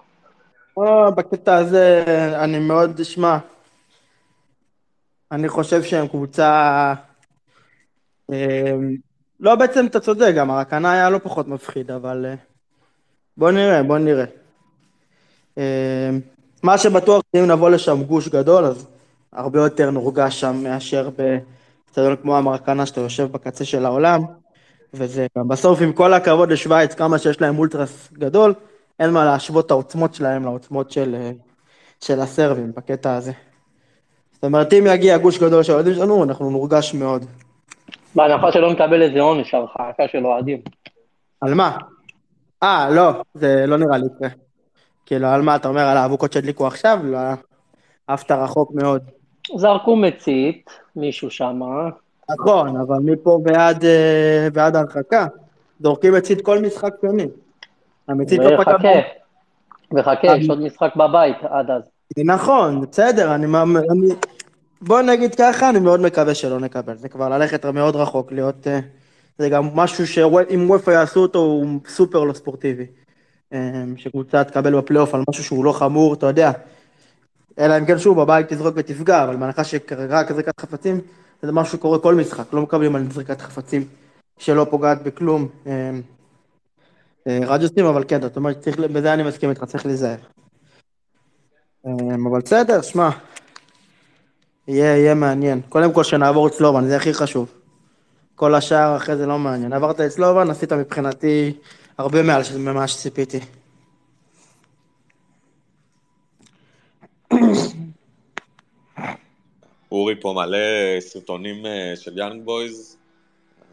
או, 0.77 1.11
בקטע 1.11 1.55
הזה 1.55 2.03
אני 2.43 2.59
מאוד, 2.59 3.03
שמע, 3.03 3.37
אני 5.31 5.49
חושב 5.49 5.83
שהם 5.83 6.07
קבוצה... 6.07 6.93
אה, 8.31 8.73
לא 9.39 9.55
בעצם 9.55 9.85
אתה 9.85 9.99
צודק, 9.99 10.33
גם 10.35 10.51
הרקנה 10.51 10.91
היה 10.91 11.09
לא 11.09 11.17
פחות 11.17 11.47
מפחיד, 11.47 11.91
אבל... 11.91 12.25
אה, 12.25 12.35
בוא 13.37 13.51
נראה, 13.51 13.83
בוא 13.83 13.97
נראה. 13.97 14.25
אה, 15.57 16.09
מה 16.63 16.77
שבטוח, 16.77 17.23
אם 17.35 17.45
נבוא 17.45 17.69
לשם 17.69 18.03
גוש 18.03 18.27
גדול, 18.27 18.65
אז 18.65 18.87
הרבה 19.33 19.59
יותר 19.59 19.91
נורגש 19.91 20.39
שם 20.39 20.63
מאשר 20.63 21.09
באצטדיון 21.09 22.15
כמו 22.15 22.37
המרקנה, 22.37 22.85
שאתה 22.85 23.01
יושב 23.01 23.31
בקצה 23.31 23.65
של 23.65 23.85
העולם. 23.85 24.21
וזה 24.93 25.27
גם 25.37 25.47
בסוף, 25.47 25.81
עם 25.81 25.93
כל 25.93 26.13
הכבוד 26.13 26.51
לשוויץ, 26.51 26.93
כמה 26.93 27.17
שיש 27.19 27.41
להם 27.41 27.59
אולטרס 27.59 28.09
גדול, 28.13 28.53
אין 28.99 29.09
מה 29.09 29.25
להשוות 29.25 29.65
את 29.65 29.71
העוצמות 29.71 30.15
שלהם 30.15 30.43
לעוצמות 30.43 30.91
של, 30.91 31.15
אה, 31.15 31.31
של 32.01 32.19
הסרבים 32.19 32.71
בקטע 32.75 33.15
הזה. 33.15 33.31
זאת 34.37 34.43
אומרת, 34.43 34.73
אם 34.73 34.83
יגיע 34.87 35.17
גוש 35.17 35.39
גדול 35.39 35.63
של 35.63 35.71
האוהדים 35.71 35.93
שלנו, 35.93 36.23
אנחנו 36.23 36.49
נורגש 36.49 36.93
מאוד. 36.93 37.25
בהנחה 38.15 38.51
שלא 38.51 38.71
נקבל 38.71 39.01
איזה 39.01 39.21
עונש, 39.21 39.53
הרחקה 39.53 40.03
של 40.11 40.25
אוהדים. 40.25 40.61
על 41.41 41.53
מה? 41.53 41.77
אה, 42.63 42.89
לא, 42.89 43.11
זה 43.33 43.65
לא 43.67 43.77
נראה 43.77 43.97
לי 43.97 44.05
יקרה. 44.15 44.29
כאילו, 45.05 45.27
על 45.27 45.41
מה 45.41 45.55
אתה 45.55 45.67
אומר, 45.67 45.81
על 45.81 45.97
האבוקות 45.97 46.33
שהדליקו 46.33 46.67
עכשיו? 46.67 46.99
לא, 47.03 47.17
עפת 48.07 48.31
רחוק 48.31 48.71
מאוד. 48.73 49.01
זרקו 49.55 49.95
מצית, 49.95 50.69
מישהו 50.95 51.31
שם, 51.31 51.61
נכון, 52.29 52.77
אבל 52.77 52.97
מפה 53.03 53.39
ועד, 53.45 53.85
אה, 53.85 54.47
ועד 54.53 54.75
ההרחקה, 54.75 55.27
זורקים 55.79 56.13
מצית 56.13 56.41
כל 56.41 56.61
משחק 56.61 56.93
שני. 57.01 57.27
המצית 58.07 58.39
לא 58.39 58.63
פגע... 58.63 58.75
וחכה, 58.75 58.99
וחכה, 59.93 60.27
יש 60.37 60.49
עוד 60.49 60.61
משחק 60.61 60.95
בבית 60.95 61.37
עד 61.43 61.71
אז. 61.71 61.96
נכון, 62.25 62.81
בסדר, 62.81 63.35
אני, 63.35 63.45
אני... 63.91 64.07
בוא 64.81 65.01
נגיד 65.01 65.35
ככה, 65.35 65.69
אני 65.69 65.79
מאוד 65.79 65.99
מקווה 65.99 66.35
שלא 66.35 66.59
נקבל. 66.59 66.97
זה 66.97 67.09
כבר 67.09 67.29
ללכת 67.29 67.65
מאוד 67.65 67.95
רחוק, 67.95 68.31
להיות... 68.31 68.67
אה, 68.67 68.79
זה 69.37 69.49
גם 69.49 69.69
משהו 69.73 70.07
שאם 70.07 70.69
וופא 70.69 70.91
יעשו 70.91 71.19
אותו, 71.19 71.39
הוא 71.39 71.79
סופר 71.87 72.23
לא 72.23 72.33
ספורטיבי. 72.33 72.85
אה, 73.53 73.83
שקבוצה 73.97 74.43
תקבל 74.43 74.77
בפלייאוף 74.77 75.13
על 75.13 75.23
משהו 75.29 75.43
שהוא 75.43 75.65
לא 75.65 75.71
חמור, 75.71 76.13
אתה 76.13 76.25
יודע. 76.25 76.51
אלא 77.59 77.77
אם 77.77 77.85
כן 77.85 77.99
שוב, 77.99 78.21
בבית 78.21 78.53
תזרוק 78.53 78.73
ותפגע, 78.77 79.23
אבל 79.23 79.35
בהנחה 79.35 79.63
שרק 79.63 80.31
זריקת 80.31 80.59
חפצים, 80.59 81.01
זה 81.41 81.51
משהו 81.51 81.77
שקורה 81.77 81.99
כל 81.99 82.15
משחק, 82.15 82.53
לא 82.53 82.61
מקבלים 82.61 82.95
על 82.95 83.11
זריקת 83.11 83.41
חפצים 83.41 83.87
שלא 84.37 84.67
פוגעת 84.69 85.03
בכלום. 85.03 85.47
אה, 85.67 85.91
רדיוסים, 87.27 87.85
אבל 87.85 88.03
כן, 88.07 88.21
זאת 88.21 88.37
אומרת, 88.37 88.67
בזה 88.93 89.13
אני 89.13 89.23
מסכים 89.23 89.49
איתך, 89.49 89.63
צריך 89.63 89.85
להיזהר. 89.85 90.17
אה, 91.87 92.15
אבל 92.29 92.41
בסדר, 92.41 92.81
שמע, 92.81 93.09
יהיה, 94.67 94.97
יהיה 94.97 95.13
מעניין. 95.13 95.61
קודם 95.69 95.93
כל 95.93 96.03
שנעבור 96.03 96.47
את 96.47 96.53
סלובן, 96.53 96.87
זה 96.87 96.95
הכי 96.97 97.13
חשוב. 97.13 97.51
כל 98.35 98.55
השאר 98.55 98.97
אחרי 98.97 99.17
זה 99.17 99.25
לא 99.25 99.39
מעניין. 99.39 99.73
עברת 99.73 100.01
את 100.01 100.09
סלובן, 100.09 100.49
עשית 100.49 100.73
מבחינתי 100.73 101.53
הרבה 101.97 102.23
מעל 102.23 102.41
ממה 102.57 102.87
שציפיתי. 102.87 103.39
אורי 109.91 110.15
פה 110.21 110.33
מלא 110.35 110.57
סרטונים 110.99 111.65
אה, 111.65 111.93
של 111.95 112.17
יאנג 112.17 112.45
בויז, 112.45 112.97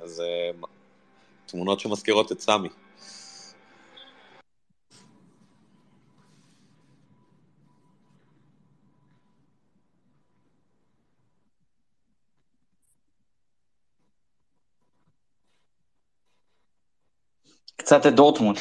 אז 0.02 0.20
אה, 0.20 0.50
תמונות 1.46 1.80
שמזכירות 1.80 2.32
את 2.32 2.40
סמי. 2.40 2.68
קצת 17.84 18.06
את 18.06 18.14
דורטמונד. 18.14 18.58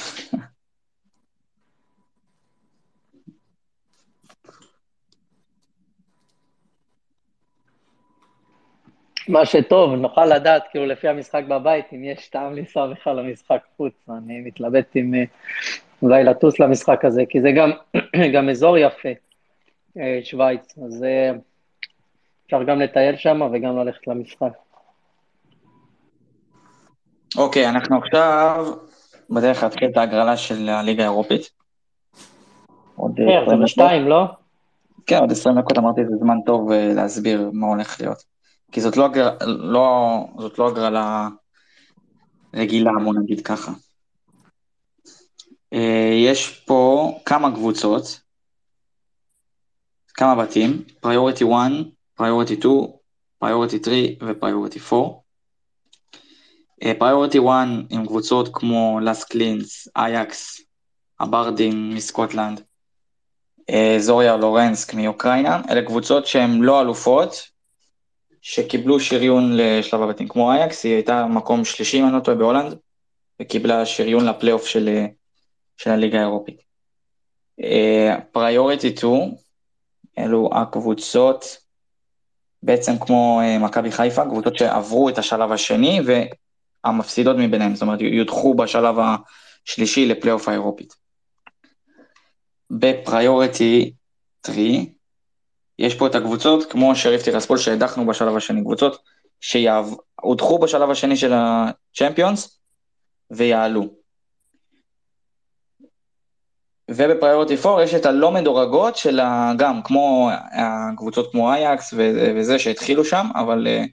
מה 9.27 9.45
שטוב, 9.45 9.93
נוכל 9.93 10.25
לדעת, 10.25 10.63
כאילו, 10.71 10.85
לפי 10.85 11.07
המשחק 11.07 11.43
בבית, 11.47 11.85
אם 11.93 12.03
יש 12.03 12.27
טעם 12.27 12.55
לנסוע 12.55 12.87
בכלל 12.87 13.15
למשחק 13.15 13.63
חוץ. 13.77 13.93
אני 14.09 14.41
מתלבט 14.41 14.95
אם 14.95 15.13
אה, 15.13 15.23
אולי 16.01 16.23
לטוס 16.23 16.59
למשחק 16.59 17.05
הזה, 17.05 17.23
כי 17.29 17.41
זה 17.41 17.51
גם, 17.51 17.71
גם 18.33 18.49
אזור 18.49 18.77
יפה, 18.77 19.09
אה, 19.97 20.19
שווייץ, 20.23 20.77
אז 20.85 21.03
אה, 21.03 21.31
אפשר 22.45 22.63
גם 22.63 22.79
לטייל 22.79 23.15
שם 23.15 23.41
וגם 23.53 23.77
ללכת 23.77 24.07
למשחק. 24.07 24.53
אוקיי, 27.37 27.69
אנחנו 27.69 27.97
עכשיו 27.97 28.65
בדרך 29.29 29.63
להתחיל 29.63 29.89
את 29.89 29.97
ההגרלה 29.97 30.37
של 30.37 30.69
הליגה 30.69 31.03
האירופית. 31.03 31.49
עוד 32.95 33.11
כן, 33.17 33.23
זה 33.25 33.31
20 33.31 33.45
דקות. 33.45 33.63
בשתיים, 33.63 34.07
לא? 34.07 34.25
כן, 35.05 35.19
עוד 35.19 35.31
20 35.31 35.59
דקות 35.59 35.77
אמרתי 35.77 36.01
זה 36.05 36.15
זמן 36.19 36.37
טוב 36.45 36.71
אה, 36.71 36.93
להסביר 36.95 37.49
מה 37.53 37.67
הולך 37.67 38.01
להיות. 38.01 38.23
כי 38.71 38.81
זאת 38.81 38.97
לא, 38.97 39.05
הגר... 39.05 39.37
לא... 39.45 40.17
זאת 40.37 40.59
לא 40.59 40.67
הגרלה 40.67 41.27
רגילה, 42.53 42.91
בוא 43.03 43.13
נגיד 43.13 43.41
ככה. 43.41 43.71
אה, 45.73 46.13
יש 46.25 46.63
פה 46.65 47.11
כמה 47.25 47.51
קבוצות, 47.55 48.21
כמה 50.13 50.43
בתים, 50.43 50.83
פריוריטי 50.99 51.43
1, 51.43 51.51
פריוריטי 52.15 52.55
2, 52.55 52.85
priority 53.39 53.77
3 53.83 53.97
ו 54.21 54.28
priority 54.28 54.79
4. 54.93 55.22
priority 56.97 57.37
1 57.37 57.45
עם 57.89 58.05
קבוצות 58.05 58.49
כמו 58.53 58.99
לאסק 59.03 59.23
לינץ, 59.23 59.87
אייקס, 59.95 60.61
אברדין 61.19 61.95
מסקוטלנד, 61.95 62.61
אה, 63.69 63.95
זוריה 63.99 64.37
לוהנסק 64.37 64.93
מאוקראינה, 64.93 65.61
אלה 65.69 65.81
קבוצות 65.81 66.27
שהן 66.27 66.61
לא 66.61 66.81
אלופות, 66.81 67.47
שקיבלו 68.41 68.99
שריון 68.99 69.57
לשלב 69.57 70.01
הבתים, 70.01 70.27
כמו 70.27 70.51
אייקס, 70.51 70.83
היא 70.83 70.93
הייתה 70.93 71.25
מקום 71.25 71.65
שלישי, 71.65 71.99
אם 71.99 72.05
אני 72.05 72.13
לא 72.13 72.19
טועה, 72.19 72.37
בהולנד, 72.37 72.75
וקיבלה 73.41 73.85
שריון 73.85 74.25
לפלייאוף 74.25 74.67
של, 74.67 74.89
אה, 74.89 75.05
של 75.77 75.89
הליגה 75.89 76.19
האירופית. 76.19 76.63
priority 78.31 78.95
2, 78.97 79.31
אלו 80.17 80.49
הקבוצות, 80.53 81.57
בעצם 82.63 82.99
כמו 82.99 83.41
אה, 83.43 83.57
מכבי 83.57 83.91
חיפה, 83.91 84.25
קבוצות 84.25 84.57
שעברו 84.57 85.09
את 85.09 85.17
השלב 85.17 85.51
השני 85.51 86.01
והמפסידות 86.83 87.37
מביניהם, 87.39 87.75
זאת 87.75 87.81
אומרת, 87.81 87.99
יודחו 88.01 88.53
בשלב 88.53 88.95
השלישי 88.99 90.05
לפלייאוף 90.05 90.47
האירופית. 90.47 90.95
בפריוריטי 92.71 93.93
3, 94.47 94.57
יש 95.79 95.95
פה 95.95 96.07
את 96.07 96.15
הקבוצות, 96.15 96.71
כמו 96.71 96.95
שריף 96.95 97.23
טירספול 97.23 97.57
שהדחנו 97.57 98.05
בשלב 98.05 98.35
השני, 98.35 98.61
קבוצות 98.61 99.01
שהודחו 99.41 100.59
בשלב 100.59 100.89
השני 100.89 101.17
של 101.17 101.33
הצ'מפיונס 101.33 102.59
ויעלו. 103.31 104.03
וב 106.91 107.04
priority 107.04 107.55
4 107.65 107.83
יש 107.83 107.93
את 107.93 108.05
הלא 108.05 108.31
מדורגות 108.31 108.95
של 108.95 109.19
ה... 109.19 109.53
גם 109.57 109.81
כמו 109.83 110.29
הקבוצות 110.93 111.31
כמו 111.31 111.53
אייקס 111.53 111.93
וזה 112.37 112.59
שהתחילו 112.59 113.05
שם, 113.05 113.27
אבל 113.35 113.67
אה, 113.67 113.87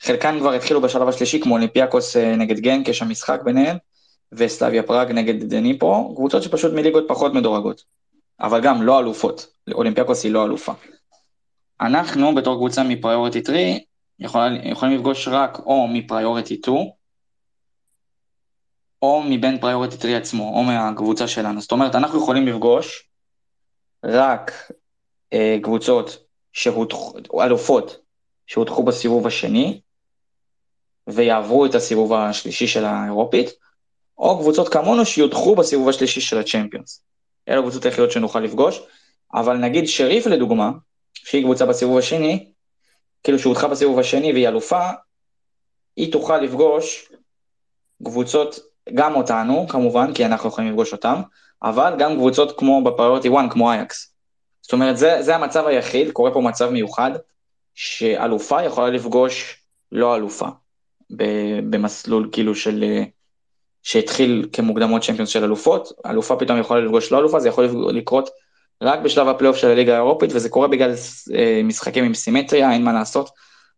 חלקן 0.00 0.38
כבר 0.40 0.52
התחילו 0.52 0.80
בשלב 0.80 1.08
השלישי, 1.08 1.40
כמו 1.40 1.54
אולימפיאקוס 1.54 2.16
אה, 2.16 2.20
נגד 2.20 2.58
גנק, 2.58 2.88
יש 2.88 2.98
שם 2.98 3.08
משחק 3.08 3.40
ביניהם, 3.44 3.76
וסלאביה 4.32 4.82
פראג 4.82 5.12
נגד 5.12 5.44
דניפרו, 5.44 6.14
קבוצות 6.16 6.42
שפשוט 6.42 6.72
מליגות 6.72 7.04
פחות 7.08 7.34
מדורגות, 7.34 7.84
אבל 8.40 8.60
גם 8.60 8.82
לא 8.82 8.98
אלופות, 8.98 9.46
אולימפיאקוס 9.72 10.24
היא 10.24 10.32
לא 10.32 10.44
אלופה. 10.44 10.72
אנחנו 11.80 12.34
בתור 12.34 12.56
קבוצה 12.56 12.82
מ 12.82 12.89
priority 12.89 13.44
3 13.44 13.58
יכולים, 14.18 14.72
יכולים 14.72 14.96
לפגוש 14.96 15.28
רק 15.28 15.58
או 15.58 15.88
מ 15.88 15.96
priority 15.96 16.56
2, 16.62 16.76
או 19.02 19.22
מבין 19.26 19.58
פריוריטי 19.60 19.96
3 19.96 20.12
עצמו, 20.12 20.52
או 20.54 20.62
מהקבוצה 20.62 21.28
שלנו. 21.28 21.60
זאת 21.60 21.72
אומרת, 21.72 21.94
אנחנו 21.94 22.18
יכולים 22.18 22.46
לפגוש 22.46 23.08
רק 24.04 24.52
אה, 25.32 25.58
קבוצות 25.62 26.24
שהודחו, 26.52 27.18
אלופות 27.42 27.96
שהודחו 28.46 28.82
בסיבוב 28.82 29.26
השני, 29.26 29.80
ויעברו 31.06 31.66
את 31.66 31.74
הסיבוב 31.74 32.12
השלישי 32.12 32.66
של 32.66 32.84
האירופית, 32.84 33.50
או 34.18 34.38
קבוצות 34.38 34.68
כמונו 34.68 35.06
שיודחו 35.06 35.54
בסיבוב 35.54 35.88
השלישי 35.88 36.20
של 36.20 36.38
הצ'מפיונס. 36.38 37.02
אלו 37.48 37.58
הקבוצות 37.58 37.84
היחידות 37.84 38.10
שנוכל 38.10 38.40
לפגוש, 38.40 38.80
אבל 39.34 39.56
נגיד 39.56 39.88
שריף 39.88 40.26
לדוגמה, 40.26 40.70
שהיא 41.14 41.42
קבוצה 41.42 41.66
בסיבוב 41.66 41.98
השני, 41.98 42.50
כאילו 43.22 43.38
שהודחה 43.38 43.68
בסיבוב 43.68 43.98
השני 43.98 44.32
והיא 44.32 44.48
אלופה, 44.48 44.90
היא 45.96 46.12
תוכל 46.12 46.38
לפגוש 46.38 47.12
קבוצות, 48.04 48.58
גם 48.94 49.14
אותנו 49.14 49.66
כמובן, 49.68 50.14
כי 50.14 50.26
אנחנו 50.26 50.48
יכולים 50.48 50.70
לפגוש 50.70 50.92
אותם, 50.92 51.22
אבל 51.62 51.94
גם 51.98 52.16
קבוצות 52.16 52.58
כמו 52.58 52.84
ב 52.84 52.89
priority 52.89 53.28
1, 53.28 53.50
כמו 53.50 53.72
אייקס. 53.72 54.14
זאת 54.62 54.72
אומרת, 54.72 54.98
זה, 54.98 55.22
זה 55.22 55.34
המצב 55.34 55.66
היחיד, 55.66 56.10
קורה 56.10 56.32
פה 56.32 56.40
מצב 56.40 56.70
מיוחד, 56.70 57.10
שאלופה 57.74 58.62
יכולה 58.62 58.90
לפגוש 58.90 59.62
לא 59.92 60.16
אלופה, 60.16 60.46
במסלול 61.70 62.28
כאילו 62.32 62.54
של, 62.54 62.84
שהתחיל 63.82 64.48
כמוקדמות 64.52 65.02
Champions 65.02 65.28
של 65.28 65.44
אלופות, 65.44 65.92
אלופה 66.06 66.36
פתאום 66.36 66.58
יכולה 66.58 66.80
לפגוש 66.80 67.12
לא 67.12 67.18
אלופה, 67.18 67.40
זה 67.40 67.48
יכול 67.48 67.68
לקרות 67.92 68.30
רק 68.82 68.98
בשלב 68.98 69.28
הפלייאוף 69.28 69.56
של 69.56 69.68
הליגה 69.68 69.92
האירופית, 69.92 70.30
וזה 70.34 70.48
קורה 70.48 70.68
בגלל 70.68 70.94
אה, 71.34 71.60
משחקים 71.64 72.04
עם 72.04 72.14
סימטריה, 72.14 72.72
אין 72.72 72.84
מה 72.84 72.92
לעשות. 72.92 73.30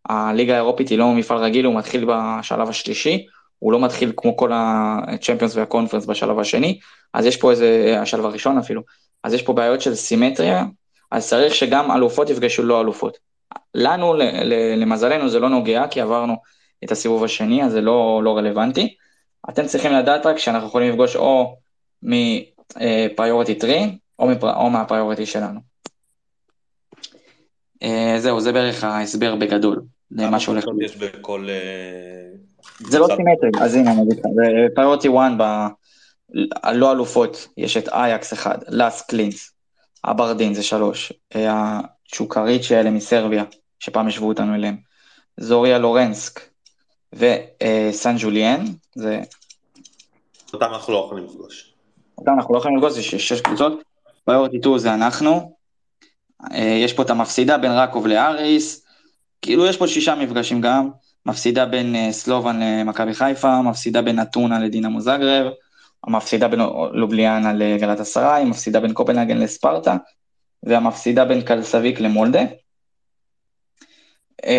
הליגה 0.09 0.53
האירופית 0.53 0.89
היא 0.89 0.99
לא 0.99 1.13
מפעל 1.13 1.39
רגיל, 1.39 1.65
הוא 1.65 1.75
מתחיל 1.75 2.05
בשלב 2.09 2.69
השלישי, 2.69 3.27
הוא 3.59 3.73
לא 3.73 3.81
מתחיל 3.81 4.13
כמו 4.17 4.37
כל 4.37 4.51
הצ'מפיונס 4.55 5.57
והקונפרנס 5.57 6.07
בשלב 6.07 6.39
השני, 6.39 6.79
אז 7.15 7.27
יש 7.27 7.37
פה 7.37 7.51
איזה, 7.51 7.97
השלב 8.01 8.25
הראשון 8.25 8.59
אפילו, 8.59 8.83
אז 9.25 9.35
יש 9.35 9.43
פה 9.43 9.53
בעיות 9.53 9.81
של 9.81 9.95
סימטריה, 9.95 10.65
אז 11.11 11.29
צריך 11.29 11.55
שגם 11.55 11.91
אלופות 11.91 12.31
יפגשו 12.31 12.63
לא 12.63 12.81
אלופות. 12.81 13.19
לנו, 13.75 14.15
למזלנו, 14.77 15.29
זה 15.29 15.41
לא 15.41 15.49
נוגע, 15.49 15.87
כי 15.91 16.01
עברנו 16.01 16.37
את 16.85 16.93
הסיבוב 16.93 17.25
השני, 17.25 17.65
אז 17.65 17.73
זה 17.73 17.81
לא, 17.81 18.21
לא 18.25 18.37
רלוונטי. 18.37 18.97
אתם 19.51 19.67
צריכים 19.67 19.93
לדעת 19.93 20.27
רק 20.27 20.39
שאנחנו 20.39 20.69
יכולים 20.69 20.91
לפגוש 20.91 21.17
או 21.17 21.57
מפריוריטי 22.03 23.59
3, 23.61 23.73
או, 24.19 24.27
מפר... 24.27 24.57
או 24.57 24.71
מה 24.71 24.82
priority 24.82 25.27
שלנו. 25.27 25.61
אה, 27.85 28.19
זהו, 28.19 28.41
זה 28.41 28.53
בערך 28.53 28.85
ההסבר 28.85 29.35
בגדול, 29.35 29.83
למה 30.11 30.41
שהולך. 30.41 30.65
כמה 30.65 30.85
יש 30.85 30.97
בכל... 30.97 31.47
אה, 31.47 32.87
זה 32.91 32.99
לא 32.99 33.07
סימטרי, 33.07 33.65
אז 33.65 33.75
הנה 33.75 33.93
אני 33.93 34.03
אגיד 34.03 34.19
לך, 34.19 34.25
ב 34.73 34.77
priority 34.77 35.09
1, 35.09 35.17
הלא 36.63 36.93
אלופות, 36.93 37.49
יש 37.57 37.77
את 37.77 37.89
אייקס 37.89 38.33
1, 38.33 38.65
לאסק 38.69 39.03
לינץ, 39.03 39.53
אברדין 40.05 40.55
זה 40.55 40.63
3, 40.63 41.13
הצ'וקאריצ'קי 41.35 42.77
האלה 42.77 42.91
מסרביה, 42.91 43.45
שפעם 43.79 44.07
השוו 44.07 44.29
אותנו 44.29 44.55
אליהם, 44.55 44.77
זוריה 45.37 45.79
לוהנסק 45.79 46.41
וסן 47.13 48.17
ז'ילואז, 48.19 48.65
זה... 48.95 49.21
אותם 50.53 50.67
אנחנו 50.67 50.93
לא 50.93 51.03
יכולים 51.07 51.25
לפגוש. 51.25 51.75
אותם 52.19 52.33
אנחנו 52.39 52.55
לא 52.55 52.59
יכולים 52.59 52.77
לפגוש, 52.77 52.93
זה 52.93 53.03
שש 53.03 53.41
קבוצות, 53.41 53.83
פריוריטי 54.25 54.59
2 54.61 54.79
זה 54.79 54.95
אנחנו, 54.95 55.57
יש 56.55 56.93
פה 56.93 57.03
את 57.03 57.11
המפסידה 57.11 57.59
בין 57.59 57.73
רקוב 57.73 58.07
לאריס, 58.07 58.87
כאילו 59.43 59.67
יש 59.67 59.77
פה 59.77 59.87
שישה 59.87 60.15
מפגשים 60.15 60.61
גם, 60.61 60.91
מפסידה 61.27 61.67
בין 61.67 62.13
סלובן 62.13 62.61
למכבי 62.63 63.15
חיפה, 63.15 63.63
מפסידה 63.63 64.03
בין 64.03 64.23
אתונה 64.23 64.59
לדינמו 64.59 65.01
זגרב, 65.01 65.53
המפסידה 66.05 66.49
בין 66.49 66.61
לובליאנה 66.93 67.53
לגלת 67.53 68.01
אסריי, 68.01 68.45
מפסידה 68.45 68.81
בין 68.81 68.93
קופנהגן 68.93 69.39
לספרטה, 69.39 69.97
והמפסידה 70.63 71.25
בין 71.25 71.43
קלסביק 71.43 72.01
למולדה. 72.01 72.41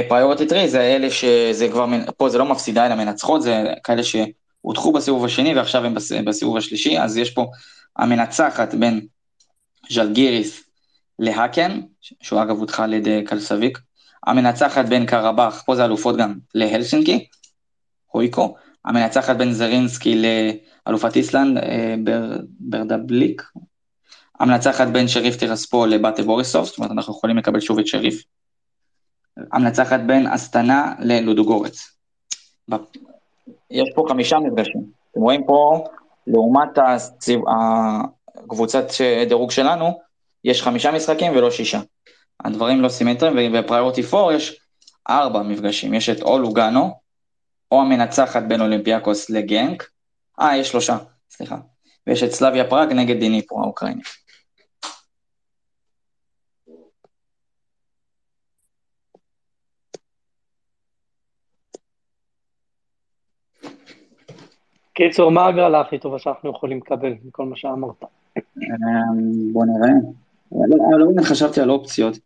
פריוריטי 0.08 0.50
3 0.50 0.70
זה 0.70 0.82
אלה 0.82 1.12
שזה 1.12 1.68
כבר, 1.72 1.86
פה 2.18 2.30
זה 2.30 2.38
לא 2.38 2.46
מפסידה 2.46 2.86
אלא 2.86 2.96
מנצחות, 2.96 3.42
זה 3.42 3.64
כאלה 3.84 4.02
שהודחו 4.04 4.92
בסיבוב 4.92 5.26
השני 5.26 5.56
ועכשיו 5.56 5.86
הם 5.86 5.96
בסיבוב 6.26 6.58
השלישי, 6.58 7.00
אז 7.00 7.18
יש 7.18 7.32
פה 7.32 7.48
המנצחת 7.98 8.74
בין 8.74 9.02
ז'לגיריס 9.90 10.64
להאקן, 11.20 11.82
שהוא 12.02 12.42
אגב 12.42 12.58
הודחה 12.58 12.84
על 12.84 12.94
ידי 12.94 13.24
קלסביק, 13.26 13.80
המנצחת 14.28 14.86
בין 14.86 15.06
קרבאח, 15.06 15.64
פה 15.66 15.76
זה 15.76 15.86
אלופות 15.86 16.18
גם, 16.18 16.34
להלסינקי, 16.56 17.28
הויקו, 18.08 18.56
המנצחת 18.86 19.36
בין 19.36 19.54
זרינסקי 19.54 20.22
לאלופת 20.86 21.16
איסלנד, 21.16 21.58
בר, 22.04 22.38
ברדבליק, 22.60 23.44
המנצחת 24.40 24.88
בין 24.88 25.08
שריף 25.08 25.36
טירספול 25.36 25.90
לבאטה 25.90 26.24
בוריסוב, 26.24 26.66
זאת 26.66 26.78
אומרת 26.78 26.92
אנחנו 26.92 27.14
יכולים 27.14 27.38
לקבל 27.38 27.60
שוב 27.60 27.80
את 27.80 27.88
שריף, 27.88 28.24
המנצחת 29.52 30.00
בין 30.00 30.28
אסטנה 30.28 30.94
ללודוגורץ. 31.00 31.98
יש 33.72 33.90
פה 33.96 34.06
חמישה 34.10 34.40
מפגשים, 34.40 34.82
אתם 35.12 35.20
רואים 35.20 35.44
פה, 35.46 35.84
לעומת 36.28 36.70
הקבוצת 38.44 38.86
דירוג 39.28 39.52
שלנו, 39.52 40.00
יש 40.44 40.62
חמישה 40.62 40.92
משחקים 40.92 41.32
ולא 41.36 41.52
שישה. 41.52 41.80
הדברים 42.46 42.82
לא 42.82 42.90
סימטריים, 42.90 43.54
ובפריורטי 43.54 44.02
4 44.14 44.34
יש 44.34 44.60
ארבע 45.10 45.44
מפגשים, 45.44 45.94
יש 45.94 46.10
את 46.10 46.22
או 46.22 46.40
לוגאנו, 46.40 47.00
או 47.72 47.82
המנצחת 47.82 48.44
בין 48.44 48.62
אולימפיאקוס 48.62 49.30
לגנק, 49.30 49.90
אה, 50.42 50.58
יש 50.58 50.70
שלושה, 50.70 50.98
סליחה, 51.30 51.58
ויש 52.08 52.24
את 52.24 52.32
סלאביה 52.32 52.70
פראג 52.70 52.94
נגד 52.94 53.20
דיניפו 53.20 53.62
האוקראיני. 53.62 54.02
קיצור, 64.98 65.32
מה 65.32 65.42
ההגרלה 65.42 65.82
הכי 65.82 66.00
טובה 66.00 66.20
שאנחנו 66.20 66.50
יכולים 66.50 66.78
לקבל 66.78 67.14
מכל 67.24 67.46
מה 67.46 67.56
שאמרת? 67.56 68.04
בוא 69.52 69.66
נראה. 69.66 69.90
לא 70.98 71.06
באמת 71.06 71.26
חשבתי 71.26 71.62
על 71.62 71.70
אופציות. 71.70 72.18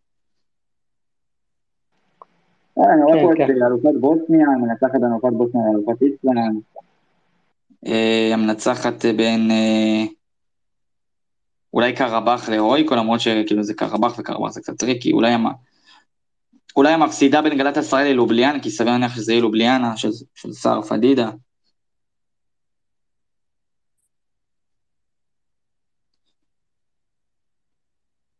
אני 2.78 3.04
רואה 3.04 3.22
פה 3.22 3.34
את 3.34 3.50
אלופת 3.68 4.00
בוסניה, 4.00 4.48
המנצחת 4.48 4.96
אלופת 4.96 5.34
בוסניה 5.34 5.64
לאלופת 5.66 6.02
איסלנד. 6.02 6.62
המנצחת 8.34 9.06
בין 9.06 9.52
אולי 11.74 11.94
קרבאח 11.94 12.50
לאויקו, 12.50 12.96
למרות 12.96 13.20
שכאילו 13.20 13.64
זה 13.64 13.74
קרבאח 13.74 14.20
וקרבאח 14.20 14.52
זה 14.52 14.62
קצת 14.62 14.78
טריקי, 14.78 15.12
אולי 15.12 15.34
אולי 16.76 16.94
המפסידה 16.94 17.42
בין 17.42 17.58
גלת 17.58 17.78
ישראל 17.78 18.08
ללובליאנה, 18.08 18.60
כי 18.60 18.70
סביר 18.70 18.92
להניח 18.92 19.16
שזה 19.16 19.32
יהיה 19.32 19.42
לובליאנה 19.42 19.98
של 19.98 20.54
סער 20.54 20.82
פדידה. 20.82 21.32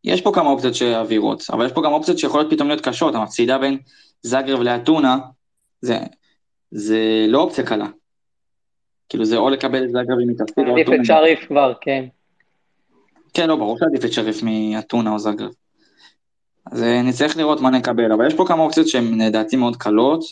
יש 0.04 0.20
פה 0.20 0.32
כמה 0.34 0.50
אופציות 0.50 0.74
שאווירות, 0.74 1.44
אבל 1.52 1.66
יש 1.66 1.72
פה 1.72 1.82
גם 1.84 1.92
אופציות 1.92 2.18
שיכולות 2.18 2.46
פתאום 2.50 2.68
להיות 2.68 2.80
קשות, 2.80 3.14
המפסידה 3.14 3.58
בין 3.58 3.78
זאגרב 4.22 4.60
לאתונה, 4.60 5.18
זה, 5.80 5.98
זה 6.70 7.24
לא 7.28 7.42
אופציה 7.42 7.66
קלה. 7.66 7.86
כאילו 9.08 9.24
זה 9.24 9.36
או 9.36 9.50
לקבל 9.50 9.84
את 9.84 9.90
זאגרב 9.90 10.18
עם 10.22 10.34
תפקיד 10.34 10.68
או 10.68 10.80
אתונה. 10.80 10.96
עדיף 10.96 11.00
את 11.00 11.06
שריף 11.06 11.48
כבר, 11.48 11.72
כן. 11.80 12.04
כן, 13.34 13.48
לא, 13.48 13.56
ברור 13.56 13.78
שעדיף 13.78 14.04
את 14.04 14.12
שריף 14.12 14.42
מאתונה 14.42 15.12
או 15.12 15.18
זאגרב. 15.18 15.52
אז 16.66 16.82
נצטרך 16.82 17.36
לראות 17.36 17.60
מה 17.60 17.70
נקבל, 17.70 18.12
אבל 18.12 18.26
יש 18.26 18.34
פה 18.34 18.44
כמה 18.48 18.62
אופציות 18.62 18.88
שהן 18.88 19.20
לדעתי 19.20 19.56
מאוד 19.56 19.76
קלות, 19.76 20.24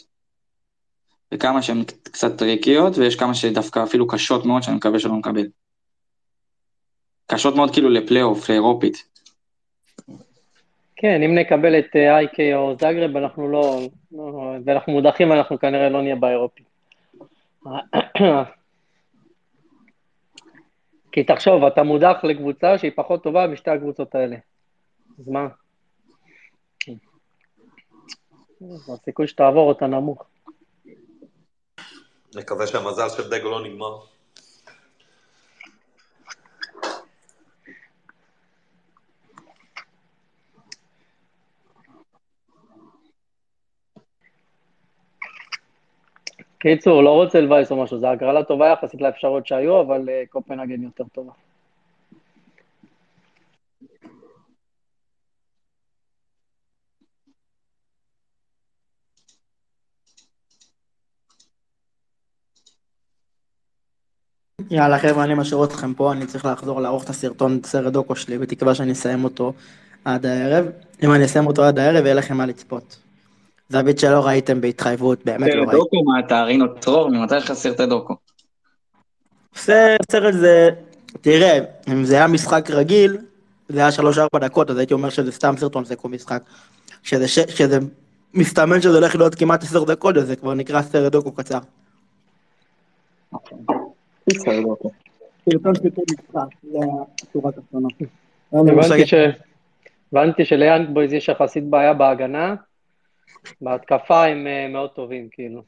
וכמה 1.35 1.63
שהן 1.63 1.85
קצת 2.03 2.39
טריקיות, 2.39 2.99
ויש 2.99 3.17
כמה 3.17 3.35
שדווקא 3.35 3.83
אפילו 3.83 4.07
קשות 4.07 4.47
מאוד, 4.47 4.63
שאני 4.63 4.77
מקווה 4.77 4.99
שלא 4.99 5.17
נקבל. 5.17 5.47
קשות 7.27 7.57
מאוד 7.57 7.73
כאילו 7.73 7.89
לפלייאוף, 7.89 8.51
לאירופית. 8.51 9.10
כן, 10.97 11.23
אם 11.23 11.35
נקבל 11.35 11.79
את 11.79 11.97
אייקי 11.97 12.55
או 12.55 12.77
זאגרב, 12.81 13.17
אנחנו 13.17 13.49
לא, 13.49 13.81
לא, 14.13 14.55
ואנחנו 14.65 14.93
מודחים, 14.93 15.33
אנחנו 15.33 15.59
כנראה 15.59 15.89
לא 15.89 16.03
נהיה 16.03 16.17
באירופי. 16.17 16.63
כי 21.13 21.25
תחשוב, 21.25 21.65
אתה 21.65 21.83
מודח 21.83 22.17
לקבוצה 22.23 22.79
שהיא 22.79 22.93
פחות 22.97 23.23
טובה 23.23 23.47
משתי 23.47 23.71
הקבוצות 23.71 24.15
האלה. 24.15 24.37
אז 25.19 25.29
מה? 25.29 25.49
הסיכוי 28.95 29.27
שתעבור 29.27 29.69
אותה 29.69 29.87
נמוך. 29.87 30.25
נקווה 32.35 32.67
שהמזל 32.67 33.09
של 33.09 33.31
דגו 33.31 33.51
לא 33.51 33.65
נגמר. 33.65 33.99
קיצור, 46.61 47.03
לא 47.03 47.11
רוצה 47.11 47.41
לבאס 47.41 47.71
או 47.71 47.83
משהו, 47.83 47.99
זו 47.99 48.07
הגרלה 48.07 48.45
טובה 48.45 48.69
יחסית 48.69 49.01
לאפשרויות 49.01 49.47
שהיו, 49.47 49.81
אבל 49.81 50.09
קופנהגן 50.31 50.83
יותר 50.83 51.05
טובה. 51.13 51.33
יאללה 64.71 64.99
חבר'ה, 64.99 65.25
אני 65.25 65.35
משאיר 65.35 65.65
אתכם 65.65 65.95
פה, 65.95 66.13
אני 66.13 66.27
צריך 66.27 66.45
לחזור 66.45 66.81
לערוך 66.81 67.05
את 67.05 67.09
הסרטון, 67.09 67.61
סרט 67.65 67.93
דוקו 67.93 68.17
שלי, 68.17 68.39
בתקווה 68.39 68.75
שאני 68.75 68.93
אסיים 68.93 69.25
אותו 69.25 69.53
עד 70.05 70.27
הערב. 70.27 70.67
אם 71.03 71.13
אני 71.13 71.25
אסיים 71.25 71.47
אותו 71.47 71.65
עד 71.65 71.79
הערב, 71.79 72.05
יהיה 72.05 72.15
לכם 72.15 72.37
מה 72.37 72.47
לצפות. 72.47 73.10
זווית 73.71 73.99
שלא 73.99 74.27
ראיתם 74.27 74.61
בהתחייבות, 74.61 75.25
באמת 75.25 75.49
לא 75.49 75.55
ראיתם. 75.55 75.71
סרט 75.71 75.81
דוקו, 75.81 76.05
מה 76.05 76.21
אתה 76.21 76.43
רינו 76.43 76.69
טרור? 76.69 77.09
ממתי 77.09 77.37
יש 77.37 77.45
לך 77.45 77.53
סרטי 77.53 77.87
דוקו? 77.87 78.15
סרט 79.55 80.33
זה, 80.33 80.71
תראה, 81.21 81.59
אם 81.93 82.05
זה 82.05 82.15
היה 82.15 82.27
משחק 82.27 82.71
רגיל, 82.71 83.17
זה 83.69 83.81
היה 83.81 83.89
3-4 84.37 84.39
דקות, 84.39 84.71
אז 84.71 84.79
הייתי 84.79 84.95
אומר 84.95 85.11
שזה 85.11 85.33
סתם 85.33 85.55
סרטון, 85.59 85.85
זה 85.85 85.97
כמו 85.97 86.11
משחק. 86.11 86.43
כשזה 87.03 87.79
מסתמן 88.35 88.83
שזה 88.83 88.97
הולך 88.99 89.17
להיות 89.17 89.35
כמעט 89.35 89.63
10 89.63 89.85
דקות, 89.85 90.17
אז 90.17 90.27
זה 90.27 90.37
כבר 90.37 90.55
נקרא 90.55 90.83
סרט 90.83 91.13
דוקו 91.13 91.33
קצר. 91.33 91.59
סרטון 94.33 95.75
כל 95.75 96.03
משחק, 96.13 96.49
זה 96.73 96.79
התחתונה. 97.49 97.89
הבנתי 98.53 99.07
ש... 99.07 99.15
הבנתי 100.13 100.45
שליאנג 100.45 100.89
בויז 100.95 101.13
יש 101.13 101.29
יחסית 101.29 101.65
בעיה 101.65 101.95
בהגנה, 101.95 102.55
בהתקפה 103.61 104.25
הם 104.27 104.47
אה, 104.47 104.69
מאוד 104.69 104.91
טובים, 104.91 105.29
כאילו. 105.33 105.63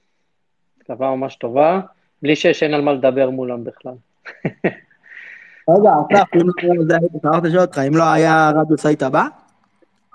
התקפה 0.78 1.16
ממש 1.16 1.36
טובה, 1.36 1.80
בלי 2.22 2.36
שיש 2.36 2.62
אין 2.62 2.74
על 2.74 2.80
מה 2.80 2.92
לדבר 2.92 3.30
מולם 3.30 3.64
בכלל. 3.64 3.92
רגע, 5.70 5.90
אסף, 6.12 6.24
אם 6.34 6.40
לא 6.78 6.84
זה 6.88 6.94
הייתי 6.94 7.48
לשאול 7.48 7.60
אותך, 7.62 7.78
אם 7.88 7.96
לא 7.96 8.02
היה 8.02 8.50
רדיוס 8.60 8.86
היית 8.86 9.02
בא? 9.02 9.24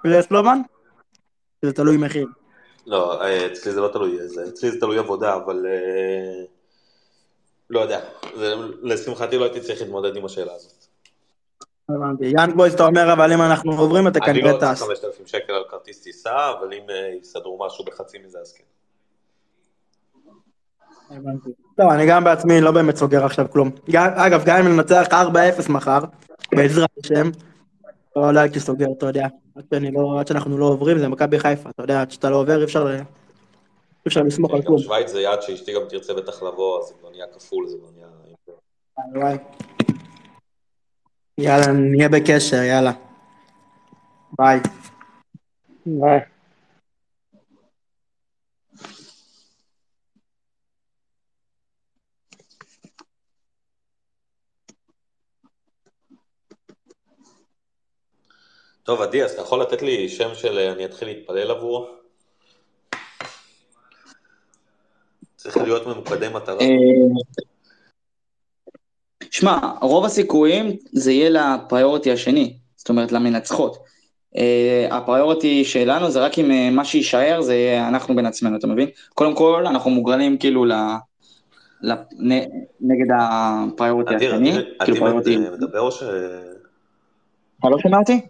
לסלובן? 0.06 0.58
זה 1.62 1.74
תלוי 1.74 1.98
מחיר. 1.98 2.28
לא, 2.86 3.22
אה, 3.24 3.46
אצלי 3.46 3.72
זה 3.72 3.82
לא 3.82 3.88
תלוי, 3.94 4.28
זה- 4.28 4.44
אצלי 4.50 4.72
זה 4.72 4.80
תלוי 4.80 4.98
עבודה, 4.98 5.36
אבל 5.36 5.66
אה, 5.70 6.44
לא 7.70 7.80
יודע, 7.80 8.00
לשמחתי 8.84 9.38
לא 9.38 9.44
הייתי 9.44 9.60
צריך 9.62 9.82
להתמודד 9.82 10.16
עם 10.16 10.26
השאלה 10.26 10.54
הזאת. 10.54 10.77
הבנתי. 11.90 12.26
יאנג 12.26 12.56
בויז, 12.56 12.74
אתה 12.74 12.86
אומר, 12.86 13.14
אבל 13.14 13.34
אם 13.34 13.42
אנחנו 13.42 13.72
עוברים, 13.72 14.08
אתה 14.08 14.20
אני 14.26 14.42
לא 14.42 14.48
כנראה 14.48 14.60
צריך 14.60 14.72
טס. 14.72 14.82
5,000 14.84 15.28
שקל 15.28 15.54
על 15.54 15.64
כרטיס 15.70 16.02
טיסה, 16.02 16.52
אבל 16.60 16.74
אם 16.74 16.90
אה, 16.90 17.14
יסדרו 17.22 17.66
משהו 17.66 17.86
בחצי 17.86 18.18
מזה 18.26 18.40
אז 18.40 18.54
כן. 18.54 18.64
הבנתי. 21.10 21.50
טוב, 21.78 21.90
אני 21.92 22.08
גם 22.08 22.24
בעצמי 22.24 22.62
לא 22.62 22.72
באמת 22.72 22.96
סוגר 22.96 23.26
עכשיו 23.26 23.46
כלום. 23.52 23.72
אגב, 23.96 24.44
גם 24.46 24.58
אם 24.58 24.76
ננצח 24.76 25.08
4-0 25.12 25.72
מחר, 25.72 26.00
בעזרת 26.56 26.90
השם, 27.04 27.30
לא 28.16 28.34
לא 28.34 28.40
הייתי 28.40 28.60
סוגר, 28.60 28.86
אתה 28.98 29.06
יודע. 29.06 29.28
עד 29.56 29.66
לא- 29.94 30.20
עד 30.20 30.28
שאנחנו 30.28 30.58
לא 30.58 30.66
עוברים, 30.66 31.00
זה 31.00 31.08
מכבי 31.08 31.40
חיפה, 31.40 31.70
אתה 31.70 31.84
יודע, 31.84 32.02
עד 32.02 32.12
שאתה 32.12 32.30
לא 32.30 32.36
עובר, 32.36 32.60
אי 32.60 32.64
אפשר 32.64 32.96
אי 32.96 33.00
אפשר 34.08 34.22
לסמוך 34.22 34.54
על 34.54 34.62
כלום. 34.62 34.80
שווייץ 34.80 35.12
זה 35.12 35.22
יעד 35.22 35.42
שאשתי 35.42 35.74
גם 35.74 35.82
תרצה 35.90 36.14
בטח 36.14 36.44
לבוא, 36.44 36.80
אז 36.80 36.88
זה 36.88 36.94
כבר 37.00 37.10
נהיה 37.10 37.26
כפול, 37.28 37.68
זה 37.68 37.78
כבר 37.78 37.90
נהיה... 37.96 39.38
יאללה, 41.40 41.68
נהיה 41.68 42.10
בקשר, 42.10 42.64
יאללה. 42.64 42.92
ביי. 44.40 44.60
ביי. 45.86 46.20
טוב, 58.84 59.02
עדי, 59.02 59.24
אז 59.24 59.32
אתה 59.32 59.42
יכול 59.42 59.62
לתת 59.62 59.82
לי 59.82 60.10
שם 60.10 60.36
של 60.36 60.58
אה, 60.58 60.72
אני 60.72 60.86
אתחיל 60.86 61.08
להתפלל 61.08 61.52
עבורו? 61.52 61.88
צריך 65.36 65.58
להיות 65.58 65.88
ממוקדי 65.88 66.30
מטרה. 66.30 66.58
אה, 69.28 69.32
שמע, 69.32 69.60
רוב 69.82 70.06
הסיכויים 70.06 70.66
זה 70.92 71.12
יהיה 71.12 71.30
ל 71.30 71.39
priority 71.39 72.12
השני, 72.12 72.58
זאת 72.76 72.90
אומרת 72.90 73.12
למנצחות. 73.12 73.78
אה, 74.38 74.88
ה 74.92 75.00
priority 75.00 75.66
שלנו 75.66 76.12
זה 76.12 76.20
רק 76.26 76.40
אם 76.40 76.52
אה, 76.52 76.70
מה 76.72 76.86
שיישאר 76.86 77.42
זה 77.42 77.56
יהיה 77.56 77.88
אנחנו 77.88 78.16
בין 78.16 78.26
עצמנו, 78.26 78.58
אתה 78.58 78.68
מבין? 78.68 78.90
קודם 79.14 79.36
כל 79.36 79.68
אנחנו 79.68 79.92
מוגרלים 79.92 80.38
כאילו 80.38 80.66
ל... 80.66 80.72
ל... 81.82 81.94
נ- 82.20 82.66
נגד 82.82 83.16
ה 83.20 83.30
priority 83.30 84.16
אדיר, 84.16 84.34
השני, 84.34 84.52
אדיר, 84.52 84.76
כאילו 84.84 84.98
אדיר 84.98 85.00
priority... 85.00 85.38
מדבר 85.38 85.80
או 85.80 85.92
ש... 85.92 86.04
אתה 87.60 87.70
לא 87.70 87.80
שומע 87.80 87.98
אותי? 87.98 88.22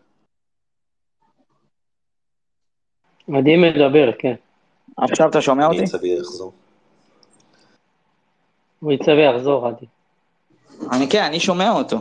מדהים 3.27 3.63
לדבר, 3.63 4.11
כן. 4.19 4.33
עכשיו 4.97 5.29
אתה 5.29 5.41
שומע 5.41 5.65
אותי? 5.65 5.77
אני 5.77 5.85
אצא 5.85 5.97
ויחזור. 6.01 6.51
הוא 8.79 8.91
יצא 8.91 9.11
ויחזור, 9.11 9.67
עדי. 9.67 9.85
אני 10.91 11.09
כן, 11.09 11.23
אני 11.23 11.39
שומע 11.39 11.71
אותו. 11.71 11.97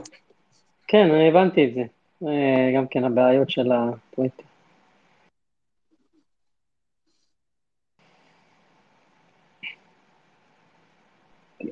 כן, 0.89 1.11
אני 1.11 1.29
הבנתי 1.29 1.65
את 1.65 1.75
זה. 1.75 1.83
אה, 2.29 2.73
גם 2.77 2.87
כן 2.91 3.05
הבעיות 3.05 3.51
של 3.51 3.73
הטוויטר. 3.73 4.43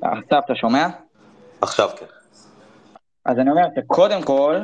אסף, 0.01 0.43
אתה 0.45 0.55
שומע? 0.55 0.87
עכשיו 1.61 1.89
כן. 1.99 2.05
אז 3.25 3.39
אני 3.39 3.49
אומר 3.49 3.63
שקודם 3.75 4.23
כל, 4.23 4.55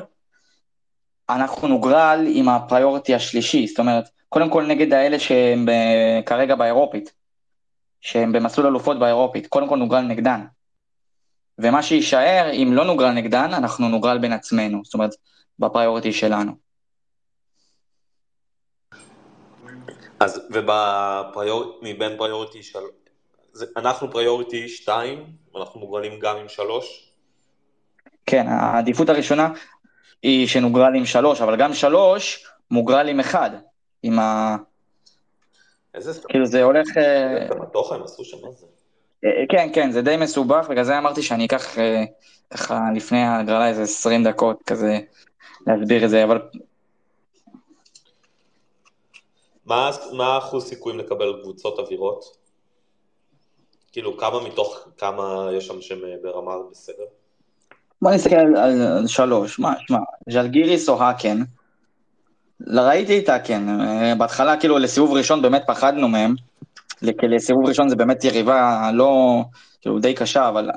אנחנו 1.30 1.68
נוגרל 1.68 2.26
עם 2.28 2.50
ה 2.50 2.57
priority 2.57 3.16
השלישי, 3.16 3.68
זאת 3.68 3.80
אומרת, 3.80 4.10
קודם 4.30 4.50
כל 4.50 4.66
נגד 4.66 4.94
האלה 4.94 5.20
שהם 5.20 5.66
ב- 5.66 6.22
כרגע 6.26 6.56
באירופית, 6.56 7.14
שהם 8.02 8.32
במסלול 8.32 8.68
אלופות 8.68 9.00
באירופית, 9.00 9.48
קודם 9.48 9.68
כל 9.68 9.78
נוגרל 9.78 10.02
נגדן. 10.02 10.42
ומה 11.60 11.84
שיישאר, 11.84 12.50
אם 12.54 12.70
לא 12.74 12.86
נוגרל 12.86 13.12
נגדן, 13.12 13.54
אנחנו 13.54 13.90
נוגרל 13.90 14.18
בין 14.18 14.34
עצמנו, 14.34 14.82
זאת 14.84 14.94
אומרת, 14.94 15.12
ב 15.60 15.66
priority 15.66 16.14
שלנו. 16.14 16.52
אז 20.20 20.42
וב 20.52 20.77
prior... 20.77 21.80
מבין 21.82 22.18
priority 22.18 22.64
של... 22.64 22.80
זה... 23.54 23.66
אנחנו 23.78 24.12
priority 24.12 24.70
2, 24.70 25.26
ואנחנו 25.54 25.80
מוגרלים 25.80 26.20
גם 26.20 26.38
עם 26.38 26.50
3. 26.50 27.14
כן, 28.26 28.48
העדיפות 28.48 29.10
הראשונה 29.10 29.54
היא 30.24 30.48
שנוגרל 30.48 30.96
עם 30.96 31.06
שלוש, 31.06 31.42
אבל 31.42 31.58
גם 31.58 31.74
שלוש 31.74 32.48
מוגרל 32.72 33.10
עם 33.10 33.20
אחד, 33.20 33.50
עם 34.04 34.20
ה... 34.20 34.56
איזה 35.94 36.14
סתם. 36.14 36.30
כאילו 36.30 36.46
זה 36.46 36.64
הולך... 36.64 36.98
אה, 36.98 37.48
כמה 37.50 37.66
תוכן 37.66 38.02
עשו 38.04 38.26
שם, 38.26 38.38
זה? 38.52 38.66
אה, 39.26 39.44
כן, 39.50 39.70
כן, 39.74 39.92
זה 39.92 40.02
די 40.02 40.18
מסובך, 40.18 40.68
בגלל 40.70 40.84
זה 40.84 40.98
אמרתי 40.98 41.22
שאני 41.22 41.46
אקח 41.46 41.78
אה, 41.78 42.04
ככה 42.52 42.80
לפני 42.96 43.22
ההגרלה 43.22 43.70
איזה 43.70 43.84
20 43.84 44.24
דקות 44.24 44.64
כזה 44.64 45.00
להסביר 45.68 46.06
את 46.06 46.10
זה, 46.10 46.24
אבל 46.24 46.42
מה, 49.66 49.92
מה 50.12 50.36
האחוז 50.36 50.66
סיכויים 50.66 51.00
לקבל 51.00 51.40
קבוצות 51.42 51.80
אווירות? 51.80 52.42
כאילו, 53.92 54.18
כמה 54.18 54.44
מתוך 54.44 54.88
כמה 54.98 55.50
יש 55.58 55.68
שם 55.68 55.82
שהם 55.82 56.00
אה, 56.06 56.16
ברמה 56.24 56.52
בסדר? 56.72 57.04
בוא 58.02 58.12
נסתכל 58.12 58.36
על, 58.36 58.56
על, 58.56 58.82
על 58.82 59.08
שלוש, 59.08 59.60
מה, 59.60 59.74
שמע, 59.88 60.00
ז'לגיריס 60.30 60.90
או 60.90 61.04
האקן, 61.04 61.42
לא 62.60 62.82
ראיתי 62.82 63.20
את 63.20 63.30
האקן, 63.30 63.80
אה, 63.82 64.16
בהתחלה 64.16 64.60
כאילו 64.60 64.78
לסיבוב 64.78 65.12
ראשון 65.12 65.42
באמת 65.42 65.64
פחדנו 65.68 66.08
מהם, 66.08 66.36
לסיבוב 67.02 67.66
ראשון 67.66 67.90
זה 67.90 67.96
באמת 67.96 68.24
יריבה 68.24 68.90
לא, 68.94 69.44
כאילו 69.82 70.00
די 70.00 70.14
קשה, 70.14 70.50
אבל 70.50 70.70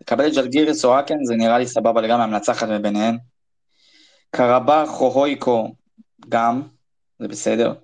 לקבל 0.00 0.26
את 0.26 0.34
ז'לגיריס 0.34 0.84
או 0.84 0.96
האקן 0.96 1.24
זה 1.24 1.34
נראה 1.36 1.58
לי 1.58 1.66
סבבה 1.66 2.00
לגמרי, 2.00 2.24
המנצחת 2.24 2.68
מביניהן. 2.68 3.18
קרבח 4.30 5.00
או 5.00 5.12
הויקו, 5.12 5.74
גם, 6.28 6.62
זה 7.18 7.28
בסדר. 7.28 7.74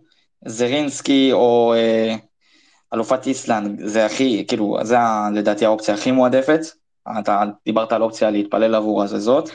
זרינסקי 0.46 1.32
או 1.32 1.74
אה, 1.76 2.16
אלופת 2.94 3.26
איסלנד, 3.26 3.80
זה 3.84 4.06
הכי, 4.06 4.44
כאילו, 4.48 4.78
זה 4.82 4.96
לדעתי 5.34 5.64
האופציה 5.64 5.94
הכי 5.94 6.10
מועדפת. 6.10 6.60
אתה 7.18 7.44
דיברת 7.64 7.92
על 7.92 8.02
אופציה 8.02 8.30
להתפלל 8.30 8.74
עבור 8.74 9.04
אז 9.04 9.10
זה 9.10 9.18
זאת. 9.18 9.50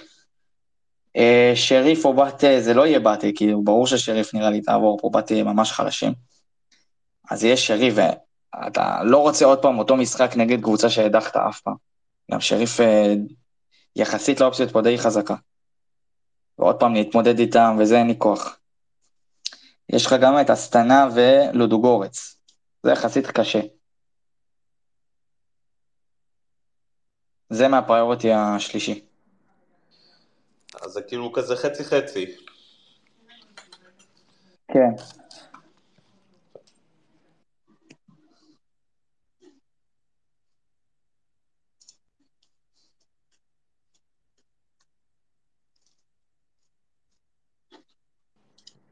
אה, 1.16 1.52
שריף 1.56 2.06
או 2.06 2.14
באטה, 2.14 2.48
זה 2.60 2.74
לא 2.74 2.88
יהיה 2.88 3.00
באטה, 3.00 3.28
כאילו, 3.36 3.64
ברור 3.64 3.88
ששריף 3.88 4.34
נראה 4.34 4.50
לי 4.50 4.62
תעבור 4.62 4.98
פה, 5.02 5.10
באטה 5.14 5.44
ממש 5.44 5.72
חלשים. 5.72 6.25
אז 7.32 7.44
יהיה 7.44 7.58
שריף, 7.58 7.94
ואתה 7.98 9.04
לא 9.04 9.18
רוצה 9.18 9.46
עוד 9.46 9.62
פעם 9.62 9.80
אותו 9.80 9.96
משחק 9.98 10.32
נגד 10.36 10.62
קבוצה 10.62 10.90
שהדחת 10.90 11.36
אף 11.36 11.62
פעם. 11.62 11.76
גם 12.32 12.42
שריף 12.42 12.80
אה, 12.80 13.14
יחסית 13.96 14.40
לאופציות 14.40 14.72
פה 14.72 14.82
די 14.82 14.98
חזקה. 14.98 15.36
ועוד 16.60 16.80
פעם 16.80 16.94
להתמודד 16.94 17.40
איתם, 17.40 17.78
וזה 17.80 17.98
אין 17.98 18.08
לי 18.08 18.16
כוח. 18.18 18.60
יש 19.90 20.06
לך 20.06 20.16
גם 20.22 20.42
את 20.42 20.50
אסטנה 20.50 21.08
ולודוגורץ. 21.16 22.38
זה 22.84 22.92
יחסית 22.92 23.28
קשה. 23.28 23.60
זה 27.50 27.68
מהפריוריטי 27.68 28.32
השלישי. 28.34 29.06
אז 30.82 30.92
זה 30.92 31.02
כאילו 31.02 31.34
כזה 31.34 31.56
חצי-חצי. 31.56 32.36
כן. 34.68 34.90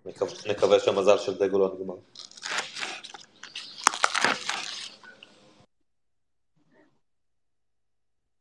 נקו- 0.06 0.26
נקווה 0.50 0.80
שהמזל 0.80 1.18
של 1.18 1.38
דגו 1.38 1.60
לא 1.60 1.76
נגמר. 1.80 1.96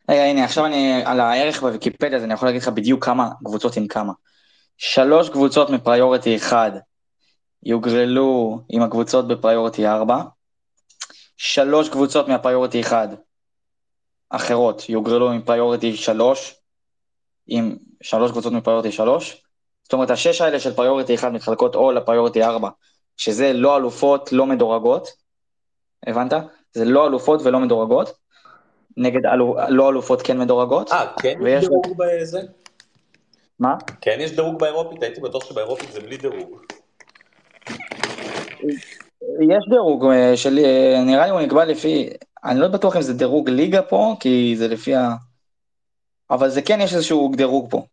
רגע, 0.09 0.23
הנה, 0.23 0.45
עכשיו 0.45 0.67
אני 0.67 1.03
על 1.05 1.21
הערך 1.21 1.61
בוויקיפדיה, 1.61 2.19
אז 2.19 2.25
אני 2.25 2.35
יכול 2.35 2.49
להגיד 2.49 2.63
לך 2.63 2.69
בדיוק 2.69 3.05
כמה 3.05 3.31
קבוצות 3.45 3.77
עם 3.77 3.89
כמה. 3.89 4.13
שלוש 4.79 5.31
קבוצות 5.31 5.71
מפריוריטי 5.71 6.37
1 6.37 6.73
יוגרלו 7.63 8.61
עם 8.69 8.83
הקבוצות 8.83 9.29
בפריוריטי 9.29 9.87
4. 9.87 10.23
שלוש 11.37 11.89
קבוצות 11.89 12.29
מהפריוריטי 12.29 12.81
1 12.81 13.09
אחרות 14.31 14.89
יוגרלו 14.89 15.31
עם 15.31 15.43
פריוריטי 15.43 15.97
3, 15.97 16.55
עם 17.47 17.77
שלוש 18.03 18.31
קבוצות 18.31 18.53
מפריוריטי 18.53 18.93
3. 18.93 19.43
זאת 19.93 19.95
אומרת, 19.95 20.11
השש 20.11 20.41
האלה 20.41 20.61
של 20.61 20.73
פריוריטי 20.75 21.15
1 21.15 21.33
מתחלקות 21.33 21.75
או 21.75 21.93
לפריוריטי 21.93 22.43
4, 22.43 22.69
שזה 23.17 23.53
לא 23.53 23.77
אלופות, 23.77 24.33
לא 24.33 24.47
מדורגות, 24.47 25.09
הבנת? 26.07 26.33
זה 26.73 26.85
לא 26.85 27.07
אלופות 27.07 27.41
ולא 27.45 27.59
מדורגות, 27.61 28.13
נגד 28.97 29.27
אלו, 29.27 29.57
לא 29.69 29.91
אלופות 29.91 30.23
כן 30.23 30.39
מדורגות. 30.39 30.93
אה, 30.93 31.07
כן 31.23 31.29
יש 31.29 31.37
ויש- 31.45 31.65
דירוג 31.65 31.87
בזה? 31.99 32.41
מה? 33.59 33.75
כן 34.01 34.17
יש 34.21 34.33
דירוג 34.33 34.59
באירופית? 34.59 35.03
הייתי 35.03 35.21
בטוח 35.21 35.45
שבאירופית 35.45 35.93
זה 35.93 36.01
בלי 36.01 36.17
דירוג. 36.17 36.61
יש 39.51 39.65
דירוג 39.71 40.05
אה, 40.13 40.37
של, 40.37 40.59
אה, 40.59 41.03
נראה 41.07 41.25
לי 41.27 41.31
הוא 41.31 41.41
נקבע 41.41 41.65
לפי, 41.65 42.11
אני 42.45 42.61
לא 42.61 42.69
בטוח 42.69 42.97
אם 42.97 43.03
זה 43.03 43.15
דירוג 43.15 43.49
ליגה 43.51 43.83
פה, 43.83 44.15
כי 44.21 44.55
זה 44.57 44.69
לפי 44.69 44.95
ה... 44.95 45.09
אבל 46.31 46.49
זה 46.49 46.63
כן 46.63 46.81
יש 46.81 46.95
איזשהו 46.95 47.33
דירוג 47.37 47.71
פה. 47.71 47.87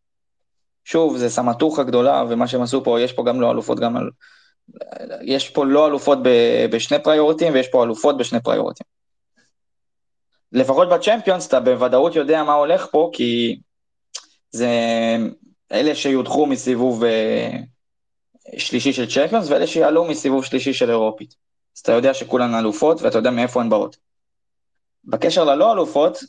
שוב, 0.85 1.17
זה 1.17 1.29
סמטוחה 1.29 1.83
גדולה, 1.83 2.23
ומה 2.29 2.47
שהם 2.47 2.61
עשו 2.61 2.83
פה, 2.83 3.01
יש 3.01 3.13
פה 3.13 3.23
גם 3.25 3.41
לא 3.41 3.51
אלופות, 3.51 3.79
גם... 3.79 3.97
על- 3.97 4.09
יש 5.21 5.49
פה 5.49 5.65
לא 5.65 5.87
אלופות 5.87 6.17
ב- 6.23 6.65
בשני 6.71 7.03
פריוריטים, 7.03 7.53
ויש 7.53 7.67
פה 7.67 7.83
אלופות 7.83 8.17
בשני 8.17 8.39
פריוריטים. 8.41 8.85
לפחות 10.51 10.89
בצ'מפיונס 10.89 11.47
אתה 11.47 11.59
בוודאות 11.59 12.15
יודע 12.15 12.43
מה 12.43 12.53
הולך 12.53 12.87
פה, 12.91 13.09
כי 13.13 13.59
זה 14.51 14.69
אלה 15.71 15.95
שיודחו 15.95 16.45
מסיבוב 16.45 17.03
אה, 17.03 17.49
שלישי 18.57 18.93
של 18.93 19.09
צ'מפיונס, 19.09 19.49
ואלה 19.49 19.67
שיעלו 19.67 20.05
מסיבוב 20.05 20.45
שלישי 20.45 20.73
של 20.73 20.89
אירופית. 20.89 21.35
אז 21.75 21.81
אתה 21.81 21.91
יודע 21.91 22.13
שכולן 22.13 22.55
אלופות, 22.55 23.01
ואתה 23.01 23.17
יודע 23.17 23.31
מאיפה 23.31 23.61
הן 23.61 23.69
באות. 23.69 23.97
בקשר 25.03 25.43
ללא 25.43 25.73
אלופות, 25.73 26.19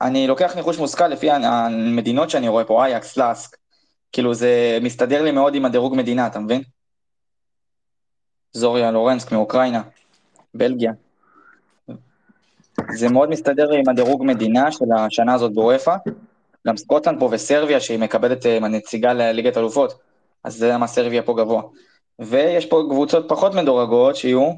אני 0.00 0.26
לוקח 0.26 0.56
ניחוש 0.56 0.78
מושכל 0.78 1.08
לפי 1.08 1.30
המדינות 1.30 2.30
שאני 2.30 2.48
רואה 2.48 2.64
פה, 2.64 2.84
אייקס, 2.84 3.16
לאסק, 3.16 3.56
כאילו 4.12 4.34
זה 4.34 4.78
מסתדר 4.82 5.22
לי 5.22 5.30
מאוד 5.30 5.54
עם 5.54 5.64
הדירוג 5.64 5.96
מדינה, 5.96 6.26
אתה 6.26 6.38
מבין? 6.38 6.62
זוריה 8.52 8.90
לורנסק 8.90 9.32
מאוקראינה, 9.32 9.82
בלגיה. 10.54 10.92
זה 12.90 13.08
מאוד 13.08 13.28
מסתדר 13.28 13.70
לי 13.70 13.78
עם 13.78 13.88
הדירוג 13.88 14.24
מדינה 14.24 14.72
של 14.72 14.84
השנה 14.96 15.34
הזאת 15.34 15.54
בוופא. 15.54 15.96
גם 16.66 16.76
סקוטלנד 16.76 17.20
פה 17.20 17.28
וסרביה 17.32 17.80
שהיא 17.80 17.98
מקבלת 17.98 18.46
אה, 18.46 18.60
נציגה 18.60 19.12
לליגת 19.12 19.56
אלופות, 19.56 19.94
אז 20.44 20.56
זה 20.56 20.68
למה 20.68 20.86
סרביה 20.86 21.22
פה 21.22 21.34
גבוה. 21.38 21.62
ויש 22.18 22.66
פה 22.66 22.82
קבוצות 22.90 23.28
פחות 23.28 23.54
מדורגות 23.54 24.16
שיהיו, 24.16 24.50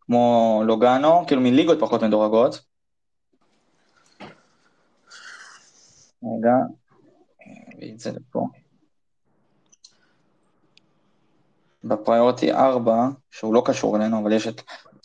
כמו 0.00 0.62
לוגאנו, 0.66 1.26
כאילו 1.26 1.40
מליגות 1.40 1.80
פחות 1.80 2.02
מדורגות. 2.02 2.69
רגע, 6.22 6.54
נביא 7.68 7.92
את 7.94 8.00
זה 8.00 8.10
לפה. 8.12 8.46
בפריוריטי 11.84 12.52
4, 12.52 12.94
שהוא 13.30 13.54
לא 13.54 13.62
קשור 13.64 13.96
אלינו, 13.96 14.22
אבל 14.22 14.32
יש 14.32 14.48
את 14.48 14.60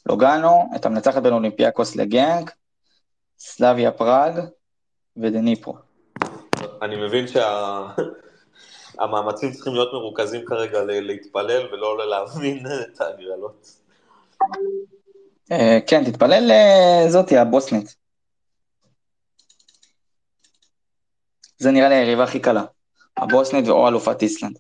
לוגאנו, 0.06 0.70
את 0.76 0.86
המנצחת 0.86 1.22
בין 1.22 1.34
אולימפיאקוס 1.34 1.96
לגנק, 1.96 2.52
סלאביה 3.40 3.92
פראג 3.92 4.34
ודניפרו. 5.18 5.76
אני 6.82 6.96
מבין 6.96 7.26
שהמאמצים 8.98 9.52
צריכים 9.52 9.74
להיות 9.74 9.94
מרוכזים 9.94 10.46
כרגע 10.46 10.84
ל- 10.84 11.00
להתפלל 11.08 11.74
ולא 11.74 12.10
להבין 12.10 12.66
את 12.82 13.02
ההגרלות. 13.02 13.68
אה, 15.52 15.80
כן, 15.88 16.04
תתפלל 16.12 16.52
אה, 16.52 17.06
זאתי, 17.10 17.38
הבוסנית. 17.38 17.96
זה 21.58 21.72
נראה 21.72 21.90
לי 21.90 21.96
היריבה 21.96 22.24
הכי 22.24 22.40
קלה. 22.40 22.64
הבוסנית 23.18 23.68
או 23.68 23.88
אלופת 23.88 24.22
איסלנד. 24.22 24.58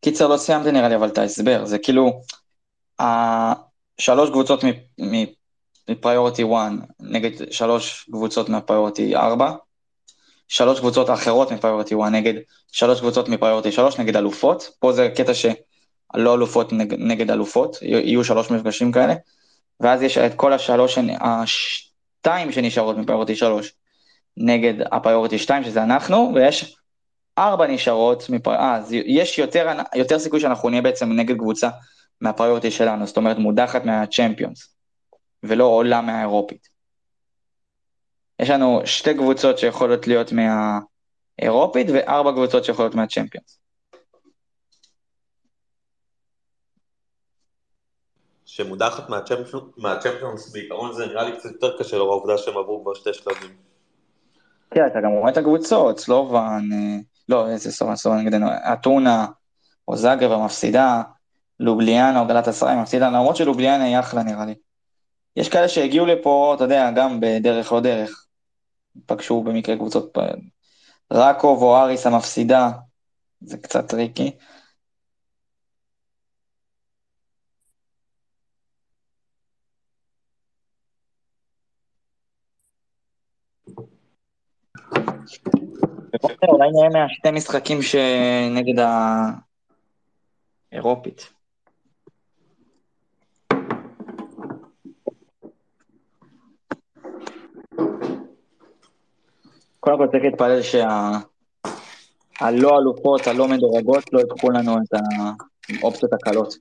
קיצר, 0.00 0.28
לא 0.28 0.36
סיימתי 0.36 0.72
נראה 0.72 0.88
לי 0.88 0.96
אבל 0.96 1.08
את 1.08 1.18
ההסבר, 1.18 1.64
זה 1.64 1.78
כאילו, 1.78 2.22
השלוש 2.98 4.30
קבוצות 4.30 4.60
מפריוריטי 5.88 6.42
1 6.42 6.50
נגד 7.00 7.52
שלוש 7.52 8.04
קבוצות 8.12 8.48
מפריוריטי 8.48 9.16
4, 9.16 9.52
שלוש 10.48 10.80
קבוצות 10.80 11.10
אחרות 11.10 11.52
מפריוריטי 11.52 11.94
1 11.94 12.12
נגד 12.12 12.34
שלוש 12.72 13.00
קבוצות 13.00 13.28
מפריוריטי 13.28 13.72
3 13.72 13.98
נגד 13.98 14.16
אלופות, 14.16 14.70
פה 14.78 14.92
זה 14.92 15.08
קטע 15.16 15.34
שלא 15.34 16.34
אלופות 16.34 16.72
נגד, 16.72 16.98
נגד 16.98 17.30
אלופות, 17.30 17.78
יהיו 17.82 18.24
שלוש 18.24 18.50
מפגשים 18.50 18.92
כאלה, 18.92 19.14
ואז 19.80 20.02
יש 20.02 20.18
את 20.18 20.34
כל 20.34 20.52
השלוש, 20.52 20.98
השתיים 21.20 22.52
שנשארות 22.52 22.96
מפריוריטי 22.96 23.36
3 23.36 23.72
נגד 24.36 24.74
הפריוריטי 24.92 25.38
2 25.38 25.64
שזה 25.64 25.82
אנחנו, 25.82 26.32
ויש 26.34 26.76
ארבע 27.38 27.66
נשארות, 27.66 28.30
מפר... 28.30 28.54
אה, 28.54 28.76
אז 28.76 28.92
יש 28.92 29.38
יותר, 29.38 29.68
יותר 29.94 30.18
סיכוי 30.18 30.40
שאנחנו 30.40 30.68
נהיה 30.68 30.82
בעצם 30.82 31.12
נגד 31.12 31.36
קבוצה 31.36 31.68
מהפריוריטי 32.20 32.70
שלנו, 32.70 33.06
זאת 33.06 33.16
אומרת 33.16 33.38
מודחת 33.38 33.84
מהצ'מפיונס, 33.84 34.74
ולא 35.42 35.64
עולה 35.64 36.00
מהאירופית. 36.00 36.75
יש 38.40 38.50
לנו 38.50 38.80
שתי 38.84 39.14
קבוצות 39.14 39.58
שיכולות 39.58 40.06
להיות 40.06 40.32
מהאירופית, 40.32 41.86
וארבע 41.92 42.32
קבוצות 42.32 42.64
שיכולות 42.64 42.94
מהצ'מפיונס. 42.94 43.58
שמודחת 48.44 49.08
מהצ'מפיונס, 49.78 50.52
בעיקרון 50.52 50.92
זה 50.92 51.06
נראה 51.06 51.24
לי 51.24 51.36
קצת 51.36 51.50
יותר 51.50 51.78
קשה 51.78 51.96
לאור 51.98 52.10
העובדה 52.10 52.38
שהם 52.38 52.56
עברו 52.56 52.82
כבר 52.82 52.94
שתי 52.94 53.12
שלבים. 53.12 53.56
כן, 54.70 54.86
אתה 54.86 55.00
גם 55.00 55.10
רואה 55.10 55.30
את 55.30 55.36
הקבוצות, 55.36 55.98
סלובן, 55.98 56.68
אה, 56.72 56.96
לא, 57.28 57.48
איזה 57.48 57.72
סלובן, 57.72 57.96
סלובן 57.96 58.18
נגדנו, 58.18 58.46
אתונה, 58.72 59.26
או 59.88 59.96
זאגרב 59.96 60.44
מפסידה, 60.44 61.02
לובליאנה 61.60 62.20
או 62.20 62.26
גלת 62.26 62.48
אסריי 62.48 62.76
מפסידה, 62.76 63.08
למרות 63.08 63.36
שלובליאנה 63.36 63.84
היא 63.84 63.98
אחלה 63.98 64.22
נראה 64.22 64.46
לי. 64.46 64.54
יש 65.36 65.48
כאלה 65.48 65.68
שהגיעו 65.68 66.06
לפה, 66.06 66.52
אתה 66.56 66.64
יודע, 66.64 66.90
גם 66.90 67.20
בדרך 67.20 67.72
לא 67.72 67.80
דרך. 67.80 68.25
פגשו 69.06 69.42
במקרה 69.42 69.76
קבוצות, 69.76 70.18
רקוב 71.12 71.62
או 71.62 71.76
אריס 71.76 72.06
המפסידה, 72.06 72.70
זה 73.40 73.58
קצת 73.58 73.88
טריקי. 73.88 74.30
אולי 86.48 86.68
נראה 86.72 86.88
מהשתי 86.88 87.30
משחקים 87.30 87.82
שנגד 87.82 88.84
האירופית. 90.72 91.35
קודם 99.85 99.97
כל 99.97 100.07
צריך 100.11 100.23
להתפלל 100.23 100.61
שהלא 100.61 101.69
אלופות, 102.79 103.27
הלא 103.27 103.47
מדורגות, 103.47 104.03
לא 104.13 104.19
ייקחו 104.19 104.51
לנו 104.51 104.77
את 104.77 104.93
האופציות 105.81 106.13
הקלות. 106.13 106.55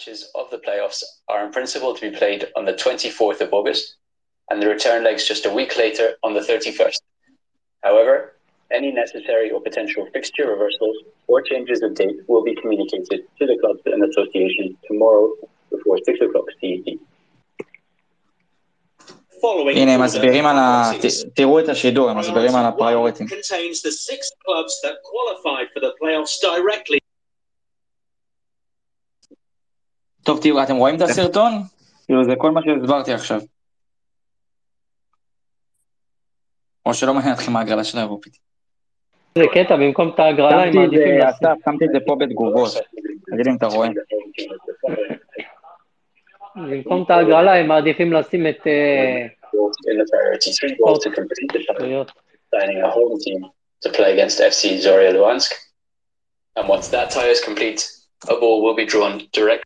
matches 0.00 0.30
of 0.34 0.50
the 0.50 0.58
playoffs 0.58 1.02
are 1.28 1.44
in 1.44 1.52
principle 1.52 1.94
to 1.94 2.00
be 2.00 2.16
played 2.16 2.48
on 2.56 2.64
the 2.64 2.72
24th 2.72 3.40
of 3.40 3.52
August, 3.52 3.96
and 4.50 4.62
the 4.62 4.68
return 4.68 5.02
legs 5.04 5.26
just 5.26 5.46
a 5.46 5.52
week 5.52 5.76
later 5.76 6.16
on 6.22 6.32
the 6.32 6.40
31st. 6.40 7.00
However, 7.82 8.33
any 8.78 8.90
necessary 9.02 9.48
or 9.54 9.58
potential 9.68 10.02
fixture 10.14 10.46
reversals 10.54 10.96
or 11.30 11.36
changes 11.50 11.78
of 11.86 11.90
date 12.00 12.16
will 12.30 12.44
be 12.50 12.54
communicated 12.62 13.20
to 13.38 13.42
the 13.50 13.56
clubs 13.62 13.82
and 13.92 14.00
association 14.10 14.66
tomorrow 14.88 15.24
before 15.74 15.96
6 15.98 16.20
o'clock 16.26 16.46
CET. 16.60 16.88
הנה, 19.76 19.94
הם 19.94 20.02
מסבירים 20.02 20.46
על 20.46 20.56
ה... 20.56 20.82
ת- 21.02 21.34
תראו 21.36 21.60
את 21.60 21.68
השידור, 21.68 22.10
הם 22.10 22.18
מסבירים 22.18 22.54
על 22.54 22.64
הפריוריטים. 22.66 23.26
contains 23.26 23.78
the 23.86 23.92
six 24.08 24.20
clubs 24.44 24.72
that 24.84 24.96
qualified 25.10 25.66
for 25.74 25.80
the 25.80 25.92
playoffs 26.00 26.40
directly. 26.42 26.98
טוב, 30.22 30.42
תראו, 30.42 30.62
אתם 30.62 30.76
רואים 30.76 30.96
את 30.96 31.00
הסרטון? 31.00 31.52
כאילו, 32.06 32.24
זה 32.24 32.32
כל 32.38 32.50
מה 32.50 32.60
שהסברתי 32.64 33.12
עכשיו. 33.12 33.40
או 36.86 36.94
שלא 36.94 37.14
מעניין 37.14 37.34
אתכם 37.34 37.56
ההגרלה 37.56 37.84
של 37.84 37.98
האירופית. 37.98 38.43
איזה 39.35 39.47
קטע, 39.53 39.75
במקום 39.75 40.11
את 40.13 40.19
ההגרלה 40.19 40.63
הם 40.63 40.75
מעדיפים 40.75 41.21
זה. 41.21 41.29
אסף, 41.29 41.53
שמתי 41.65 41.85
את 41.85 41.89
זה 41.93 41.99
פה 42.05 42.15
בתגובות. 42.15 42.71
תגיד 43.31 43.47
אם 43.47 43.55
אתה 43.57 43.65
רואה. 43.65 43.89
במקום 46.55 47.03
את 47.03 47.09
ההגרלה 47.09 47.55
הם 47.55 47.67
מעדיפים 47.67 48.13
לשים 48.13 48.47
את... 48.47 48.67
אה, 48.67 49.27
to 53.85 53.89
play 53.89 54.11
against 54.15 54.39
FC 54.39 54.61
Zorya 54.83 55.11
Luhansk. 55.17 55.51
And 56.55 56.67
once 56.67 56.87
that 56.87 57.09
tie 57.11 57.29
is 57.35 57.41
complete, 57.41 57.81
a 58.27 58.35
ball 58.39 58.63
will 58.63 58.75
be 58.75 58.85
drawn 58.85 59.13
direct. 59.31 59.65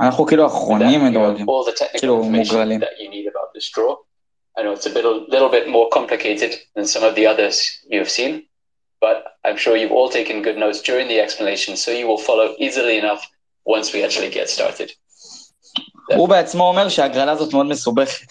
אנחנו 0.00 0.26
כאילו 0.26 0.46
אחרונים 0.46 1.00
You 1.00 1.04
have 1.04 1.10
מדורגים. 1.10 1.46
all 1.48 1.64
the 1.70 1.78
technical 1.78 1.98
כאילו 1.98 2.22
information 2.22 2.52
מוגרלים. 2.52 2.80
that 2.80 2.84
you 3.02 3.08
need 3.10 3.26
about 3.28 3.58
this 3.58 3.70
draw. 3.76 3.94
I 4.58 4.62
know 4.62 4.72
it's 4.78 4.86
a 4.86 4.90
bit, 4.90 5.04
little 5.34 5.50
bit 5.56 5.68
more 5.68 5.88
complicated 5.98 6.50
than 6.76 6.84
some 6.94 7.04
of 7.08 7.14
the 7.14 7.26
others 7.32 7.56
you've 7.92 8.10
seen, 8.18 8.32
but 9.04 9.16
I'm 9.46 9.56
sure 9.64 9.74
you've 9.80 9.92
all 9.98 10.10
taken 10.18 10.36
good 10.48 10.58
notes 10.64 10.80
during 10.88 11.06
the 11.12 11.18
explanation, 11.26 11.72
so 11.82 11.88
you 12.00 12.06
will 12.10 12.22
follow 12.28 12.46
easily 12.66 12.96
enough 13.02 13.22
once 13.76 13.86
we 13.94 13.98
actually 14.06 14.30
get 14.38 14.48
started. 14.50 14.88
הוא 16.16 16.28
בעצמו 16.28 16.64
אומר 16.68 16.88
שההגרלה 16.88 17.32
הזאת 17.32 17.52
מאוד 17.54 17.66
מסובכת. 17.66 18.26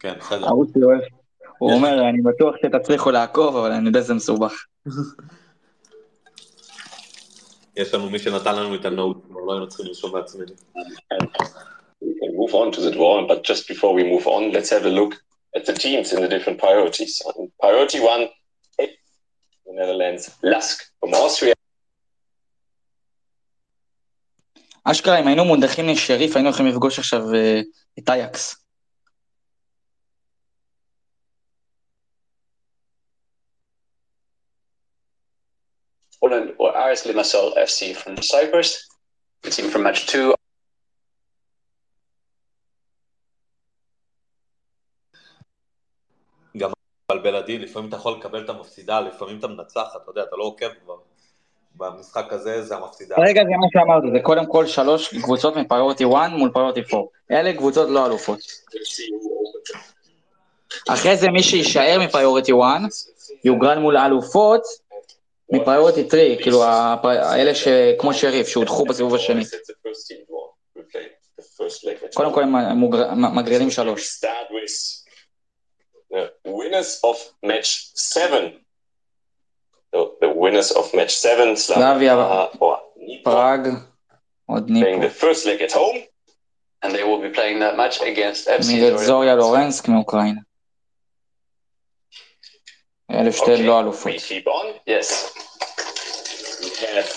כן, 0.00 0.14
בסדר. 0.20 0.46
ערוצי 0.46 0.78
אוהב. 0.82 1.00
הוא 1.58 1.72
אומר, 1.72 2.08
אני 2.08 2.22
בטוח 2.22 2.54
שתצליחו 2.62 3.10
לעקוב, 3.10 3.56
אבל 3.56 3.72
אני 3.72 3.86
יודע 3.86 4.00
שזה 4.00 4.14
מסובך. 4.14 4.52
יש 7.79 7.93
לנו 7.93 8.09
מי 8.09 8.19
שנתן 8.19 8.55
לנו 8.55 8.75
את 8.75 8.85
הנוט, 8.85 9.17
כבר 9.27 9.39
לא 9.39 9.53
היינו 9.53 9.67
צריכים 9.67 9.85
לרשום 9.85 10.11
בעצמנו. 10.11 10.53
We 12.03 12.13
can 12.21 12.31
move 12.41 12.53
on 12.53 12.71
to 12.75 12.81
the 12.81 12.91
draw, 12.91 13.27
but 13.27 13.43
just 13.43 13.67
before 13.67 13.93
we 13.93 14.03
move 14.03 14.25
on, 14.27 14.51
let's 14.55 14.69
have 14.69 14.85
a 14.85 14.93
look 14.99 15.13
at 15.57 15.65
the 15.65 15.73
teams 15.73 16.13
in 16.13 16.19
the 16.23 16.29
different 16.35 16.57
priorities. 16.59 17.13
On 17.25 17.47
priority 17.63 17.99
one, 18.13 18.23
the 18.77 19.73
Netherlands, 19.79 20.23
Lask 20.43 20.77
from 20.99 21.13
Austria. 21.13 21.53
אשכרה, 24.83 25.19
אם 25.19 25.27
היינו 25.27 25.45
מודחים 25.45 25.87
לשריף, 25.87 26.35
היינו 26.35 26.49
יכולים 26.49 26.71
לפגוש 26.71 26.99
עכשיו 26.99 27.21
אה, 27.35 27.61
את 27.99 28.09
אייקס. 28.09 28.55
Holland 36.25 36.48
Aris 36.83 37.05
Limassol 37.07 37.49
FC 37.57 37.93
from 37.93 38.15
Cyprus. 38.21 38.69
The 39.43 39.51
team 39.51 39.69
from 39.69 39.83
match 39.83 40.07
two 40.07 40.33
גם 46.57 46.71
מבלבל 47.11 47.35
עדי, 47.35 47.57
לפעמים 47.57 47.89
אתה 47.89 47.95
יכול 47.95 48.17
לקבל 48.19 48.45
את 48.45 48.49
המפסידה, 48.49 48.99
לפעמים 48.99 49.39
אתה 49.39 49.47
מנצח, 49.47 49.87
אתה 49.95 50.11
יודע, 50.11 50.23
אתה 50.23 50.35
לא 50.35 50.43
עוקב 50.43 50.69
כבר. 50.83 50.95
במשחק 51.75 52.33
הזה 52.33 52.61
זה 52.61 52.75
המפסידה. 52.75 53.15
רגע, 53.19 53.41
זה 53.43 53.49
מה 53.49 53.67
שאמרתי, 53.73 54.07
זה 54.11 54.19
קודם 54.23 54.45
כל 54.45 54.67
שלוש 54.67 55.13
קבוצות 55.23 55.55
מפריורטי 55.55 56.03
1 56.03 56.31
מול 56.31 56.51
פריורטי 56.53 56.81
4. 56.93 57.07
אלה 57.31 57.53
קבוצות 57.53 57.89
לא 57.89 58.05
אלופות. 58.05 58.39
אחרי 60.89 61.17
זה 61.17 61.29
מי 61.29 61.43
שיישאר 61.43 61.97
מפריורטי 61.99 62.51
1, 62.51 62.57
יוגרל 63.43 63.79
מול 63.79 63.97
אלופות 63.97 64.61
מפריורטי 65.51 66.09
3, 66.09 66.41
כאילו 66.41 66.63
האלה 67.03 67.55
שכמו 67.55 68.13
שריף, 68.13 68.47
שהודחו 68.47 68.85
בסיבוב 68.85 69.15
השני. 69.15 69.43
קודם 72.13 72.33
כל 72.33 72.43
הם 72.43 73.35
מגרלים 73.37 73.71
שלוש. 73.71 74.21
סלאביה, 81.55 82.45
פראג, 83.23 83.69
עוד 84.45 84.69
ניפו. 84.69 85.01
the 85.01 85.21
first 85.21 85.45
leg 85.45 85.61
אלה 93.10 93.32
שתי 93.32 93.44
Okay, 93.54 93.62
לא 93.62 93.80
אלופות. 93.80 94.12
we 94.12 94.18
keep 94.18 94.46
on. 94.48 94.66
Yes. 94.88 95.08
We 96.60 96.70
have 96.86 97.08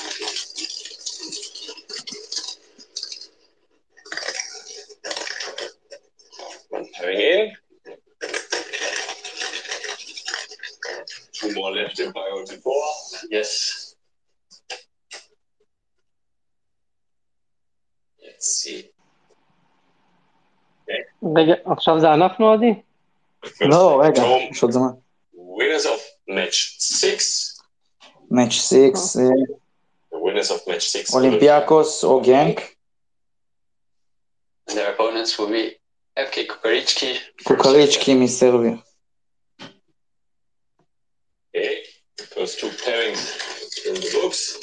one 6.70 6.86
coming 6.98 7.20
in. 7.20 7.56
Two 11.34 11.54
more 11.54 11.72
left 11.72 12.00
in 12.00 12.12
priority 12.12 12.58
four. 12.58 12.84
Yes. 13.30 13.96
Let's 18.24 18.48
see. 18.64 18.82
רגע, 21.38 21.54
עכשיו 21.66 22.00
זה 22.00 22.14
אנחנו, 22.14 22.54
עדי? 22.54 22.74
First 23.46 23.50
לא, 23.70 24.02
leg 24.02 24.06
at 24.06 24.10
רגע, 24.10 24.22
home. 24.24 24.52
יש 24.52 24.64
עוד 24.64 24.72
זמן. 24.72 25.01
winners 25.53 25.87
of 25.87 26.01
match 26.29 26.77
six. 26.79 27.61
Match 28.31 28.61
six. 28.61 29.17
Uh, 29.17 29.31
the 30.11 30.19
winners 30.19 30.51
of 30.51 30.61
match 30.67 30.89
six. 30.89 31.11
Olympiakos 31.15 32.05
or 32.05 32.23
Genk. 32.23 32.63
And 34.69 34.79
their 34.79 34.93
opponents 34.93 35.39
will 35.39 35.51
be 35.51 35.77
FK 36.17 36.47
Kukaricki. 36.47 37.19
Kukaricki, 37.45 38.17
Mr. 38.17 38.29
Serbia. 38.29 38.83
Okay, 41.55 41.83
those 42.35 42.57
two 42.57 42.69
pairings 42.69 43.23
in 43.87 43.95
the 43.95 44.11
books. 44.21 44.59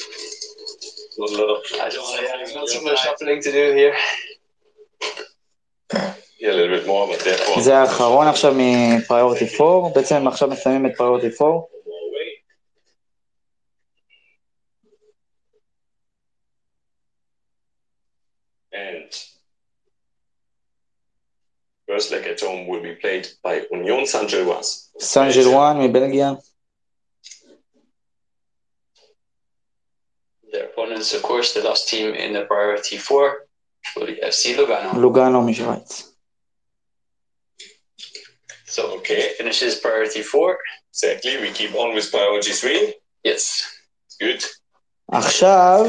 Not 1.17 1.29
a 1.31 1.33
lot 1.33 1.49
of. 1.57 1.63
I 1.81 1.89
don't, 1.89 2.23
yeah, 2.23 2.55
not 2.55 2.67
so 2.67 2.81
much 2.81 2.99
shuffling 2.99 3.41
to 3.41 3.51
do 3.51 3.73
here 3.73 3.95
Yeah, 6.40 6.52
a 6.52 6.56
little 6.56 6.76
bit 6.78 6.86
more, 6.86 7.06
but 7.08 7.24
therefore. 7.24 7.60
זה 7.62 7.76
האחרון 7.78 8.26
עכשיו 8.26 8.54
מפריורטי 8.56 9.44
4, 9.60 9.88
בעצם 9.94 10.14
הם 10.14 10.28
עכשיו 10.28 10.48
מסיימים 10.48 10.86
את 10.86 10.96
פריורטי 10.96 11.26
4. 11.40 11.60
And 18.72 19.10
first 21.86 22.10
leg 22.10 22.26
at 22.26 22.40
home 22.40 22.66
will 22.66 22.82
be 22.82 22.94
played 22.96 23.28
by 23.42 23.62
Union 23.70 24.06
Saint-Gilloise. 24.06 24.90
סן 25.00 25.30
ז'לואן 25.30 25.76
מבלגיה, 25.80 26.30
Their 30.52 30.66
opponents, 30.70 31.14
of 31.14 31.22
course, 31.22 31.52
the 31.54 31.62
last 31.68 31.88
team 31.88 32.14
in 32.14 32.32
the 32.32 32.44
priority 32.52 32.96
four 32.96 33.24
will 33.96 34.06
be 34.06 34.16
FC 34.22 34.56
Lugano. 34.56 34.96
לוגאנו 34.98 35.42
משוויץ. 35.46 36.10
So 38.68 38.82
okay, 38.98 39.32
finishes 39.38 39.74
priority 39.76 40.22
four. 40.22 40.58
Exactly, 40.92 41.40
we 41.42 41.50
keep 41.50 41.74
on 41.74 41.94
with 41.94 42.10
priority 42.10 42.52
three. 42.52 42.94
Yes. 43.24 43.64
Good. 44.20 44.44
עכשיו 45.12 45.84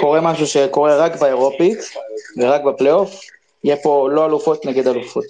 קורה 0.00 0.20
משהו 0.20 0.46
שקורה 0.46 1.06
רק 1.06 1.12
באירופית 1.20 1.78
ורק 2.38 2.60
בפלייאוף, 2.60 3.20
יהיה 3.64 3.76
פה 3.82 4.08
לא 4.12 4.26
אלופות 4.26 4.66
נגד 4.66 4.86
אלופות. 4.86 5.24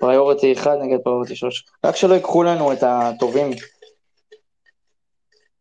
פריורטי 0.00 0.52
1 0.52 0.70
נגד 0.82 0.98
פריורטי 1.04 1.36
3. 1.36 1.64
רק 1.84 1.96
שלא 1.96 2.14
ייקחו 2.14 2.42
לנו 2.42 2.72
את 2.72 2.78
הטובים. 2.82 3.50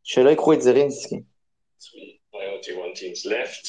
שלא 0.03 0.29
ייקחו 0.29 0.53
את 0.53 0.61
זרינסקי. 0.61 1.15
Three 1.81 2.19
priority 2.33 2.71
one 2.71 2.95
teams 2.95 3.25
left. 3.25 3.65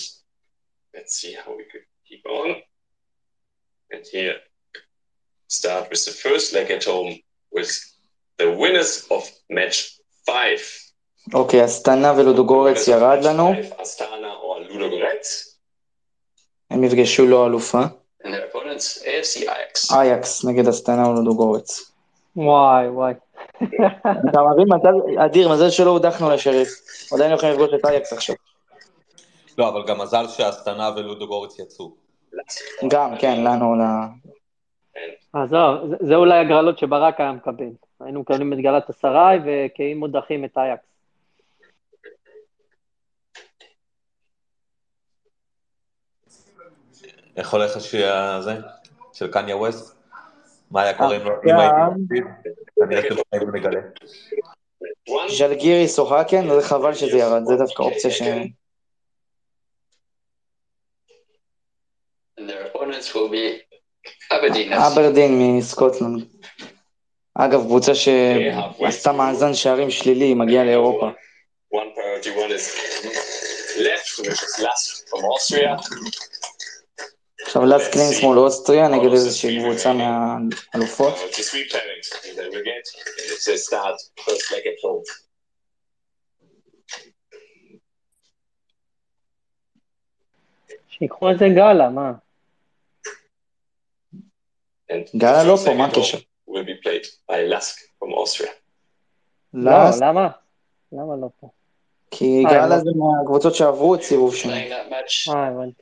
Let's 0.95 1.15
see 1.21 1.33
how 1.33 1.51
we 1.59 1.65
could 1.71 1.87
keep 2.09 2.25
on. 2.27 2.49
And 3.93 4.05
here, 4.13 4.37
start 5.48 5.90
with 5.92 6.06
the 6.06 6.12
first 6.12 6.54
leg 6.54 6.72
at 6.72 6.84
home 6.84 7.20
with 7.52 7.72
the 8.38 8.50
winners 8.52 9.08
of 9.12 9.24
match 9.50 10.00
five. 10.26 10.62
אוקיי, 11.34 11.66
אסטנה 11.66 12.14
ולודוגורץ 12.18 12.88
ירד 12.88 13.24
לנו, 13.24 13.54
Astana 13.54 14.42
or 14.44 14.72
Ludogorets. 14.72 15.56
הם 16.72 16.84
יפגשו 16.84 17.26
לא 17.26 17.48
אלופה. 17.48 17.82
And 18.24 18.28
their 18.28 18.56
opponents, 18.56 19.04
AFC 19.04 19.48
Ajax. 19.48 19.96
אייקס 19.96 20.46
נגד 20.46 20.68
אסטנה 20.68 21.10
ולודוגורץ. 21.10 21.92
וואי, 22.36 22.88
וואי. 22.88 23.14
אתה 24.30 24.40
מבין, 24.54 24.68
מזל 24.70 25.20
אדיר, 25.26 25.50
מזל 25.50 25.70
שלא 25.70 25.90
הודחנו 25.90 26.30
לשריף. 26.30 26.70
עדיין 27.14 27.32
יכולים 27.32 27.56
לפגוש 27.56 27.70
את 27.80 27.86
אייקס 27.86 28.14
עכשיו. 28.14 28.36
לא, 29.58 29.70
אבל 29.70 29.88
גם 29.88 30.02
מזל 30.02 30.28
שהסטנה 30.28 30.92
ולודו 30.96 31.28
גורץ 31.28 31.60
יצאו. 31.60 31.92
גם, 32.88 33.18
כן, 33.20 33.44
לנו, 33.44 33.76
עזוב, 35.34 35.90
זה- 35.90 35.96
זה 36.08 36.16
אולי 36.16 36.38
הגרלות 36.40 36.78
שברק 36.78 37.20
היה 37.20 37.32
מקבל. 37.32 37.70
היינו 38.00 38.20
מקבלים 38.22 38.54
את 38.54 38.58
גלת 38.58 38.90
אסריי, 38.90 39.40
וכאילו 39.46 40.00
מודחים 40.00 40.46
את 40.46 40.58
אייקס. 40.58 40.86
איך 47.36 47.54
הולך 47.54 47.76
השיר 47.78 48.14
הזה? 48.14 48.54
של 49.14 49.32
קניה 49.32 49.58
ווסט? 49.58 49.96
מה 50.72 50.82
היה 50.82 50.98
קורה 50.98 51.16
אם 51.18 51.22
לא- 51.26 51.36
אם 52.82 52.90
הייתי 52.90 53.46
נגלה. 53.54 53.82
ז'לגיריס 55.38 56.00
או 56.00 56.16
האקן, 56.16 56.50
זה 56.50 56.68
חבל 56.68 56.94
שזה 56.94 57.18
ירד, 57.18 57.42
זה 57.46 57.56
דווקא 57.56 57.84
אופציה 57.84 58.12
ש... 58.12 58.22
And 62.40 62.50
their 62.50 62.66
opponents 62.70 63.08
will 63.14 63.30
be 63.32 63.65
Aberdeen 64.32 64.72
FC. 64.74 64.88
אברדין 64.88 65.58
מסקוטלנד. 65.58 66.26
אגב, 67.36 67.62
קבוצה 67.64 67.92
שעשתה 67.96 69.12
מאזן 69.12 69.54
שערים 69.54 69.92
שלילי, 69.92 70.34
מגיעה 70.34 70.64
לאירופה. 70.64 71.10
One 71.74 71.78
priority 71.96 72.30
one 72.30 72.52
is 72.52 72.66
left, 73.78 74.20
which 74.20 74.42
is 74.48 74.60
last 74.60 75.10
from 75.10 75.22
Austria. 75.34 75.78
עכשיו 77.42 77.66
לאס 77.66 77.88
קלינס 77.88 78.22
מול 78.24 78.38
אוסטריה 78.38 78.88
נגד 78.88 79.12
איזושהי 79.12 79.60
קבוצה 79.60 79.94
מהאלופות. 79.94 81.14
Priority 81.14 81.42
three 81.42 81.70
pairings 81.74 82.36
that 82.36 82.50
we 82.54 82.64
get. 82.64 82.86
It's 83.32 83.48
a 83.48 83.58
start 83.58 83.98
first 84.26 84.52
leg 84.52 84.66
at 84.68 84.80
home. 84.84 85.26
שיקחו 90.90 91.30
איזה 91.30 91.46
גאלה, 91.56 91.90
מה? 91.90 92.12
And 92.12 92.22
גאלה 95.16 95.42
the 95.42 95.46
לא 95.48 95.56
פה, 95.66 95.74
מה 95.74 95.86
הקשר? 95.86 96.18
will 96.50 96.64
be 96.64 96.86
played 96.86 97.06
by 97.32 97.36
Lask 97.54 97.76
from 98.00 98.08
Austria. 98.14 98.50
לא, 99.54 99.72
למה? 100.02 100.30
למה 100.92 101.16
לא 101.22 101.28
פה? 101.40 101.48
כי 102.12 102.44
אה, 102.46 102.52
גאלה 102.52 102.76
הם 102.76 102.82
זה 102.84 102.92
מהקבוצות 102.96 103.56
שעברו 103.56 103.96
את 103.96 104.04
סיבוב 104.04 104.36
שני. 104.36 104.74
אה, 104.74 105.48
הבנתי. 105.48 105.82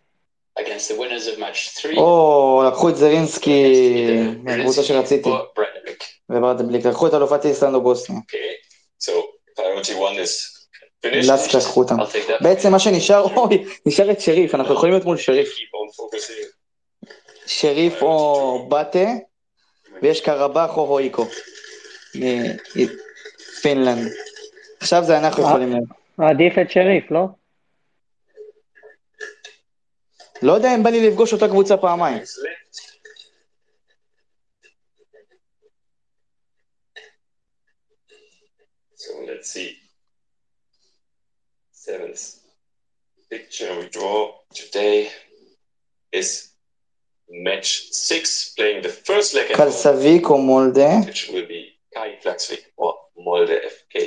against 0.60 0.88
the 0.90 0.96
winners 0.96 1.28
of 1.28 1.40
match 1.40 1.82
three. 1.82 1.98
או, 1.98 2.64
לקחו 2.68 2.90
את 2.90 2.96
זרינסקי 2.96 3.74
מהקבוצה 4.44 4.84
שרציתי. 4.84 5.30
וברדבליק, 6.30 6.86
לקחו 6.86 7.08
את 7.08 7.14
אלופת 7.14 7.46
איסלנד 7.46 7.76
או 7.76 7.82
בוסניה. 7.82 8.20
Okay, 8.20 9.04
so 9.06 9.12
priority 9.60 9.92
one 9.92 10.18
is 10.26 10.32
finished. 11.06 11.32
לאסק 11.32 11.56
לקחו 11.56 11.82
אותם. 11.82 12.00
I'll 12.00 12.04
take 12.04 12.30
that. 12.30 12.44
בעצם 12.44 12.72
מה 12.72 12.80
שנשאר, 12.80 13.36
אוי, 13.36 13.66
נשאר 13.86 14.12
את 14.12 14.22
שריף, 14.22 14.56
אנחנו 14.56 14.74
יכולים 14.74 14.94
להיות 14.94 15.06
מול 15.06 15.18
שריף. 15.18 15.50
שריף 17.46 18.02
או 18.02 18.66
באטה, 18.70 19.08
ויש 20.02 20.22
קרבח 20.22 20.78
או 20.78 20.82
הויקו. 20.82 21.26
מפינלנד. 22.76 24.12
עכשיו 24.80 25.04
זה 25.04 25.18
אנחנו 25.18 25.44
יכולים 25.44 25.70
להיות. 25.70 25.90
עדיף 26.18 26.54
את 26.62 26.72
שריף, 26.72 27.12
לא? 27.12 27.28
לא 30.42 30.54
יודע 30.54 30.76
אם 30.76 30.84
בא 30.84 30.90
לי 30.90 31.10
לפגוש 31.10 31.34
אותה 31.34 31.48
קבוצה 31.48 31.78
פעמיים. 31.78 32.24
So 38.96 39.12
let's 39.28 39.50
see. 39.50 39.72
Seventh 41.74 42.24
picture 43.30 43.76
we 43.80 43.90
draw 43.90 44.32
today 44.54 45.10
is 46.14 46.53
match 47.33 47.69
six, 47.93 48.55
playing 48.57 48.83
the 48.83 48.89
first 48.89 49.35
leg 49.35 49.51
at 49.51 49.57
home, 49.57 49.57
קלסביק 49.57 50.27
או 50.27 50.39
מולדה, 50.39 50.91
which 51.03 51.29
will 51.31 51.49
be 51.49 51.95
Kai 51.95 52.25
Klaxvik 52.25 52.81
or 52.81 52.93
Molde 53.19 53.51
FK. 53.51 53.99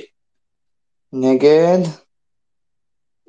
נגד 1.13 1.77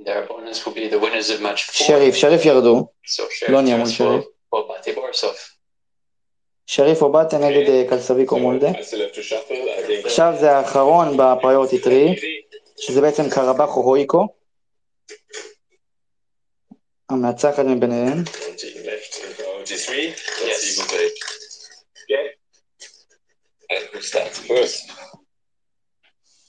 Their 0.01 0.25
opponents 0.25 0.67
will 0.67 0.75
be 0.75 0.89
the 0.89 0.99
winners 0.99 1.31
of 1.31 1.41
match 1.43 1.63
four. 1.71 1.87
שריף, 1.87 2.15
שריף 2.15 2.45
ירדו. 2.45 2.87
So 3.07 3.21
Sheriff 3.21 3.51
לא 3.53 3.61
נהיה 3.63 3.77
מול 3.77 3.87
transfer 3.87 3.91
שריף. 3.91 4.25
or 4.55 4.59
Bate 4.59 4.97
Borisov. 4.97 5.37
שריף 6.67 7.03
או 7.03 7.13
באטה 7.13 7.39
נגד 7.39 7.69
אה, 7.69 7.85
קלסביק 7.89 8.33
או 8.33 8.39
מולדה. 8.39 8.71
I 8.71 8.75
still 8.75 8.77
have 8.77 9.17
to 9.17 9.23
shuffle. 9.23 9.53
I 9.53 9.87
think 9.89 10.07
עכשיו 10.07 10.35
זה 10.41 10.57
האחרון 10.57 11.17
בפריורטי 11.17 11.79
טרי, 11.79 12.17
שזה 12.81 13.01
בעצם 13.01 13.23
קרבח 13.31 13.77
או 13.77 13.83
הויקו. 13.83 14.29
המנצחת 17.11 17.59
מביניהם. 17.65 18.19
And 23.70 23.84
who 23.94 24.02
starts 24.02 24.40
first? 24.48 24.92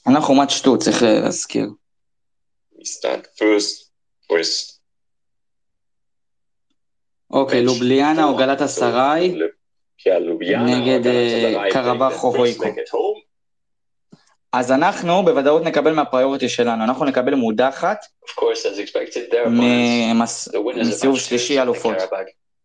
אנחנו 0.07 0.35
מאץ' 0.35 0.51
שטות, 0.51 0.81
צריך 0.81 1.03
להזכיר. 1.03 1.69
We 2.75 2.85
start 2.85 3.27
first 3.39 3.91
with 4.33 4.79
אוקיי, 7.31 7.63
לובליאנה 7.63 8.25
או 8.25 8.37
גלת 8.37 8.61
אסריי, 8.61 9.39
נגד, 10.65 11.07
אה, 11.07 11.71
קרבח 11.71 12.25
או 12.25 12.37
הויקו. 12.37 12.65
אז 14.53 14.73
אנחנו 14.73 15.25
בוודאות 15.25 15.63
נקבל 15.63 15.93
מהפריורטי 15.93 16.49
שלנו, 16.49 16.85
אנחנו 16.85 17.05
נקבל 17.05 17.35
מודחת 17.35 17.99
מסיבוב 20.77 21.19
שלישי 21.19 21.63
אלופות. 21.63 21.97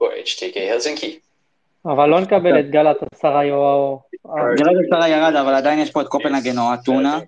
Or 0.03 0.27
HTK 0.27 0.55
Helsinki. 0.55 1.19
אבל 1.85 2.09
לא 2.09 2.19
נקבל 2.19 2.59
את 2.59 2.69
גלת 2.69 2.97
עשרה 3.13 3.43
או... 3.51 3.99
גלת 4.57 4.75
אסריי 4.87 5.11
ירד, 5.11 5.35
אבל 5.35 5.53
עדיין 5.53 5.79
יש 5.79 5.91
פה 5.91 6.01
את 6.01 6.07
קופנהגן 6.07 6.57
או 6.57 6.63
אתונה, 6.73 7.19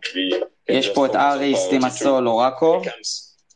יש 0.69 0.89
פה 0.89 1.05
את 1.05 1.15
אריס, 1.15 1.69
טימאסול 1.69 2.27
או 2.27 2.37
ראקוב, 2.37 2.83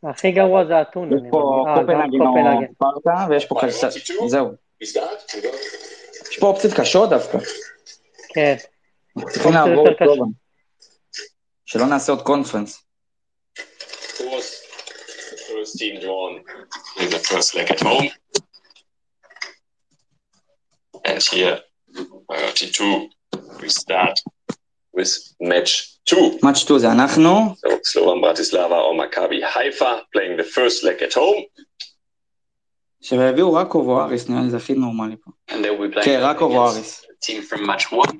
הכי 0.03 0.31
גרוע 0.31 0.65
זה 0.65 0.81
אתונה. 0.81 1.15
יש 1.15 1.21
פה. 1.31 1.65
אה, 1.67 1.75
קופנהגן 1.75 2.21
או. 2.21 2.61
ספרטה, 2.75 3.27
ויש 3.29 3.45
פה 3.45 3.55
זהו. 4.27 4.51
Start. 4.83 5.31
We 5.31 5.43
go. 5.43 5.47
יש 6.31 6.39
פה 6.39 6.47
אופציות 6.47 6.73
קשות 6.73 7.09
דווקא. 7.09 7.37
כן. 8.29 8.55
צריכים 9.29 9.53
לעבור 9.53 9.91
את. 9.91 9.97
טובה. 9.99 10.25
שלא 11.65 11.85
נעשה 11.85 12.11
עוד 12.11 12.21
קונפרנס. 12.21 12.83
Who 14.17 14.21
was 14.21 14.47
the 15.31 15.37
first 15.37 15.73
team 15.79 16.01
drawn 16.01 16.43
in 16.99 17.09
the 17.09 17.19
first 17.19 17.55
leg 17.55 17.71
at 17.71 17.79
home? 17.79 18.09
And 21.08 21.22
here, 21.22 21.60
priority 22.28 22.68
two, 22.70 23.08
we 23.60 23.68
start 23.68 24.16
with 24.92 25.12
match 25.40 25.72
two. 26.04 26.38
מאץ' 26.42 26.56
שטו 26.56 26.78
זה 26.78 26.92
אנחנו, 26.92 27.54
So 27.56 27.68
Slovan 27.68 28.20
Bratislava 28.22 28.78
or 28.86 28.94
Maccabi 28.94 29.42
Haifa 29.42 30.02
playing 30.12 30.36
the 30.36 30.44
first 30.44 30.84
leg 30.84 31.02
at 31.02 31.14
home. 31.14 31.44
שהביאו 33.00 33.52
ראקוב 33.52 33.88
או 33.88 34.00
אריס, 34.02 34.28
נראה 34.28 34.42
לי 34.42 34.50
זה 34.50 34.56
הכי 34.56 34.72
נורמלי 34.74 35.16
פה. 35.24 35.30
And 35.50 35.54
they 35.54 35.68
will 35.70 35.90
be 35.90 35.94
playing 35.94 36.04
כן, 36.04 36.20
ראקוב 36.22 36.52
או 36.52 36.66
against 36.68 36.74
אריס. 36.76 37.04
a 37.04 37.26
team 37.26 37.42
from 37.42 37.60
match 37.66 37.92
one. 37.92 38.18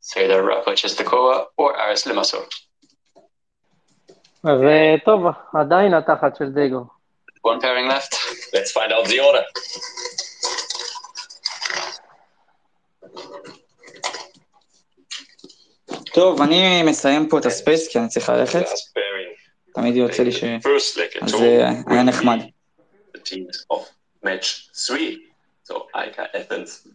So 0.00 0.20
either 0.20 0.42
Rafa 0.42 0.70
Czestochowa 0.70 1.44
or 1.58 1.72
Aris 1.76 2.06
Limassol. 2.06 2.44
אז 4.44 4.60
אה, 4.62 4.94
טוב, 5.04 5.20
עדיין 5.60 5.94
התחת 5.94 6.36
של 6.36 6.44
דגו. 6.54 6.84
One 7.46 7.60
pairing 7.60 7.88
left. 7.90 8.12
Let's 8.54 8.72
find 8.72 8.92
out 8.92 9.06
the 9.06 9.20
order. 9.20 9.44
טוב, 16.13 16.41
אני 16.41 16.83
מסיים 16.83 17.29
פה 17.29 17.39
את 17.39 17.45
הספייס 17.45 17.87
כי 17.87 17.99
אני 17.99 18.07
צריך 18.07 18.29
ללכת. 18.29 18.65
תמיד 19.73 19.95
יוצא 19.95 20.23
לי 20.23 20.31
ש... 20.31 20.43
אז. 21.21 21.33
אה, 21.33 21.69
היה 21.87 22.03
נחמד. 22.03 22.37
The 23.17 23.19
teams 23.19 23.73
of 23.73 23.79
match 24.25 24.69
three. 24.87 25.29
So 25.69 25.73
Aika 25.95 26.25
Athens 26.33 26.87